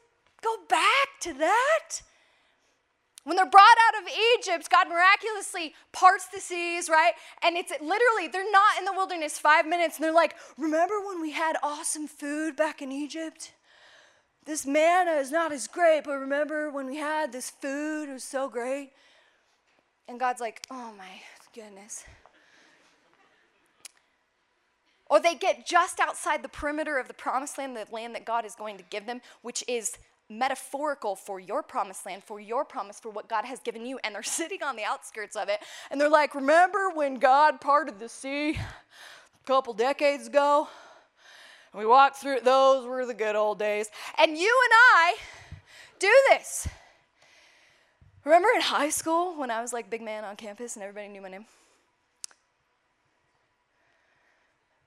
go 0.41 0.59
back 0.69 1.09
to 1.23 1.33
that?" 1.35 2.03
When 3.25 3.37
they're 3.37 3.47
brought 3.47 3.77
out 3.89 4.03
of 4.03 4.09
Egypt, 4.39 4.69
God 4.69 4.89
miraculously 4.89 5.75
parts 5.93 6.27
the 6.27 6.41
seas, 6.41 6.89
right? 6.89 7.13
And 7.43 7.57
it's 7.57 7.71
literally, 7.71 8.27
they're 8.27 8.51
not 8.51 8.79
in 8.79 8.85
the 8.85 8.93
wilderness 8.93 9.39
five 9.39 9.65
minutes 9.65 9.97
and 9.97 10.05
they're 10.05 10.13
like, 10.13 10.35
Remember 10.59 10.95
when 11.07 11.21
we 11.21 11.31
had 11.31 11.57
awesome 11.63 12.09
food 12.09 12.57
back 12.57 12.83
in 12.83 12.91
Egypt? 12.91 13.53
This 14.45 14.67
manna 14.67 15.13
is 15.13 15.31
not 15.31 15.53
as 15.53 15.69
great, 15.69 16.03
but 16.05 16.19
remember 16.19 16.69
when 16.71 16.87
we 16.87 16.97
had 16.97 17.31
this 17.31 17.49
food? 17.49 18.09
It 18.09 18.13
was 18.13 18.25
so 18.25 18.49
great. 18.49 18.91
And 20.09 20.19
God's 20.19 20.41
like, 20.41 20.67
Oh 20.69 20.93
my 20.99 21.21
goodness. 21.55 22.05
Or 25.09 25.21
they 25.21 25.35
get 25.35 25.67
just 25.67 26.01
outside 26.01 26.43
the 26.43 26.49
perimeter 26.49 26.99
of 26.99 27.07
the 27.07 27.15
promised 27.15 27.59
land, 27.59 27.77
the 27.77 27.87
land 27.93 28.15
that 28.17 28.25
God 28.25 28.45
is 28.45 28.55
going 28.55 28.79
to 28.79 28.85
give 28.85 29.07
them, 29.07 29.21
which 29.43 29.63
is 29.69 29.99
metaphorical 30.39 31.17
for 31.17 31.41
your 31.41 31.63
promised 31.63 32.07
land, 32.07 32.25
for 32.25 32.41
your 32.41 32.65
promise, 32.65 32.99
for 33.01 33.11
what 33.11 33.29
God 33.29 33.45
has 33.45 33.61
given 33.61 33.87
you. 33.87 33.99
And 34.03 34.15
they're 34.15 34.23
sitting 34.41 34.63
on 34.63 34.77
the 34.77 34.85
outskirts 34.85 35.37
of 35.37 35.49
it. 35.49 35.61
And 35.91 36.01
they're 36.01 36.09
like, 36.09 36.35
Remember 36.35 36.91
when 36.91 37.17
God 37.17 37.61
parted 37.61 37.99
the 37.99 38.09
sea 38.09 38.51
a 38.51 39.47
couple 39.47 39.73
decades 39.75 40.27
ago? 40.27 40.69
We 41.75 41.87
walked 41.87 42.17
through 42.17 42.37
it. 42.37 42.45
Those 42.45 42.87
were 42.87 43.07
the 43.07 43.15
good 43.15 43.35
old 43.35 43.59
days. 43.59 43.89
And 44.19 44.37
you 44.37 44.61
and 44.65 44.73
I 44.95 45.15
do 45.99 46.13
this. 46.29 46.69
Remember 48.25 48.49
in 48.55 48.61
high 48.61 48.91
school 48.91 49.35
when 49.37 49.51
I 49.51 49.63
was 49.63 49.73
like 49.73 49.89
big 49.89 50.03
man 50.03 50.25
on 50.25 50.37
campus 50.37 50.77
and 50.77 50.83
everybody 50.83 51.09
knew 51.09 51.23
my 51.23 51.29
name? 51.29 51.47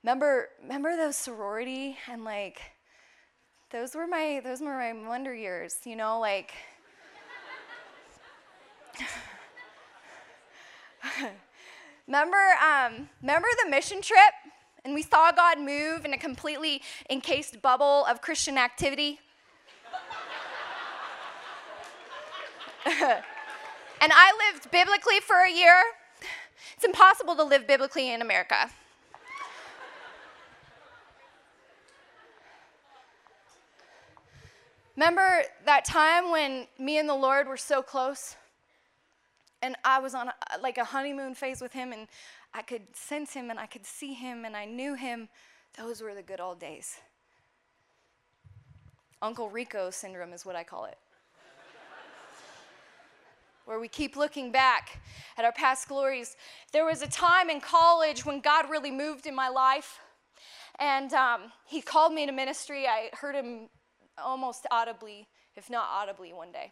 Remember, 0.03 0.49
remember 0.61 0.95
those 0.95 1.15
sorority 1.15 1.97
and 2.09 2.23
like 2.23 2.61
those 3.76 3.93
were 3.93 4.07
my 4.07 4.39
those 4.41 4.61
were 4.61 4.78
my 4.78 4.93
wonder 5.05 5.34
years, 5.34 5.80
you 5.84 5.97
know, 5.97 6.17
like 6.17 6.53
remember 12.07 12.38
um, 12.63 13.09
remember 13.21 13.49
the 13.61 13.69
mission 13.69 14.01
trip 14.01 14.34
and 14.86 14.93
we 14.93 15.01
saw 15.01 15.34
God 15.34 15.59
move 15.59 16.05
in 16.05 16.13
a 16.13 16.17
completely 16.17 16.82
encased 17.09 17.61
bubble 17.61 18.05
of 18.05 18.21
Christian 18.21 18.57
activity? 18.57 19.19
and 22.86 23.26
I 24.01 24.51
lived 24.53 24.71
biblically 24.71 25.19
for 25.19 25.41
a 25.41 25.51
year. 25.51 25.84
It's 26.76 26.86
impossible 26.86 27.36
to 27.36 27.43
live 27.43 27.67
biblically 27.67 28.13
in 28.13 28.21
America. 28.21 28.69
Remember 34.95 35.43
that 35.65 35.83
time 35.83 36.31
when 36.31 36.67
me 36.79 36.99
and 36.99 37.09
the 37.09 37.15
Lord 37.15 37.47
were 37.47 37.57
so 37.57 37.81
close? 37.81 38.35
And 39.61 39.75
I 39.83 39.99
was 39.99 40.15
on 40.15 40.29
a, 40.29 40.33
like 40.61 40.77
a 40.77 40.85
honeymoon 40.85 41.35
phase 41.35 41.59
with 41.59 41.73
Him, 41.73 41.91
and 41.91 42.07
I 42.53 42.61
could 42.61 42.83
sense 42.93 43.33
Him 43.33 43.49
and 43.49 43.59
I 43.59 43.65
could 43.65 43.85
see 43.85 44.13
Him 44.13 44.45
and 44.45 44.55
I 44.55 44.65
knew 44.65 44.93
Him. 44.93 45.27
Those 45.77 46.01
were 46.01 46.13
the 46.13 46.21
good 46.21 46.39
old 46.39 46.59
days. 46.59 46.95
Uncle 49.21 49.49
Rico 49.49 49.89
syndrome 49.89 50.31
is 50.31 50.45
what 50.45 50.55
I 50.55 50.63
call 50.63 50.85
it. 50.85 50.97
where 53.65 53.79
we 53.79 53.89
keep 53.89 54.15
looking 54.15 54.51
back 54.51 55.01
at 55.37 55.43
our 55.43 55.51
past 55.51 55.89
glories. 55.89 56.37
There 56.71 56.85
was 56.85 57.01
a 57.01 57.07
time 57.07 57.49
in 57.49 57.59
college 57.59 58.25
when 58.25 58.39
God 58.39 58.69
really 58.69 58.91
moved 58.91 59.25
in 59.25 59.35
my 59.35 59.49
life, 59.49 59.99
and 60.79 61.11
um, 61.13 61.51
He 61.65 61.81
called 61.81 62.13
me 62.13 62.25
to 62.25 62.31
ministry. 62.31 62.87
I 62.87 63.09
heard 63.13 63.35
Him 63.35 63.67
almost 64.24 64.66
audibly, 64.72 65.28
if 65.55 65.70
not 65.70 65.88
audibly, 65.91 66.34
one 66.34 66.51
day. 66.51 66.72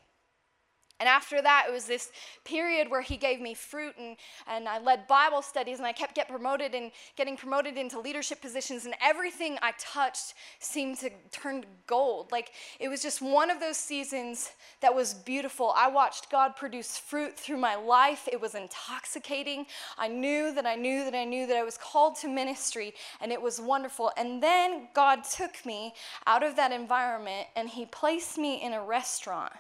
And 1.04 1.10
after 1.10 1.42
that, 1.42 1.66
it 1.68 1.74
was 1.74 1.84
this 1.84 2.14
period 2.46 2.90
where 2.90 3.02
he 3.02 3.18
gave 3.18 3.42
me 3.42 3.54
fruit, 3.54 3.94
and, 4.00 4.16
and 4.48 4.70
I 4.70 4.80
led 4.80 5.06
Bible 5.06 5.42
studies, 5.42 5.80
and 5.80 5.86
I 5.86 5.92
kept 5.92 6.16
getting 6.16 6.34
promoted 6.34 6.74
and 6.74 6.94
getting 7.18 7.36
promoted 7.36 7.76
into 7.76 8.00
leadership 8.00 8.42
positions, 8.42 8.86
and 8.86 8.96
everything 9.04 9.58
I 9.62 9.74
touched 9.78 10.34
seemed 10.60 11.00
to 11.00 11.10
turn 11.30 11.64
to 11.64 11.68
gold. 11.88 12.32
Like 12.32 12.52
it 12.80 12.88
was 12.88 13.02
just 13.02 13.22
one 13.22 13.52
of 13.52 13.60
those 13.60 13.76
seasons 13.76 14.52
that 14.80 14.96
was 14.96 15.14
beautiful. 15.14 15.74
I 15.76 15.90
watched 15.90 16.32
God 16.32 16.56
produce 16.56 16.98
fruit 16.98 17.38
through 17.38 17.58
my 17.58 17.76
life. 17.76 18.30
It 18.32 18.40
was 18.40 18.56
intoxicating. 18.56 19.66
I 19.98 20.08
knew 20.08 20.54
that 20.54 20.66
I 20.66 20.76
knew 20.76 21.04
that 21.04 21.14
I 21.14 21.26
knew 21.26 21.46
that 21.48 21.58
I 21.58 21.64
was 21.64 21.78
called 21.78 22.16
to 22.20 22.30
ministry, 22.30 22.94
and 23.20 23.30
it 23.30 23.42
was 23.42 23.60
wonderful. 23.60 24.14
And 24.16 24.42
then 24.42 24.88
God 24.96 25.26
took 25.26 25.66
me 25.66 25.96
out 26.28 26.44
of 26.44 26.56
that 26.56 26.72
environment, 26.72 27.48
and 27.58 27.68
He 27.68 27.88
placed 27.88 28.38
me 28.38 28.64
in 28.64 28.72
a 28.72 28.82
restaurant 28.82 29.52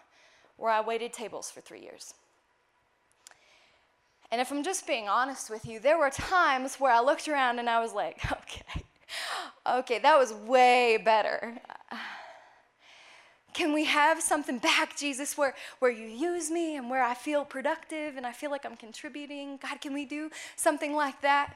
where 0.57 0.71
I 0.71 0.81
waited 0.81 1.13
tables 1.13 1.49
for 1.51 1.61
three 1.61 1.81
years. 1.81 2.13
And 4.31 4.41
if 4.41 4.51
I'm 4.51 4.63
just 4.63 4.87
being 4.87 5.07
honest 5.07 5.49
with 5.49 5.65
you, 5.65 5.79
there 5.79 5.97
were 5.97 6.09
times 6.09 6.77
where 6.77 6.91
I 6.91 7.01
looked 7.01 7.27
around 7.27 7.59
and 7.59 7.69
I 7.69 7.79
was 7.79 7.93
like, 7.93 8.19
okay, 8.31 8.83
okay, 9.67 9.99
that 9.99 10.17
was 10.17 10.33
way 10.33 10.97
better. 10.97 11.55
Can 13.53 13.71
we 13.71 13.85
have 13.85 14.19
something 14.19 14.57
back, 14.57 14.97
Jesus, 14.97 15.37
where, 15.37 15.53
where 15.77 15.91
you 15.91 16.07
use 16.07 16.49
me 16.49 16.75
and 16.75 16.89
where 16.89 17.03
I 17.03 17.13
feel 17.13 17.45
productive 17.45 18.17
and 18.17 18.25
I 18.25 18.31
feel 18.31 18.49
like 18.49 18.65
I'm 18.65 18.75
contributing? 18.75 19.59
God, 19.61 19.79
can 19.79 19.93
we 19.93 20.05
do 20.05 20.31
something 20.55 20.95
like 20.95 21.21
that? 21.21 21.53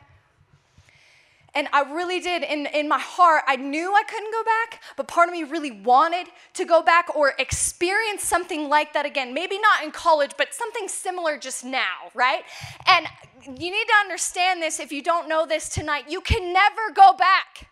And 1.55 1.67
I 1.73 1.81
really 1.91 2.19
did, 2.19 2.43
in, 2.43 2.67
in 2.67 2.87
my 2.87 2.99
heart, 2.99 3.43
I 3.47 3.55
knew 3.55 3.93
I 3.93 4.03
couldn't 4.03 4.31
go 4.31 4.43
back, 4.43 4.81
but 4.95 5.07
part 5.07 5.27
of 5.27 5.33
me 5.33 5.43
really 5.43 5.71
wanted 5.71 6.27
to 6.53 6.65
go 6.65 6.81
back 6.81 7.15
or 7.15 7.33
experience 7.39 8.23
something 8.23 8.69
like 8.69 8.93
that 8.93 9.05
again. 9.05 9.33
Maybe 9.33 9.57
not 9.59 9.83
in 9.83 9.91
college, 9.91 10.31
but 10.37 10.53
something 10.53 10.87
similar 10.87 11.37
just 11.37 11.65
now, 11.65 12.11
right? 12.13 12.43
And 12.85 13.07
you 13.45 13.71
need 13.71 13.87
to 13.87 13.93
understand 14.01 14.61
this 14.61 14.79
if 14.79 14.91
you 14.91 15.01
don't 15.01 15.27
know 15.29 15.45
this 15.45 15.69
tonight. 15.69 16.05
You 16.09 16.21
can 16.21 16.53
never 16.53 16.91
go 16.93 17.13
back. 17.13 17.69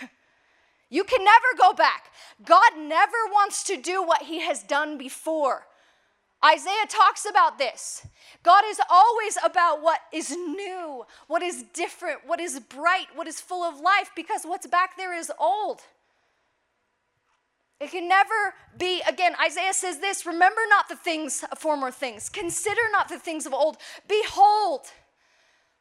you 0.90 1.04
can 1.04 1.24
never 1.24 1.46
go 1.58 1.72
back. 1.72 2.10
God 2.44 2.72
never 2.76 3.16
wants 3.32 3.64
to 3.64 3.76
do 3.76 4.02
what 4.02 4.22
he 4.22 4.40
has 4.40 4.62
done 4.62 4.98
before. 4.98 5.66
Isaiah 6.44 6.86
talks 6.88 7.24
about 7.28 7.58
this. 7.58 8.06
God 8.42 8.64
is 8.66 8.78
always 8.90 9.38
about 9.42 9.82
what 9.82 10.00
is 10.12 10.30
new, 10.30 11.06
what 11.26 11.42
is 11.42 11.64
different, 11.72 12.20
what 12.26 12.38
is 12.38 12.60
bright, 12.60 13.06
what 13.14 13.26
is 13.26 13.40
full 13.40 13.62
of 13.62 13.80
life, 13.80 14.10
because 14.14 14.42
what's 14.44 14.66
back 14.66 14.96
there 14.96 15.14
is 15.16 15.32
old. 15.40 15.80
It 17.80 17.90
can 17.90 18.08
never 18.08 18.54
be, 18.78 19.02
again, 19.08 19.34
Isaiah 19.42 19.72
says 19.72 19.98
this 19.98 20.26
remember 20.26 20.60
not 20.68 20.88
the 20.88 20.96
things 20.96 21.44
former 21.56 21.90
things, 21.90 22.28
consider 22.28 22.82
not 22.92 23.08
the 23.08 23.18
things 23.18 23.46
of 23.46 23.54
old. 23.54 23.78
Behold, 24.06 24.82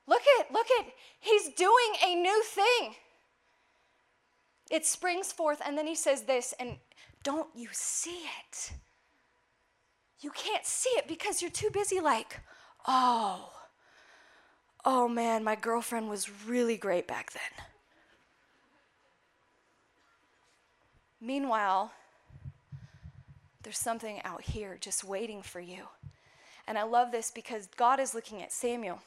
look 0.07 0.23
at, 0.39 0.51
look 0.51 0.67
at, 0.79 0.85
he's 1.19 1.49
doing 1.49 1.93
a 2.05 2.15
new 2.15 2.43
thing. 2.43 2.95
It 4.71 4.85
springs 4.85 5.31
forth, 5.31 5.61
and 5.65 5.77
then 5.77 5.87
he 5.87 5.95
says 5.95 6.23
this, 6.23 6.53
and 6.59 6.77
don't 7.21 7.49
you 7.53 7.67
see 7.71 8.21
it? 8.41 8.71
You 10.23 10.31
can't 10.31 10.65
see 10.65 10.89
it 10.91 11.07
because 11.07 11.41
you're 11.41 11.51
too 11.51 11.69
busy, 11.71 11.99
like, 11.99 12.39
oh, 12.87 13.51
oh 14.85 15.07
man, 15.07 15.43
my 15.43 15.55
girlfriend 15.55 16.09
was 16.09 16.29
really 16.45 16.77
great 16.77 17.07
back 17.07 17.31
then. 17.33 17.65
Meanwhile, 21.19 21.91
there's 23.63 23.77
something 23.77 24.21
out 24.23 24.41
here 24.41 24.77
just 24.79 25.03
waiting 25.03 25.41
for 25.41 25.61
you. 25.61 25.87
And 26.67 26.77
I 26.77 26.83
love 26.83 27.11
this 27.11 27.31
because 27.31 27.67
God 27.77 27.99
is 27.99 28.13
looking 28.13 28.41
at 28.41 28.51
Samuel 28.51 28.99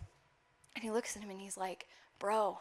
and 0.75 0.83
he 0.83 0.91
looks 0.91 1.17
at 1.17 1.23
him 1.23 1.31
and 1.31 1.41
he's 1.41 1.57
like, 1.57 1.87
Bro, 2.19 2.59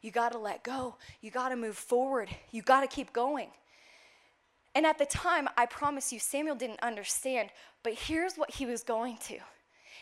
you 0.00 0.10
got 0.10 0.32
to 0.32 0.38
let 0.38 0.62
go. 0.62 0.96
You 1.20 1.30
got 1.30 1.50
to 1.50 1.56
move 1.56 1.76
forward. 1.76 2.30
You 2.50 2.62
got 2.62 2.80
to 2.80 2.86
keep 2.86 3.12
going. 3.12 3.48
And 4.74 4.86
at 4.86 4.98
the 4.98 5.06
time, 5.06 5.48
I 5.56 5.66
promise 5.66 6.12
you, 6.12 6.18
Samuel 6.18 6.56
didn't 6.56 6.80
understand, 6.82 7.50
but 7.82 7.94
here's 7.94 8.36
what 8.36 8.52
he 8.52 8.64
was 8.64 8.82
going 8.82 9.18
to. 9.28 9.38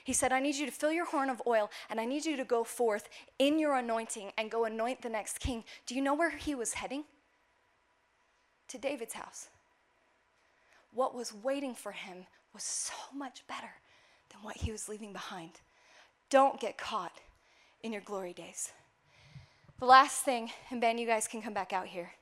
He 0.05 0.13
said, 0.13 0.33
I 0.33 0.41
need 0.41 0.55
you 0.57 0.67
to 0.67 0.73
fill 0.73 0.93
your 0.93 1.07
horn 1.07 1.29
of 1.29 1.43
oil, 1.47 1.71
and 1.91 2.01
I 2.01 2.05
need 2.05 2.25
you 2.25 2.37
to 2.37 2.45
go 2.45 2.65
forth 2.65 3.09
in 3.39 3.59
your 3.59 3.75
anointing 3.75 4.33
and 4.39 4.51
go 4.51 4.65
anoint 4.65 5.03
the 5.03 5.09
next 5.09 5.41
king. 5.41 5.65
Do 5.87 5.95
you 5.95 6.01
know 6.01 6.15
where 6.15 6.31
he 6.31 6.55
was 6.55 6.75
heading? 6.75 7.05
To 8.69 8.79
David's 8.79 9.15
house. 9.15 9.49
What 10.95 11.15
was 11.15 11.35
waiting 11.35 11.75
for 11.75 11.93
him 11.93 12.27
was 12.55 12.63
so 12.63 12.95
much 13.15 13.47
better 13.49 13.71
than 14.31 14.43
what 14.43 14.57
he 14.57 14.71
was 14.71 14.89
leaving 14.89 15.13
behind. 15.13 15.51
Don't 16.31 16.61
get 16.61 16.79
caught 16.79 17.21
in 17.83 17.93
your 17.93 18.03
glory 18.03 18.33
days. 18.33 18.73
The 19.81 19.87
last 19.87 20.23
thing, 20.25 20.51
and 20.71 20.81
Ben, 20.81 20.99
you 20.99 21.07
guys 21.07 21.27
can 21.27 21.43
come 21.43 21.55
back 21.55 21.73
out 21.73 21.89
here. 21.89 22.13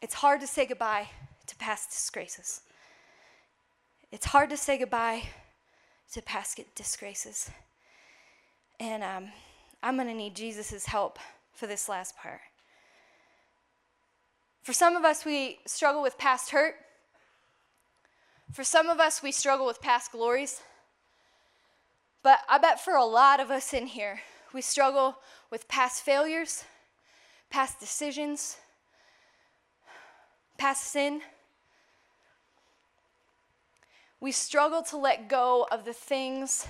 It's 0.00 0.14
hard 0.14 0.40
to 0.40 0.46
say 0.46 0.66
goodbye 0.66 1.08
to 1.46 1.56
past 1.56 1.90
disgraces. 1.90 2.62
It's 4.10 4.26
hard 4.26 4.50
to 4.50 4.56
say 4.56 4.78
goodbye 4.78 5.24
to 6.12 6.22
past 6.22 6.60
disgraces. 6.74 7.50
And 8.78 9.02
um, 9.02 9.32
I'm 9.82 9.96
going 9.96 10.08
to 10.08 10.14
need 10.14 10.36
Jesus' 10.36 10.86
help 10.86 11.18
for 11.52 11.66
this 11.66 11.88
last 11.88 12.16
part. 12.16 12.40
For 14.62 14.72
some 14.72 14.96
of 14.96 15.04
us, 15.04 15.24
we 15.24 15.58
struggle 15.66 16.02
with 16.02 16.16
past 16.16 16.50
hurt. 16.50 16.76
For 18.52 18.64
some 18.64 18.88
of 18.88 19.00
us, 19.00 19.22
we 19.22 19.32
struggle 19.32 19.66
with 19.66 19.80
past 19.80 20.12
glories. 20.12 20.62
But 22.22 22.38
I 22.48 22.58
bet 22.58 22.82
for 22.82 22.94
a 22.94 23.04
lot 23.04 23.40
of 23.40 23.50
us 23.50 23.74
in 23.74 23.86
here, 23.86 24.20
we 24.54 24.62
struggle 24.62 25.16
with 25.50 25.68
past 25.68 26.02
failures, 26.02 26.64
past 27.50 27.78
decisions, 27.80 28.56
past 30.56 30.84
sin 30.84 31.20
we 34.24 34.32
struggle 34.32 34.80
to 34.80 34.96
let 34.96 35.28
go 35.28 35.66
of 35.70 35.84
the 35.84 35.92
things 35.92 36.66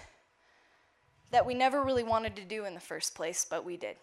that 1.30 1.46
we 1.46 1.54
never 1.54 1.84
really 1.84 2.02
wanted 2.02 2.34
to 2.34 2.42
do 2.42 2.64
in 2.64 2.74
the 2.74 2.80
first 2.80 3.14
place, 3.14 3.46
but 3.48 3.64
we 3.64 3.76
did. 3.76 3.94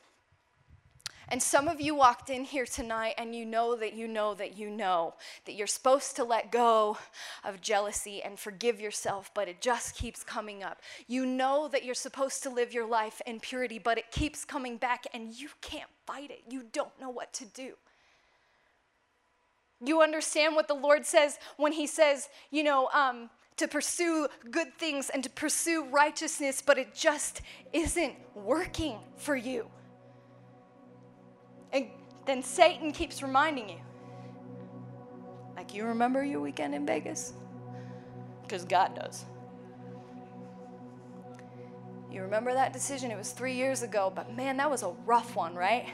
And 1.28 1.44
some 1.44 1.68
of 1.68 1.82
you 1.82 1.94
walked 1.94 2.30
in 2.30 2.46
here 2.46 2.66
tonight 2.66 3.16
and 3.18 3.36
you 3.36 3.46
know 3.46 3.76
that 3.76 3.94
you 3.94 4.08
know 4.08 4.34
that 4.36 4.58
you 4.58 4.70
know 4.70 5.16
that 5.44 5.52
you're 5.52 5.68
supposed 5.68 6.16
to 6.16 6.24
let 6.24 6.50
go 6.50 6.98
of 7.44 7.60
jealousy 7.60 8.24
and 8.24 8.40
forgive 8.40 8.80
yourself, 8.80 9.30
but 9.34 9.50
it 9.50 9.60
just 9.60 9.98
keeps 9.98 10.24
coming 10.24 10.64
up. 10.64 10.80
You 11.08 11.26
know 11.26 11.68
that 11.74 11.84
you're 11.84 11.94
supposed 11.94 12.44
to 12.44 12.50
live 12.50 12.74
your 12.74 12.88
life 12.88 13.22
in 13.28 13.42
purity, 13.42 13.80
but 13.80 13.98
it 13.98 14.12
keeps 14.12 14.46
coming 14.46 14.78
back 14.78 15.08
and 15.14 15.34
you 15.34 15.50
can't 15.60 15.90
fight 16.08 16.32
it. 16.32 16.44
You 16.48 16.64
don't 16.72 16.98
know 17.02 17.10
what 17.10 17.34
to 17.34 17.44
do. 17.44 17.74
You 19.84 20.02
understand 20.02 20.56
what 20.56 20.70
the 20.70 20.74
Lord 20.74 21.06
says 21.06 21.38
when 21.58 21.74
He 21.74 21.86
says, 21.86 22.30
you 22.50 22.64
know, 22.64 22.88
um, 22.94 23.30
to 23.58 23.68
pursue 23.68 24.28
good 24.50 24.78
things 24.78 25.10
and 25.10 25.24
to 25.24 25.30
pursue 25.30 25.86
righteousness, 25.86 26.62
but 26.66 26.78
it 26.78 26.94
just 26.94 27.42
isn't 27.74 28.16
working 28.36 28.98
for 29.16 29.36
you. 29.36 29.68
And 31.72 31.88
then 32.26 32.44
Satan 32.44 32.92
keeps 32.92 33.22
reminding 33.22 33.70
you. 33.70 33.80
Like, 35.56 35.74
you 35.74 35.86
remember 35.86 36.24
your 36.24 36.40
weekend 36.40 36.74
in 36.74 36.86
Vegas? 36.86 37.34
Because 38.42 38.66
God 38.66 38.96
does. 38.96 39.26
You 42.12 42.24
remember 42.24 42.54
that 42.54 42.74
decision? 42.74 43.12
It 43.12 43.18
was 43.18 43.32
three 43.32 43.54
years 43.54 43.84
ago, 43.84 44.12
but 44.14 44.36
man, 44.36 44.58
that 44.58 44.70
was 44.70 44.84
a 44.84 44.90
rough 45.06 45.36
one, 45.36 45.56
right? 45.56 45.88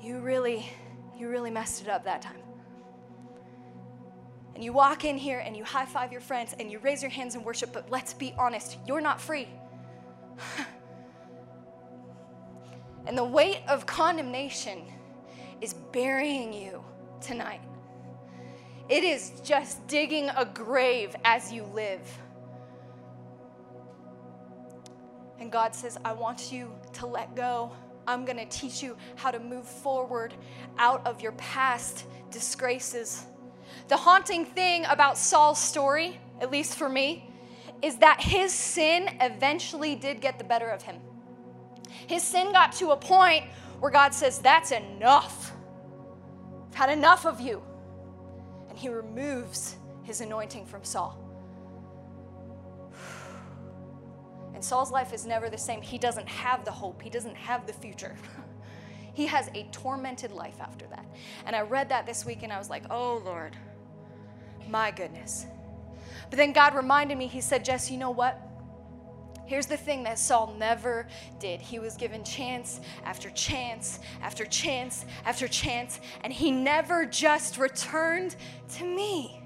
You 0.00 0.20
really, 0.20 0.70
you 1.18 1.28
really 1.28 1.50
messed 1.50 1.82
it 1.82 1.88
up 1.88 2.04
that 2.04 2.22
time 2.22 2.45
and 4.56 4.64
you 4.64 4.72
walk 4.72 5.04
in 5.04 5.18
here 5.18 5.40
and 5.40 5.54
you 5.54 5.64
high 5.64 5.84
five 5.84 6.10
your 6.10 6.22
friends 6.22 6.54
and 6.58 6.72
you 6.72 6.78
raise 6.78 7.02
your 7.02 7.10
hands 7.10 7.34
in 7.34 7.44
worship, 7.44 7.74
but 7.74 7.90
let's 7.90 8.14
be 8.14 8.34
honest, 8.38 8.78
you're 8.86 9.02
not 9.02 9.20
free. 9.20 9.48
and 13.06 13.18
the 13.18 13.24
weight 13.24 13.60
of 13.68 13.84
condemnation 13.84 14.80
is 15.60 15.74
burying 15.74 16.54
you 16.54 16.82
tonight. 17.20 17.60
It 18.88 19.04
is 19.04 19.42
just 19.44 19.86
digging 19.88 20.30
a 20.30 20.46
grave 20.46 21.14
as 21.22 21.52
you 21.52 21.64
live. 21.74 22.00
And 25.38 25.52
God 25.52 25.74
says, 25.74 25.98
I 26.02 26.14
want 26.14 26.50
you 26.50 26.72
to 26.94 27.06
let 27.06 27.36
go. 27.36 27.72
I'm 28.06 28.24
going 28.24 28.38
to 28.38 28.46
teach 28.46 28.82
you 28.82 28.96
how 29.16 29.30
to 29.30 29.38
move 29.38 29.68
forward 29.68 30.32
out 30.78 31.06
of 31.06 31.20
your 31.20 31.32
past 31.32 32.06
disgraces 32.30 33.26
the 33.88 33.96
haunting 33.96 34.44
thing 34.44 34.84
about 34.86 35.18
Saul's 35.18 35.60
story, 35.60 36.18
at 36.40 36.50
least 36.50 36.76
for 36.76 36.88
me, 36.88 37.30
is 37.82 37.98
that 37.98 38.20
his 38.20 38.52
sin 38.52 39.08
eventually 39.20 39.94
did 39.94 40.20
get 40.20 40.38
the 40.38 40.44
better 40.44 40.68
of 40.68 40.82
him. 40.82 40.96
His 42.06 42.22
sin 42.22 42.52
got 42.52 42.72
to 42.74 42.90
a 42.90 42.96
point 42.96 43.44
where 43.80 43.90
God 43.90 44.14
says, 44.14 44.38
That's 44.38 44.72
enough. 44.72 45.52
I've 46.68 46.74
had 46.74 46.90
enough 46.90 47.26
of 47.26 47.40
you. 47.40 47.62
And 48.68 48.78
he 48.78 48.88
removes 48.88 49.76
his 50.02 50.20
anointing 50.20 50.66
from 50.66 50.84
Saul. 50.84 51.18
And 54.54 54.64
Saul's 54.64 54.90
life 54.90 55.12
is 55.12 55.26
never 55.26 55.50
the 55.50 55.58
same. 55.58 55.82
He 55.82 55.98
doesn't 55.98 56.26
have 56.26 56.64
the 56.64 56.70
hope, 56.70 57.02
he 57.02 57.10
doesn't 57.10 57.36
have 57.36 57.66
the 57.66 57.74
future. 57.74 58.16
he 59.16 59.24
has 59.24 59.48
a 59.54 59.62
tormented 59.72 60.30
life 60.30 60.60
after 60.60 60.86
that. 60.88 61.06
And 61.46 61.56
I 61.56 61.62
read 61.62 61.88
that 61.88 62.04
this 62.04 62.26
week 62.26 62.42
and 62.42 62.52
I 62.52 62.58
was 62.58 62.68
like, 62.68 62.82
oh 62.90 63.22
Lord, 63.24 63.56
my 64.68 64.90
goodness. 64.90 65.46
But 66.28 66.36
then 66.36 66.52
God 66.52 66.74
reminded 66.74 67.16
me, 67.16 67.26
He 67.26 67.40
said, 67.40 67.64
Jess, 67.64 67.90
you 67.90 67.96
know 67.96 68.10
what? 68.10 68.38
Here's 69.46 69.64
the 69.64 69.76
thing 69.78 70.02
that 70.02 70.18
Saul 70.18 70.54
never 70.58 71.06
did. 71.38 71.62
He 71.62 71.78
was 71.78 71.96
given 71.96 72.24
chance 72.24 72.82
after 73.04 73.30
chance 73.30 74.00
after 74.20 74.44
chance 74.44 75.06
after 75.24 75.48
chance, 75.48 75.98
and 76.22 76.30
he 76.30 76.50
never 76.50 77.06
just 77.06 77.56
returned 77.56 78.36
to 78.74 78.84
me. 78.84 79.40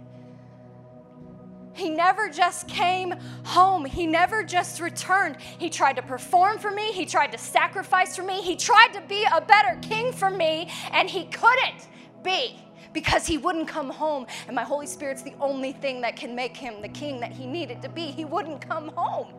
He 1.72 1.88
never 1.88 2.28
just 2.28 2.68
came 2.68 3.14
home. 3.44 3.84
He 3.84 4.06
never 4.06 4.42
just 4.42 4.80
returned. 4.80 5.36
He 5.58 5.70
tried 5.70 5.96
to 5.96 6.02
perform 6.02 6.58
for 6.58 6.70
me. 6.70 6.92
He 6.92 7.06
tried 7.06 7.32
to 7.32 7.38
sacrifice 7.38 8.16
for 8.16 8.22
me. 8.22 8.42
He 8.42 8.56
tried 8.56 8.92
to 8.94 9.00
be 9.02 9.24
a 9.32 9.40
better 9.40 9.78
king 9.80 10.12
for 10.12 10.30
me, 10.30 10.70
and 10.92 11.08
he 11.08 11.24
couldn't 11.26 11.88
be 12.22 12.56
because 12.92 13.26
he 13.26 13.38
wouldn't 13.38 13.68
come 13.68 13.88
home. 13.88 14.26
And 14.46 14.56
my 14.56 14.64
Holy 14.64 14.86
Spirit's 14.86 15.22
the 15.22 15.34
only 15.40 15.72
thing 15.72 16.00
that 16.00 16.16
can 16.16 16.34
make 16.34 16.56
him 16.56 16.82
the 16.82 16.88
king 16.88 17.20
that 17.20 17.32
he 17.32 17.46
needed 17.46 17.80
to 17.82 17.88
be. 17.88 18.06
He 18.06 18.24
wouldn't 18.24 18.60
come 18.60 18.88
home. 18.88 19.34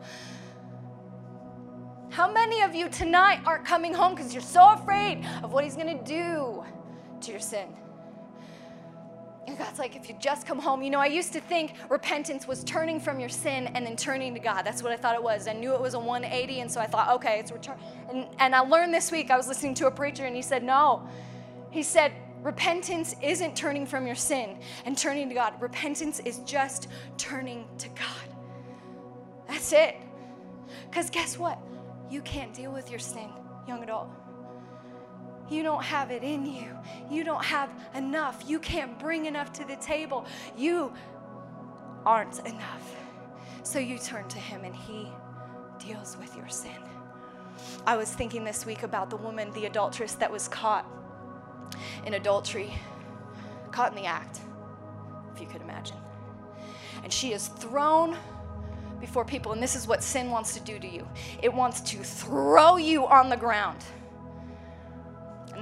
How 2.10 2.30
many 2.30 2.62
of 2.62 2.74
you 2.74 2.88
tonight 2.88 3.40
aren't 3.46 3.64
coming 3.64 3.94
home 3.94 4.14
because 4.14 4.34
you're 4.34 4.42
so 4.42 4.72
afraid 4.72 5.24
of 5.42 5.52
what 5.52 5.64
he's 5.64 5.76
going 5.76 5.98
to 5.98 6.04
do 6.04 6.62
to 7.22 7.30
your 7.30 7.40
sin? 7.40 7.68
And 9.46 9.58
God's 9.58 9.78
like, 9.78 9.96
if 9.96 10.08
you 10.08 10.14
just 10.20 10.46
come 10.46 10.58
home, 10.58 10.82
you 10.82 10.90
know, 10.90 11.00
I 11.00 11.06
used 11.06 11.32
to 11.32 11.40
think 11.40 11.74
repentance 11.88 12.46
was 12.46 12.62
turning 12.62 13.00
from 13.00 13.18
your 13.18 13.28
sin 13.28 13.66
and 13.74 13.84
then 13.84 13.96
turning 13.96 14.34
to 14.34 14.40
God. 14.40 14.62
That's 14.62 14.82
what 14.82 14.92
I 14.92 14.96
thought 14.96 15.16
it 15.16 15.22
was. 15.22 15.48
I 15.48 15.52
knew 15.52 15.74
it 15.74 15.80
was 15.80 15.94
a 15.94 15.98
180, 15.98 16.60
and 16.60 16.70
so 16.70 16.80
I 16.80 16.86
thought, 16.86 17.10
okay, 17.16 17.40
it's 17.40 17.50
return. 17.50 17.76
And, 18.08 18.28
and 18.38 18.54
I 18.54 18.60
learned 18.60 18.94
this 18.94 19.10
week, 19.10 19.30
I 19.30 19.36
was 19.36 19.48
listening 19.48 19.74
to 19.74 19.88
a 19.88 19.90
preacher, 19.90 20.26
and 20.26 20.36
he 20.36 20.42
said, 20.42 20.62
no. 20.62 21.08
He 21.70 21.82
said, 21.82 22.12
repentance 22.42 23.16
isn't 23.20 23.56
turning 23.56 23.84
from 23.84 24.06
your 24.06 24.14
sin 24.14 24.58
and 24.84 24.96
turning 24.96 25.28
to 25.28 25.34
God. 25.34 25.60
Repentance 25.60 26.20
is 26.20 26.38
just 26.40 26.88
turning 27.16 27.66
to 27.78 27.88
God. 27.88 28.36
That's 29.48 29.72
it. 29.72 29.96
Because 30.88 31.10
guess 31.10 31.36
what? 31.36 31.58
You 32.10 32.22
can't 32.22 32.54
deal 32.54 32.70
with 32.70 32.90
your 32.90 33.00
sin, 33.00 33.28
young 33.66 33.82
adult. 33.82 34.08
You 35.52 35.62
don't 35.62 35.84
have 35.84 36.10
it 36.10 36.22
in 36.22 36.46
you. 36.46 36.76
You 37.10 37.24
don't 37.24 37.44
have 37.44 37.68
enough. 37.94 38.42
You 38.46 38.58
can't 38.58 38.98
bring 38.98 39.26
enough 39.26 39.52
to 39.54 39.66
the 39.66 39.76
table. 39.76 40.24
You 40.56 40.92
aren't 42.06 42.38
enough. 42.46 42.96
So 43.62 43.78
you 43.78 43.98
turn 43.98 44.26
to 44.28 44.38
Him 44.38 44.64
and 44.64 44.74
He 44.74 45.12
deals 45.78 46.16
with 46.18 46.34
your 46.34 46.48
sin. 46.48 46.72
I 47.86 47.96
was 47.96 48.10
thinking 48.10 48.44
this 48.44 48.64
week 48.64 48.82
about 48.82 49.10
the 49.10 49.16
woman, 49.18 49.52
the 49.52 49.66
adulteress 49.66 50.14
that 50.14 50.32
was 50.32 50.48
caught 50.48 50.86
in 52.06 52.14
adultery, 52.14 52.72
caught 53.72 53.90
in 53.90 54.02
the 54.02 54.06
act, 54.06 54.40
if 55.34 55.40
you 55.40 55.46
could 55.46 55.60
imagine. 55.60 55.98
And 57.04 57.12
she 57.12 57.34
is 57.34 57.48
thrown 57.48 58.16
before 59.00 59.24
people, 59.24 59.52
and 59.52 59.62
this 59.62 59.76
is 59.76 59.86
what 59.86 60.02
sin 60.02 60.30
wants 60.30 60.54
to 60.54 60.60
do 60.60 60.78
to 60.78 60.88
you 60.88 61.06
it 61.42 61.52
wants 61.52 61.80
to 61.80 61.98
throw 61.98 62.76
you 62.76 63.04
on 63.04 63.28
the 63.28 63.36
ground 63.36 63.84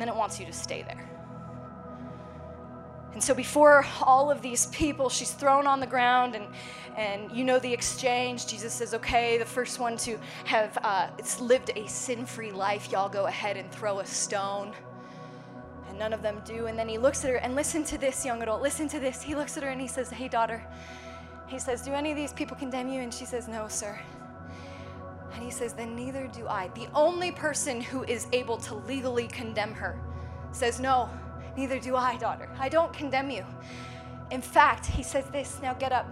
and 0.01 0.09
then 0.09 0.14
it 0.14 0.18
wants 0.18 0.40
you 0.40 0.46
to 0.46 0.53
stay 0.55 0.80
there. 0.80 1.11
And 3.12 3.22
so 3.22 3.34
before 3.34 3.84
all 4.01 4.30
of 4.30 4.40
these 4.40 4.64
people, 4.68 5.11
she's 5.11 5.32
thrown 5.32 5.66
on 5.66 5.78
the 5.78 5.86
ground, 5.86 6.34
and, 6.34 6.46
and 6.96 7.30
you 7.30 7.44
know 7.44 7.59
the 7.59 7.70
exchange. 7.70 8.46
Jesus 8.46 8.72
says, 8.72 8.94
Okay, 8.94 9.36
the 9.36 9.44
first 9.44 9.78
one 9.78 9.98
to 9.98 10.18
have 10.44 10.78
uh, 10.82 11.09
it's 11.18 11.38
lived 11.38 11.70
a 11.76 11.86
sin 11.86 12.24
free 12.24 12.51
life, 12.51 12.90
y'all 12.90 13.11
go 13.11 13.26
ahead 13.26 13.59
and 13.59 13.70
throw 13.70 13.98
a 13.98 14.07
stone. 14.07 14.72
And 15.90 15.98
none 15.98 16.14
of 16.14 16.22
them 16.22 16.40
do. 16.46 16.66
And 16.66 16.78
then 16.78 16.88
he 16.88 16.96
looks 16.96 17.22
at 17.22 17.30
her, 17.30 17.36
and 17.36 17.55
listen 17.55 17.84
to 17.84 17.98
this, 17.98 18.24
young 18.24 18.40
adult, 18.40 18.62
listen 18.62 18.88
to 18.88 18.98
this. 18.98 19.20
He 19.20 19.34
looks 19.34 19.59
at 19.59 19.62
her 19.64 19.68
and 19.68 19.82
he 19.82 19.88
says, 19.88 20.09
Hey, 20.09 20.28
daughter, 20.28 20.64
he 21.46 21.59
says, 21.59 21.82
Do 21.82 21.92
any 21.92 22.11
of 22.11 22.16
these 22.16 22.32
people 22.32 22.57
condemn 22.57 22.88
you? 22.88 23.03
And 23.03 23.12
she 23.12 23.26
says, 23.26 23.48
No, 23.48 23.68
sir. 23.68 24.01
And 25.32 25.42
he 25.42 25.50
says, 25.50 25.72
Then 25.72 25.94
neither 25.94 26.26
do 26.26 26.46
I. 26.48 26.68
The 26.74 26.88
only 26.94 27.32
person 27.32 27.80
who 27.80 28.04
is 28.04 28.26
able 28.32 28.56
to 28.58 28.74
legally 28.74 29.28
condemn 29.28 29.72
her 29.74 30.00
says, 30.52 30.80
No, 30.80 31.08
neither 31.56 31.78
do 31.78 31.96
I, 31.96 32.16
daughter. 32.16 32.48
I 32.58 32.68
don't 32.68 32.92
condemn 32.92 33.30
you. 33.30 33.44
In 34.30 34.42
fact, 34.42 34.86
he 34.86 35.02
says 35.02 35.24
this 35.32 35.58
now 35.62 35.74
get 35.74 35.92
up. 35.92 36.06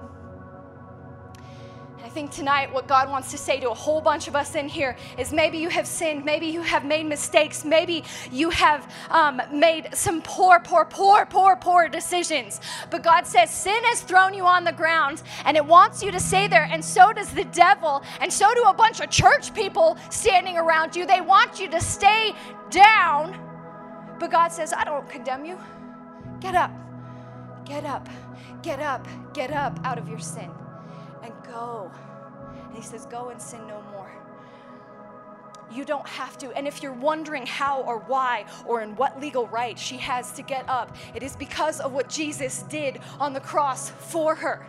I 2.05 2.09
think 2.09 2.31
tonight 2.31 2.73
what 2.73 2.87
God 2.87 3.11
wants 3.11 3.31
to 3.33 3.39
say 3.39 3.59
to 3.61 3.71
a 3.71 3.75
whole 3.75 4.01
bunch 4.01 4.29
of 4.29 4.37
us 4.37 4.55
in 4.55 4.69
here 4.69 4.97
is 5.19 5.33
maybe 5.33 5.59
you 5.59 5.69
have 5.69 5.87
sinned, 5.87 6.25
maybe 6.25 6.47
you 6.47 6.63
have 6.63 6.85
made 6.85 7.07
mistakes, 7.07 7.65
maybe 7.65 8.05
you 8.31 8.51
have 8.51 8.91
um, 9.11 9.43
made 9.53 9.89
some 9.95 10.23
poor, 10.23 10.61
poor, 10.61 10.85
poor, 10.85 11.27
poor, 11.27 11.57
poor 11.57 11.89
decisions. 11.89 12.61
But 12.91 13.03
God 13.03 13.27
says 13.27 13.51
sin 13.51 13.83
has 13.85 14.01
thrown 14.01 14.33
you 14.33 14.47
on 14.47 14.65
the 14.65 14.73
ground 14.73 15.23
and 15.45 15.57
it 15.57 15.65
wants 15.65 16.03
you 16.03 16.13
to 16.13 16.21
stay 16.21 16.47
there, 16.47 16.69
and 16.71 16.85
so 16.85 17.13
does 17.13 17.31
the 17.33 17.45
devil, 17.47 18.03
and 18.21 18.33
so 18.33 18.55
do 18.55 18.63
a 18.65 18.75
bunch 18.75 19.01
of 19.01 19.11
church 19.11 19.53
people 19.53 19.97
standing 20.11 20.57
around 20.57 20.95
you. 20.95 21.05
They 21.05 21.21
want 21.21 21.59
you 21.61 21.69
to 21.69 21.81
stay 21.81 22.33
down. 22.71 23.37
But 24.21 24.31
God 24.31 24.49
says, 24.49 24.73
I 24.73 24.85
don't 24.85 25.09
condemn 25.09 25.45
you. 25.45 25.59
Get 26.41 26.55
up, 26.55 26.71
get 27.65 27.85
up, 27.85 28.09
get 28.63 28.81
up, 28.81 29.07
get 29.35 29.51
up 29.51 29.79
out 29.85 29.99
of 29.99 30.09
your 30.09 30.21
sin 30.21 30.51
and 31.23 31.33
go. 31.47 31.91
And 32.67 32.77
he 32.77 32.83
says, 32.83 33.07
Go 33.07 33.29
and 33.31 33.41
sin 33.41 33.67
no 33.67 33.83
more. 33.93 34.11
You 35.71 35.85
don't 35.85 36.07
have 36.07 36.39
to. 36.39 36.51
And 36.57 36.67
if 36.67 36.83
you're 36.83 36.93
wondering 36.93 37.45
how 37.45 37.83
or 37.83 37.99
why 37.99 38.47
or 38.65 38.81
in 38.81 38.97
what 38.97 39.21
legal 39.21 39.47
right 39.49 39.79
she 39.79 39.99
has 39.99 40.33
to 40.33 40.43
get 40.43 40.65
up, 40.69 40.97
it 41.15 41.23
is 41.23 41.37
because 41.37 41.81
of 41.81 41.93
what 41.93 42.09
Jesus 42.09 42.63
did 42.65 43.01
on 43.21 43.33
the 43.35 43.41
cross 43.41 43.91
for 43.91 44.35
her. 44.35 44.67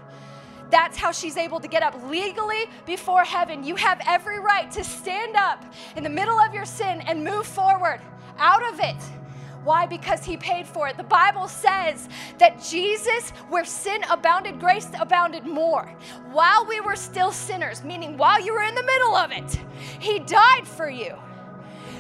That's 0.69 0.97
how 0.97 1.11
she's 1.11 1.37
able 1.37 1.59
to 1.61 1.67
get 1.67 1.83
up 1.83 1.95
legally 2.09 2.65
before 2.85 3.23
heaven. 3.23 3.63
You 3.63 3.75
have 3.75 4.01
every 4.05 4.39
right 4.39 4.69
to 4.71 4.83
stand 4.83 5.35
up 5.35 5.63
in 5.95 6.03
the 6.03 6.09
middle 6.09 6.39
of 6.39 6.53
your 6.53 6.65
sin 6.65 7.01
and 7.01 7.23
move 7.23 7.47
forward 7.47 8.01
out 8.37 8.63
of 8.73 8.79
it 8.79 9.18
why? 9.63 9.85
Because 9.85 10.23
he 10.23 10.37
paid 10.37 10.65
for 10.65 10.87
it. 10.87 10.97
The 10.97 11.03
Bible 11.03 11.47
says 11.47 12.07
that 12.37 12.63
Jesus, 12.63 13.31
where 13.49 13.65
sin 13.65 14.01
abounded, 14.09 14.59
grace 14.59 14.87
abounded 14.99 15.45
more. 15.45 15.85
While 16.31 16.65
we 16.65 16.79
were 16.79 16.95
still 16.95 17.31
sinners, 17.31 17.83
meaning 17.83 18.17
while 18.17 18.41
you 18.43 18.53
were 18.53 18.63
in 18.63 18.75
the 18.75 18.83
middle 18.83 19.15
of 19.15 19.31
it, 19.31 19.59
he 19.99 20.19
died 20.19 20.65
for 20.65 20.89
you. 20.89 21.15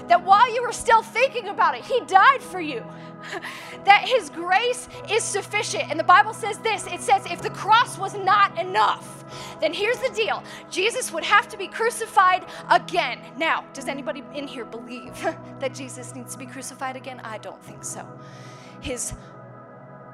That 0.07 0.23
while 0.25 0.53
you 0.53 0.63
were 0.63 0.71
still 0.71 1.03
thinking 1.03 1.49
about 1.49 1.75
it, 1.75 1.85
he 1.85 1.99
died 2.01 2.41
for 2.41 2.59
you. 2.59 2.83
that 3.85 4.07
his 4.07 4.29
grace 4.29 4.87
is 5.09 5.23
sufficient. 5.23 5.89
And 5.89 5.99
the 5.99 6.03
Bible 6.03 6.33
says 6.33 6.57
this 6.59 6.85
it 6.87 7.01
says, 7.01 7.25
if 7.25 7.41
the 7.41 7.49
cross 7.51 7.97
was 7.97 8.15
not 8.15 8.57
enough, 8.59 9.25
then 9.59 9.73
here's 9.73 9.99
the 9.99 10.09
deal 10.09 10.43
Jesus 10.69 11.11
would 11.11 11.23
have 11.23 11.47
to 11.49 11.57
be 11.57 11.67
crucified 11.67 12.45
again. 12.69 13.19
Now, 13.37 13.65
does 13.73 13.87
anybody 13.87 14.23
in 14.33 14.47
here 14.47 14.65
believe 14.65 15.13
that 15.59 15.73
Jesus 15.73 16.15
needs 16.15 16.33
to 16.33 16.39
be 16.39 16.45
crucified 16.45 16.95
again? 16.95 17.21
I 17.23 17.37
don't 17.37 17.63
think 17.63 17.83
so. 17.83 18.05
His 18.81 19.13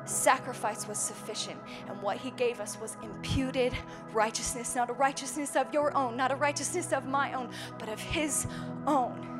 sacrifice 0.06 0.88
was 0.88 1.00
sufficient, 1.00 1.60
and 1.88 2.00
what 2.02 2.18
he 2.18 2.32
gave 2.32 2.60
us 2.60 2.80
was 2.80 2.96
imputed 3.02 3.74
righteousness, 4.14 4.76
not 4.76 4.90
a 4.90 4.94
righteousness 4.94 5.56
of 5.56 5.74
your 5.74 5.96
own, 5.96 6.16
not 6.16 6.32
a 6.32 6.36
righteousness 6.36 6.94
of 6.94 7.06
my 7.06 7.34
own, 7.34 7.50
but 7.80 7.90
of 7.90 8.00
his 8.00 8.48
own. 8.86 9.35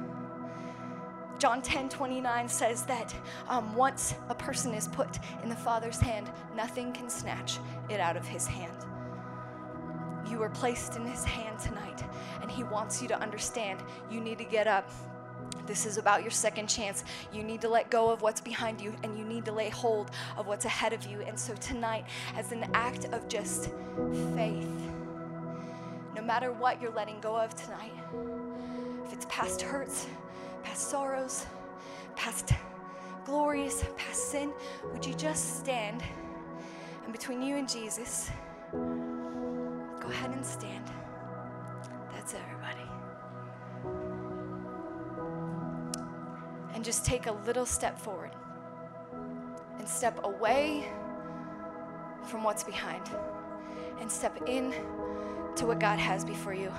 John 1.38 1.62
10 1.62 1.90
29 1.90 2.48
says 2.48 2.84
that 2.84 3.14
um, 3.50 3.76
once 3.76 4.16
a 4.30 4.36
person 4.36 4.74
is 4.74 4.88
put 4.88 5.20
in 5.44 5.50
the 5.50 5.56
Father's 5.56 6.00
hand, 6.00 6.32
nothing 6.56 6.94
can 6.94 7.10
snatch 7.10 7.60
it 7.90 8.00
out 8.00 8.16
of 8.16 8.26
his 8.26 8.48
hand. 8.48 8.86
You 10.30 10.40
were 10.40 10.50
placed 10.50 10.96
in 10.96 11.06
his 11.06 11.24
hand 11.24 11.60
tonight, 11.60 12.04
and 12.42 12.50
he 12.50 12.64
wants 12.64 13.02
you 13.02 13.08
to 13.10 13.20
understand 13.20 13.84
you 14.10 14.22
need 14.22 14.38
to 14.38 14.46
get 14.46 14.66
up. 14.66 14.90
This 15.68 15.86
is 15.86 15.98
about 15.98 16.22
your 16.22 16.32
second 16.32 16.68
chance. 16.68 17.04
You 17.34 17.44
need 17.44 17.62
to 17.62 17.70
let 17.70 17.90
go 17.90 18.10
of 18.10 18.22
what's 18.22 18.42
behind 18.42 18.80
you 18.80 18.96
and 19.04 19.18
you 19.18 19.26
need 19.26 19.46
to 19.46 19.52
lay 19.52 19.70
hold 19.70 20.12
of 20.38 20.48
what's 20.48 20.66
ahead 20.66 20.94
of 20.94 21.06
you. 21.06 21.22
And 21.22 21.38
so, 21.38 21.54
tonight, 21.56 22.06
as 22.36 22.52
an 22.52 22.70
act 22.74 23.06
of 23.06 23.28
just 23.28 23.72
faith, 24.36 24.92
no 26.16 26.22
matter 26.22 26.52
what 26.52 26.82
you're 26.82 26.94
letting 26.94 27.20
go 27.20 27.36
of 27.36 27.56
tonight, 27.56 27.94
if 29.06 29.14
it's 29.14 29.26
past 29.30 29.62
hurts, 29.62 30.08
past 30.76 30.90
sorrows, 30.90 31.46
past 32.18 32.52
glories, 33.24 33.86
past 33.96 34.32
sin, 34.32 34.52
would 34.92 35.06
you 35.06 35.14
just 35.14 35.60
stand 35.60 36.04
and 37.06 37.14
between 37.14 37.42
you 37.42 37.56
and 37.56 37.70
Jesus, 37.70 38.30
go 38.74 38.80
go 40.02 40.12
ahead 40.12 40.32
and 40.32 40.46
stand. 40.46 40.92
That's 42.12 42.34
everybody. 42.36 42.90
And 46.74 46.84
just 46.84 47.06
take 47.06 47.28
a 47.28 47.32
little 47.46 47.66
step 47.66 47.98
forward 47.98 48.32
and 49.80 49.88
step 49.88 50.20
away 50.26 50.90
from 52.26 52.44
what's 52.44 52.66
behind 52.66 53.10
and 54.02 54.12
step 54.12 54.38
in 54.46 54.74
to 55.56 55.68
what 55.68 55.80
God 55.80 56.00
has 56.00 56.26
before 56.26 56.54
you. 56.54 56.70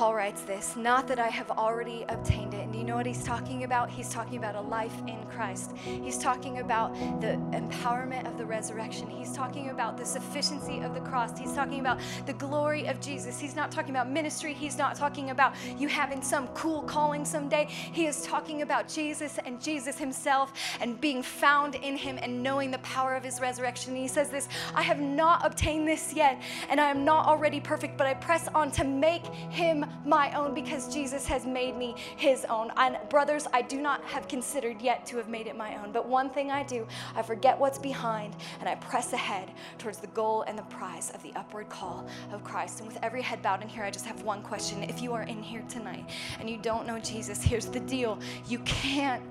Paul 0.00 0.14
writes 0.14 0.40
this 0.40 0.76
Not 0.76 1.06
that 1.08 1.18
I 1.18 1.28
have 1.28 1.50
already 1.50 2.06
obtained 2.08 2.54
it. 2.54 2.64
And 2.64 2.74
you 2.74 2.84
know 2.84 2.96
what 2.96 3.04
he's 3.04 3.22
talking 3.22 3.64
about? 3.64 3.90
He's 3.90 4.08
talking 4.08 4.38
about 4.38 4.54
a 4.54 4.60
life 4.62 4.96
in 5.06 5.22
Christ. 5.26 5.76
He's 5.76 6.16
talking 6.16 6.60
about 6.60 6.94
the 7.20 7.38
empowerment 7.52 8.26
of 8.26 8.38
the 8.38 8.46
resurrection. 8.46 9.10
He's 9.10 9.30
talking 9.30 9.68
about 9.68 9.98
the 9.98 10.06
sufficiency 10.06 10.80
of 10.80 10.94
the 10.94 11.00
cross. 11.00 11.38
He's 11.38 11.52
talking 11.52 11.80
about 11.80 12.00
the 12.24 12.32
glory 12.32 12.86
of 12.86 12.98
Jesus. 12.98 13.38
He's 13.38 13.54
not 13.54 13.70
talking 13.70 13.90
about 13.90 14.10
ministry. 14.10 14.54
He's 14.54 14.78
not 14.78 14.96
talking 14.96 15.28
about 15.32 15.54
you 15.76 15.86
having 15.86 16.22
some 16.22 16.48
cool 16.54 16.80
calling 16.80 17.26
someday. 17.26 17.66
He 17.68 18.06
is 18.06 18.22
talking 18.22 18.62
about 18.62 18.88
Jesus 18.88 19.38
and 19.44 19.60
Jesus 19.60 19.98
himself 19.98 20.54
and 20.80 20.98
being 20.98 21.22
found 21.22 21.74
in 21.74 21.94
him 21.94 22.18
and 22.22 22.42
knowing 22.42 22.70
the 22.70 22.78
power 22.78 23.14
of 23.14 23.22
his 23.22 23.38
resurrection. 23.38 23.92
And 23.92 24.00
he 24.00 24.08
says 24.08 24.30
this 24.30 24.48
I 24.74 24.80
have 24.80 24.98
not 24.98 25.44
obtained 25.44 25.86
this 25.86 26.14
yet, 26.14 26.40
and 26.70 26.80
I 26.80 26.88
am 26.88 27.04
not 27.04 27.26
already 27.26 27.60
perfect, 27.60 27.98
but 27.98 28.06
I 28.06 28.14
press 28.14 28.48
on 28.54 28.70
to 28.70 28.84
make 28.84 29.26
him 29.26 29.84
my 30.04 30.32
own 30.32 30.54
because 30.54 30.92
Jesus 30.92 31.26
has 31.26 31.46
made 31.46 31.76
me 31.76 31.94
his 32.16 32.44
own. 32.46 32.70
And 32.76 32.98
brothers, 33.08 33.46
I 33.52 33.62
do 33.62 33.80
not 33.80 34.02
have 34.04 34.28
considered 34.28 34.80
yet 34.80 35.06
to 35.06 35.16
have 35.16 35.28
made 35.28 35.46
it 35.46 35.56
my 35.56 35.76
own. 35.82 35.92
But 35.92 36.06
one 36.06 36.30
thing 36.30 36.50
I 36.50 36.62
do, 36.62 36.86
I 37.14 37.22
forget 37.22 37.58
what's 37.58 37.78
behind 37.78 38.36
and 38.60 38.68
I 38.68 38.74
press 38.76 39.12
ahead 39.12 39.50
towards 39.78 39.98
the 39.98 40.06
goal 40.08 40.42
and 40.42 40.58
the 40.58 40.62
prize 40.64 41.10
of 41.10 41.22
the 41.22 41.32
upward 41.34 41.68
call 41.68 42.06
of 42.32 42.44
Christ. 42.44 42.80
And 42.80 42.88
with 42.88 42.98
every 43.02 43.22
head 43.22 43.42
bowed 43.42 43.62
in 43.62 43.68
here, 43.68 43.84
I 43.84 43.90
just 43.90 44.06
have 44.06 44.22
one 44.22 44.42
question. 44.42 44.82
If 44.82 45.02
you 45.02 45.12
are 45.12 45.22
in 45.22 45.42
here 45.42 45.62
tonight 45.68 46.10
and 46.38 46.48
you 46.48 46.58
don't 46.58 46.86
know 46.86 46.98
Jesus, 46.98 47.42
here's 47.42 47.66
the 47.66 47.80
deal 47.80 48.18
you 48.48 48.58
can't 48.60 49.22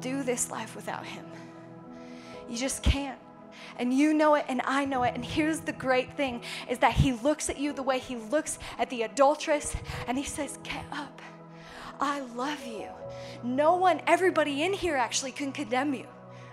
do 0.00 0.22
this 0.22 0.50
life 0.50 0.74
without 0.74 1.04
him. 1.04 1.24
You 2.48 2.56
just 2.56 2.82
can't 2.82 3.18
and 3.76 3.92
you 3.92 4.14
know 4.14 4.34
it 4.34 4.44
and 4.48 4.60
I 4.64 4.84
know 4.84 5.02
it. 5.02 5.14
And 5.14 5.24
here's 5.24 5.60
the 5.60 5.72
great 5.72 6.14
thing 6.16 6.42
is 6.68 6.78
that 6.78 6.92
he 6.92 7.12
looks 7.12 7.48
at 7.50 7.58
you 7.58 7.72
the 7.72 7.82
way 7.82 7.98
he 7.98 8.16
looks 8.16 8.58
at 8.78 8.90
the 8.90 9.02
adulteress 9.02 9.74
and 10.06 10.16
he 10.18 10.24
says, 10.24 10.58
"Get 10.62 10.84
up. 10.92 11.20
I 12.00 12.20
love 12.20 12.66
you." 12.66 12.88
No 13.42 13.76
one, 13.76 14.00
everybody 14.06 14.62
in 14.62 14.72
here 14.72 14.96
actually 14.96 15.32
can 15.32 15.52
condemn 15.52 15.94
you. 15.94 16.06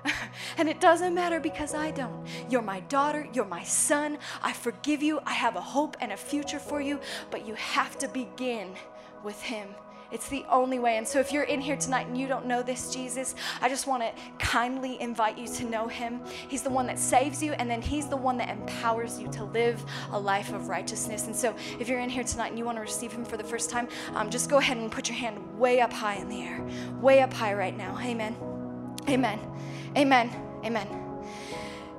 and 0.57 0.69
it 0.69 0.79
doesn't 0.79 1.13
matter 1.13 1.39
because 1.39 1.73
I 1.73 1.91
don't. 1.91 2.25
You're 2.49 2.61
my 2.61 2.79
daughter, 2.81 3.27
you're 3.33 3.45
my 3.45 3.63
son. 3.63 4.17
I 4.41 4.53
forgive 4.53 5.03
you. 5.03 5.19
I 5.25 5.33
have 5.33 5.55
a 5.55 5.61
hope 5.61 5.97
and 5.99 6.11
a 6.11 6.17
future 6.17 6.59
for 6.59 6.81
you, 6.81 6.99
but 7.31 7.45
you 7.45 7.55
have 7.55 7.97
to 7.99 8.07
begin 8.07 8.73
with 9.23 9.41
him 9.41 9.67
it's 10.11 10.29
the 10.29 10.45
only 10.49 10.79
way. 10.79 10.97
And 10.97 11.07
so, 11.07 11.19
if 11.19 11.31
you're 11.31 11.43
in 11.43 11.59
here 11.59 11.75
tonight 11.75 12.07
and 12.07 12.17
you 12.17 12.27
don't 12.27 12.45
know 12.45 12.61
this 12.61 12.93
Jesus, 12.93 13.35
I 13.61 13.69
just 13.69 13.87
want 13.87 14.03
to 14.03 14.11
kindly 14.37 14.99
invite 15.01 15.37
you 15.37 15.47
to 15.47 15.65
know 15.65 15.87
him. 15.87 16.21
He's 16.47 16.61
the 16.61 16.69
one 16.69 16.87
that 16.87 16.97
saves 16.97 17.43
you, 17.43 17.53
and 17.53 17.69
then 17.69 17.81
he's 17.81 18.07
the 18.07 18.17
one 18.17 18.37
that 18.37 18.49
empowers 18.49 19.19
you 19.19 19.27
to 19.31 19.43
live 19.43 19.83
a 20.11 20.19
life 20.19 20.53
of 20.53 20.69
righteousness. 20.69 21.27
And 21.27 21.35
so, 21.35 21.55
if 21.79 21.89
you're 21.89 21.99
in 21.99 22.09
here 22.09 22.23
tonight 22.23 22.49
and 22.49 22.57
you 22.57 22.65
want 22.65 22.77
to 22.77 22.81
receive 22.81 23.11
him 23.11 23.25
for 23.25 23.37
the 23.37 23.43
first 23.43 23.69
time, 23.69 23.87
um, 24.13 24.29
just 24.29 24.49
go 24.49 24.57
ahead 24.57 24.77
and 24.77 24.91
put 24.91 25.09
your 25.09 25.17
hand 25.17 25.59
way 25.59 25.81
up 25.81 25.91
high 25.91 26.15
in 26.15 26.29
the 26.29 26.41
air, 26.41 26.65
way 27.01 27.21
up 27.21 27.33
high 27.33 27.53
right 27.53 27.75
now. 27.75 27.97
Amen. 28.01 28.35
Amen. 29.09 29.39
Amen. 29.95 30.31
Amen. 30.63 30.87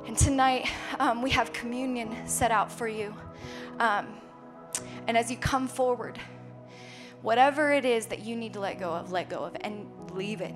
And 0.06 0.16
tonight, 0.16 0.66
um, 0.98 1.20
we 1.20 1.30
have 1.30 1.52
communion 1.52 2.26
set 2.26 2.50
out 2.50 2.72
for 2.72 2.88
you. 2.88 3.14
Um, 3.78 4.06
and 5.06 5.16
as 5.16 5.30
you 5.30 5.36
come 5.36 5.68
forward, 5.68 6.18
Whatever 7.22 7.72
it 7.72 7.84
is 7.84 8.06
that 8.06 8.20
you 8.20 8.36
need 8.36 8.52
to 8.54 8.60
let 8.60 8.78
go 8.78 8.90
of, 8.90 9.10
let 9.10 9.28
go 9.28 9.38
of 9.38 9.56
and 9.60 9.88
leave 10.12 10.40
it 10.40 10.54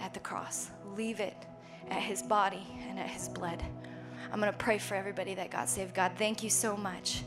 at 0.00 0.14
the 0.14 0.20
cross. 0.20 0.70
Leave 0.94 1.20
it 1.20 1.36
at 1.90 2.00
his 2.00 2.22
body 2.22 2.66
and 2.88 2.98
at 2.98 3.08
his 3.08 3.28
blood. 3.28 3.62
I'm 4.32 4.40
going 4.40 4.52
to 4.52 4.58
pray 4.58 4.78
for 4.78 4.94
everybody 4.94 5.34
that 5.34 5.50
got 5.50 5.68
saved. 5.68 5.94
God, 5.94 6.12
thank 6.16 6.42
you 6.42 6.50
so 6.50 6.76
much 6.76 7.22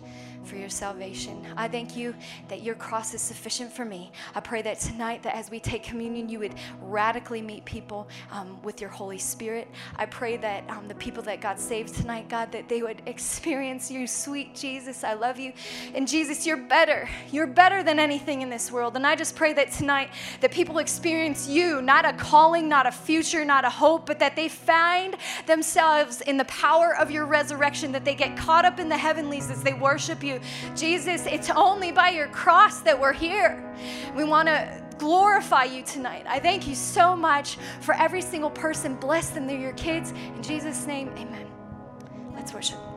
for 0.46 0.56
your 0.56 0.70
salvation. 0.70 1.46
I 1.58 1.68
thank 1.68 1.96
you 1.96 2.14
that 2.48 2.62
your 2.62 2.76
cross 2.76 3.14
is 3.14 3.22
sufficient 3.22 3.72
for 3.72 3.86
me. 3.86 4.12
I 4.34 4.40
pray 4.40 4.62
that 4.62 4.80
tonight, 4.80 5.24
that 5.24 5.36
as 5.36 5.50
we 5.50 5.60
take 5.60 5.84
communion, 5.84 6.30
you 6.30 6.40
would 6.40 6.56
radically 6.82 7.42
meet 7.42 7.66
people 7.66 8.08
um, 8.32 8.62
with 8.62 8.80
your 8.80 8.90
Holy 8.90 9.18
Spirit. 9.18 9.68
I 9.96 10.06
pray 10.06 10.38
that 10.38 10.70
um, 10.70 10.88
the 10.88 10.96
people 10.96 11.24
that 11.24 11.42
God 11.42 11.60
saved 11.60 11.96
tonight, 11.96 12.30
God, 12.30 12.52
that 12.52 12.70
they 12.70 12.82
would 12.82 13.02
experience 13.08 13.90
you, 13.90 14.08
sweet 14.08 14.56
Jesus. 14.56 15.04
I 15.04 15.14
love 15.14 15.40
you. 15.40 15.54
And 15.94 16.08
Jesus, 16.08 16.46
you're 16.46 16.58
better. 16.58 17.10
You're 17.32 17.48
better 17.48 17.84
than 17.84 18.00
anything 18.00 18.42
in 18.42 18.50
this 18.50 18.72
world. 18.72 18.96
And 18.96 19.06
I 19.06 19.16
just 19.16 19.36
pray 19.36 19.54
that 19.54 19.72
tonight, 19.72 20.10
that 20.42 20.52
people 20.52 20.78
experience 20.78 21.48
you, 21.48 21.82
not 21.82 22.06
a 22.06 22.14
calling, 22.14 22.70
not 22.70 22.86
a 22.86 22.92
future, 22.92 23.44
not 23.46 23.66
a 23.66 23.70
hope, 23.70 24.06
but 24.06 24.20
that 24.20 24.36
they 24.36 24.50
find 24.50 25.16
themselves 25.48 26.22
in 26.22 26.38
the 26.38 26.46
power 26.46 26.96
of 26.96 27.12
your 27.12 27.26
resurrection, 27.26 27.92
that 27.92 28.06
they 28.06 28.16
get 28.16 28.38
caught 28.38 28.66
up 28.66 28.80
in 28.80 28.90
the 28.90 28.98
heavenlies 28.98 29.50
as 29.50 29.64
they 29.64 29.74
worship 29.74 30.24
Jesus, 30.76 31.26
it's 31.26 31.50
only 31.50 31.92
by 31.92 32.10
your 32.10 32.28
cross 32.28 32.80
that 32.82 33.00
we're 33.00 33.14
here. 33.14 33.64
We 34.16 34.24
want 34.24 34.48
to 34.48 34.82
glorify 34.98 35.66
you 35.66 35.84
tonight. 35.84 36.26
I 36.28 36.40
thank 36.40 36.68
you 36.68 36.76
so 36.76 37.16
much 37.16 37.58
for 37.82 37.94
every 37.96 38.22
single 38.22 38.50
person. 38.50 38.96
Bless 38.96 39.30
them, 39.30 39.48
they're 39.48 39.60
your 39.60 39.74
kids. 39.74 40.12
In 40.12 40.42
Jesus' 40.42 40.86
name, 40.88 41.10
amen. 41.18 41.48
Let's 42.34 42.54
worship. 42.54 42.95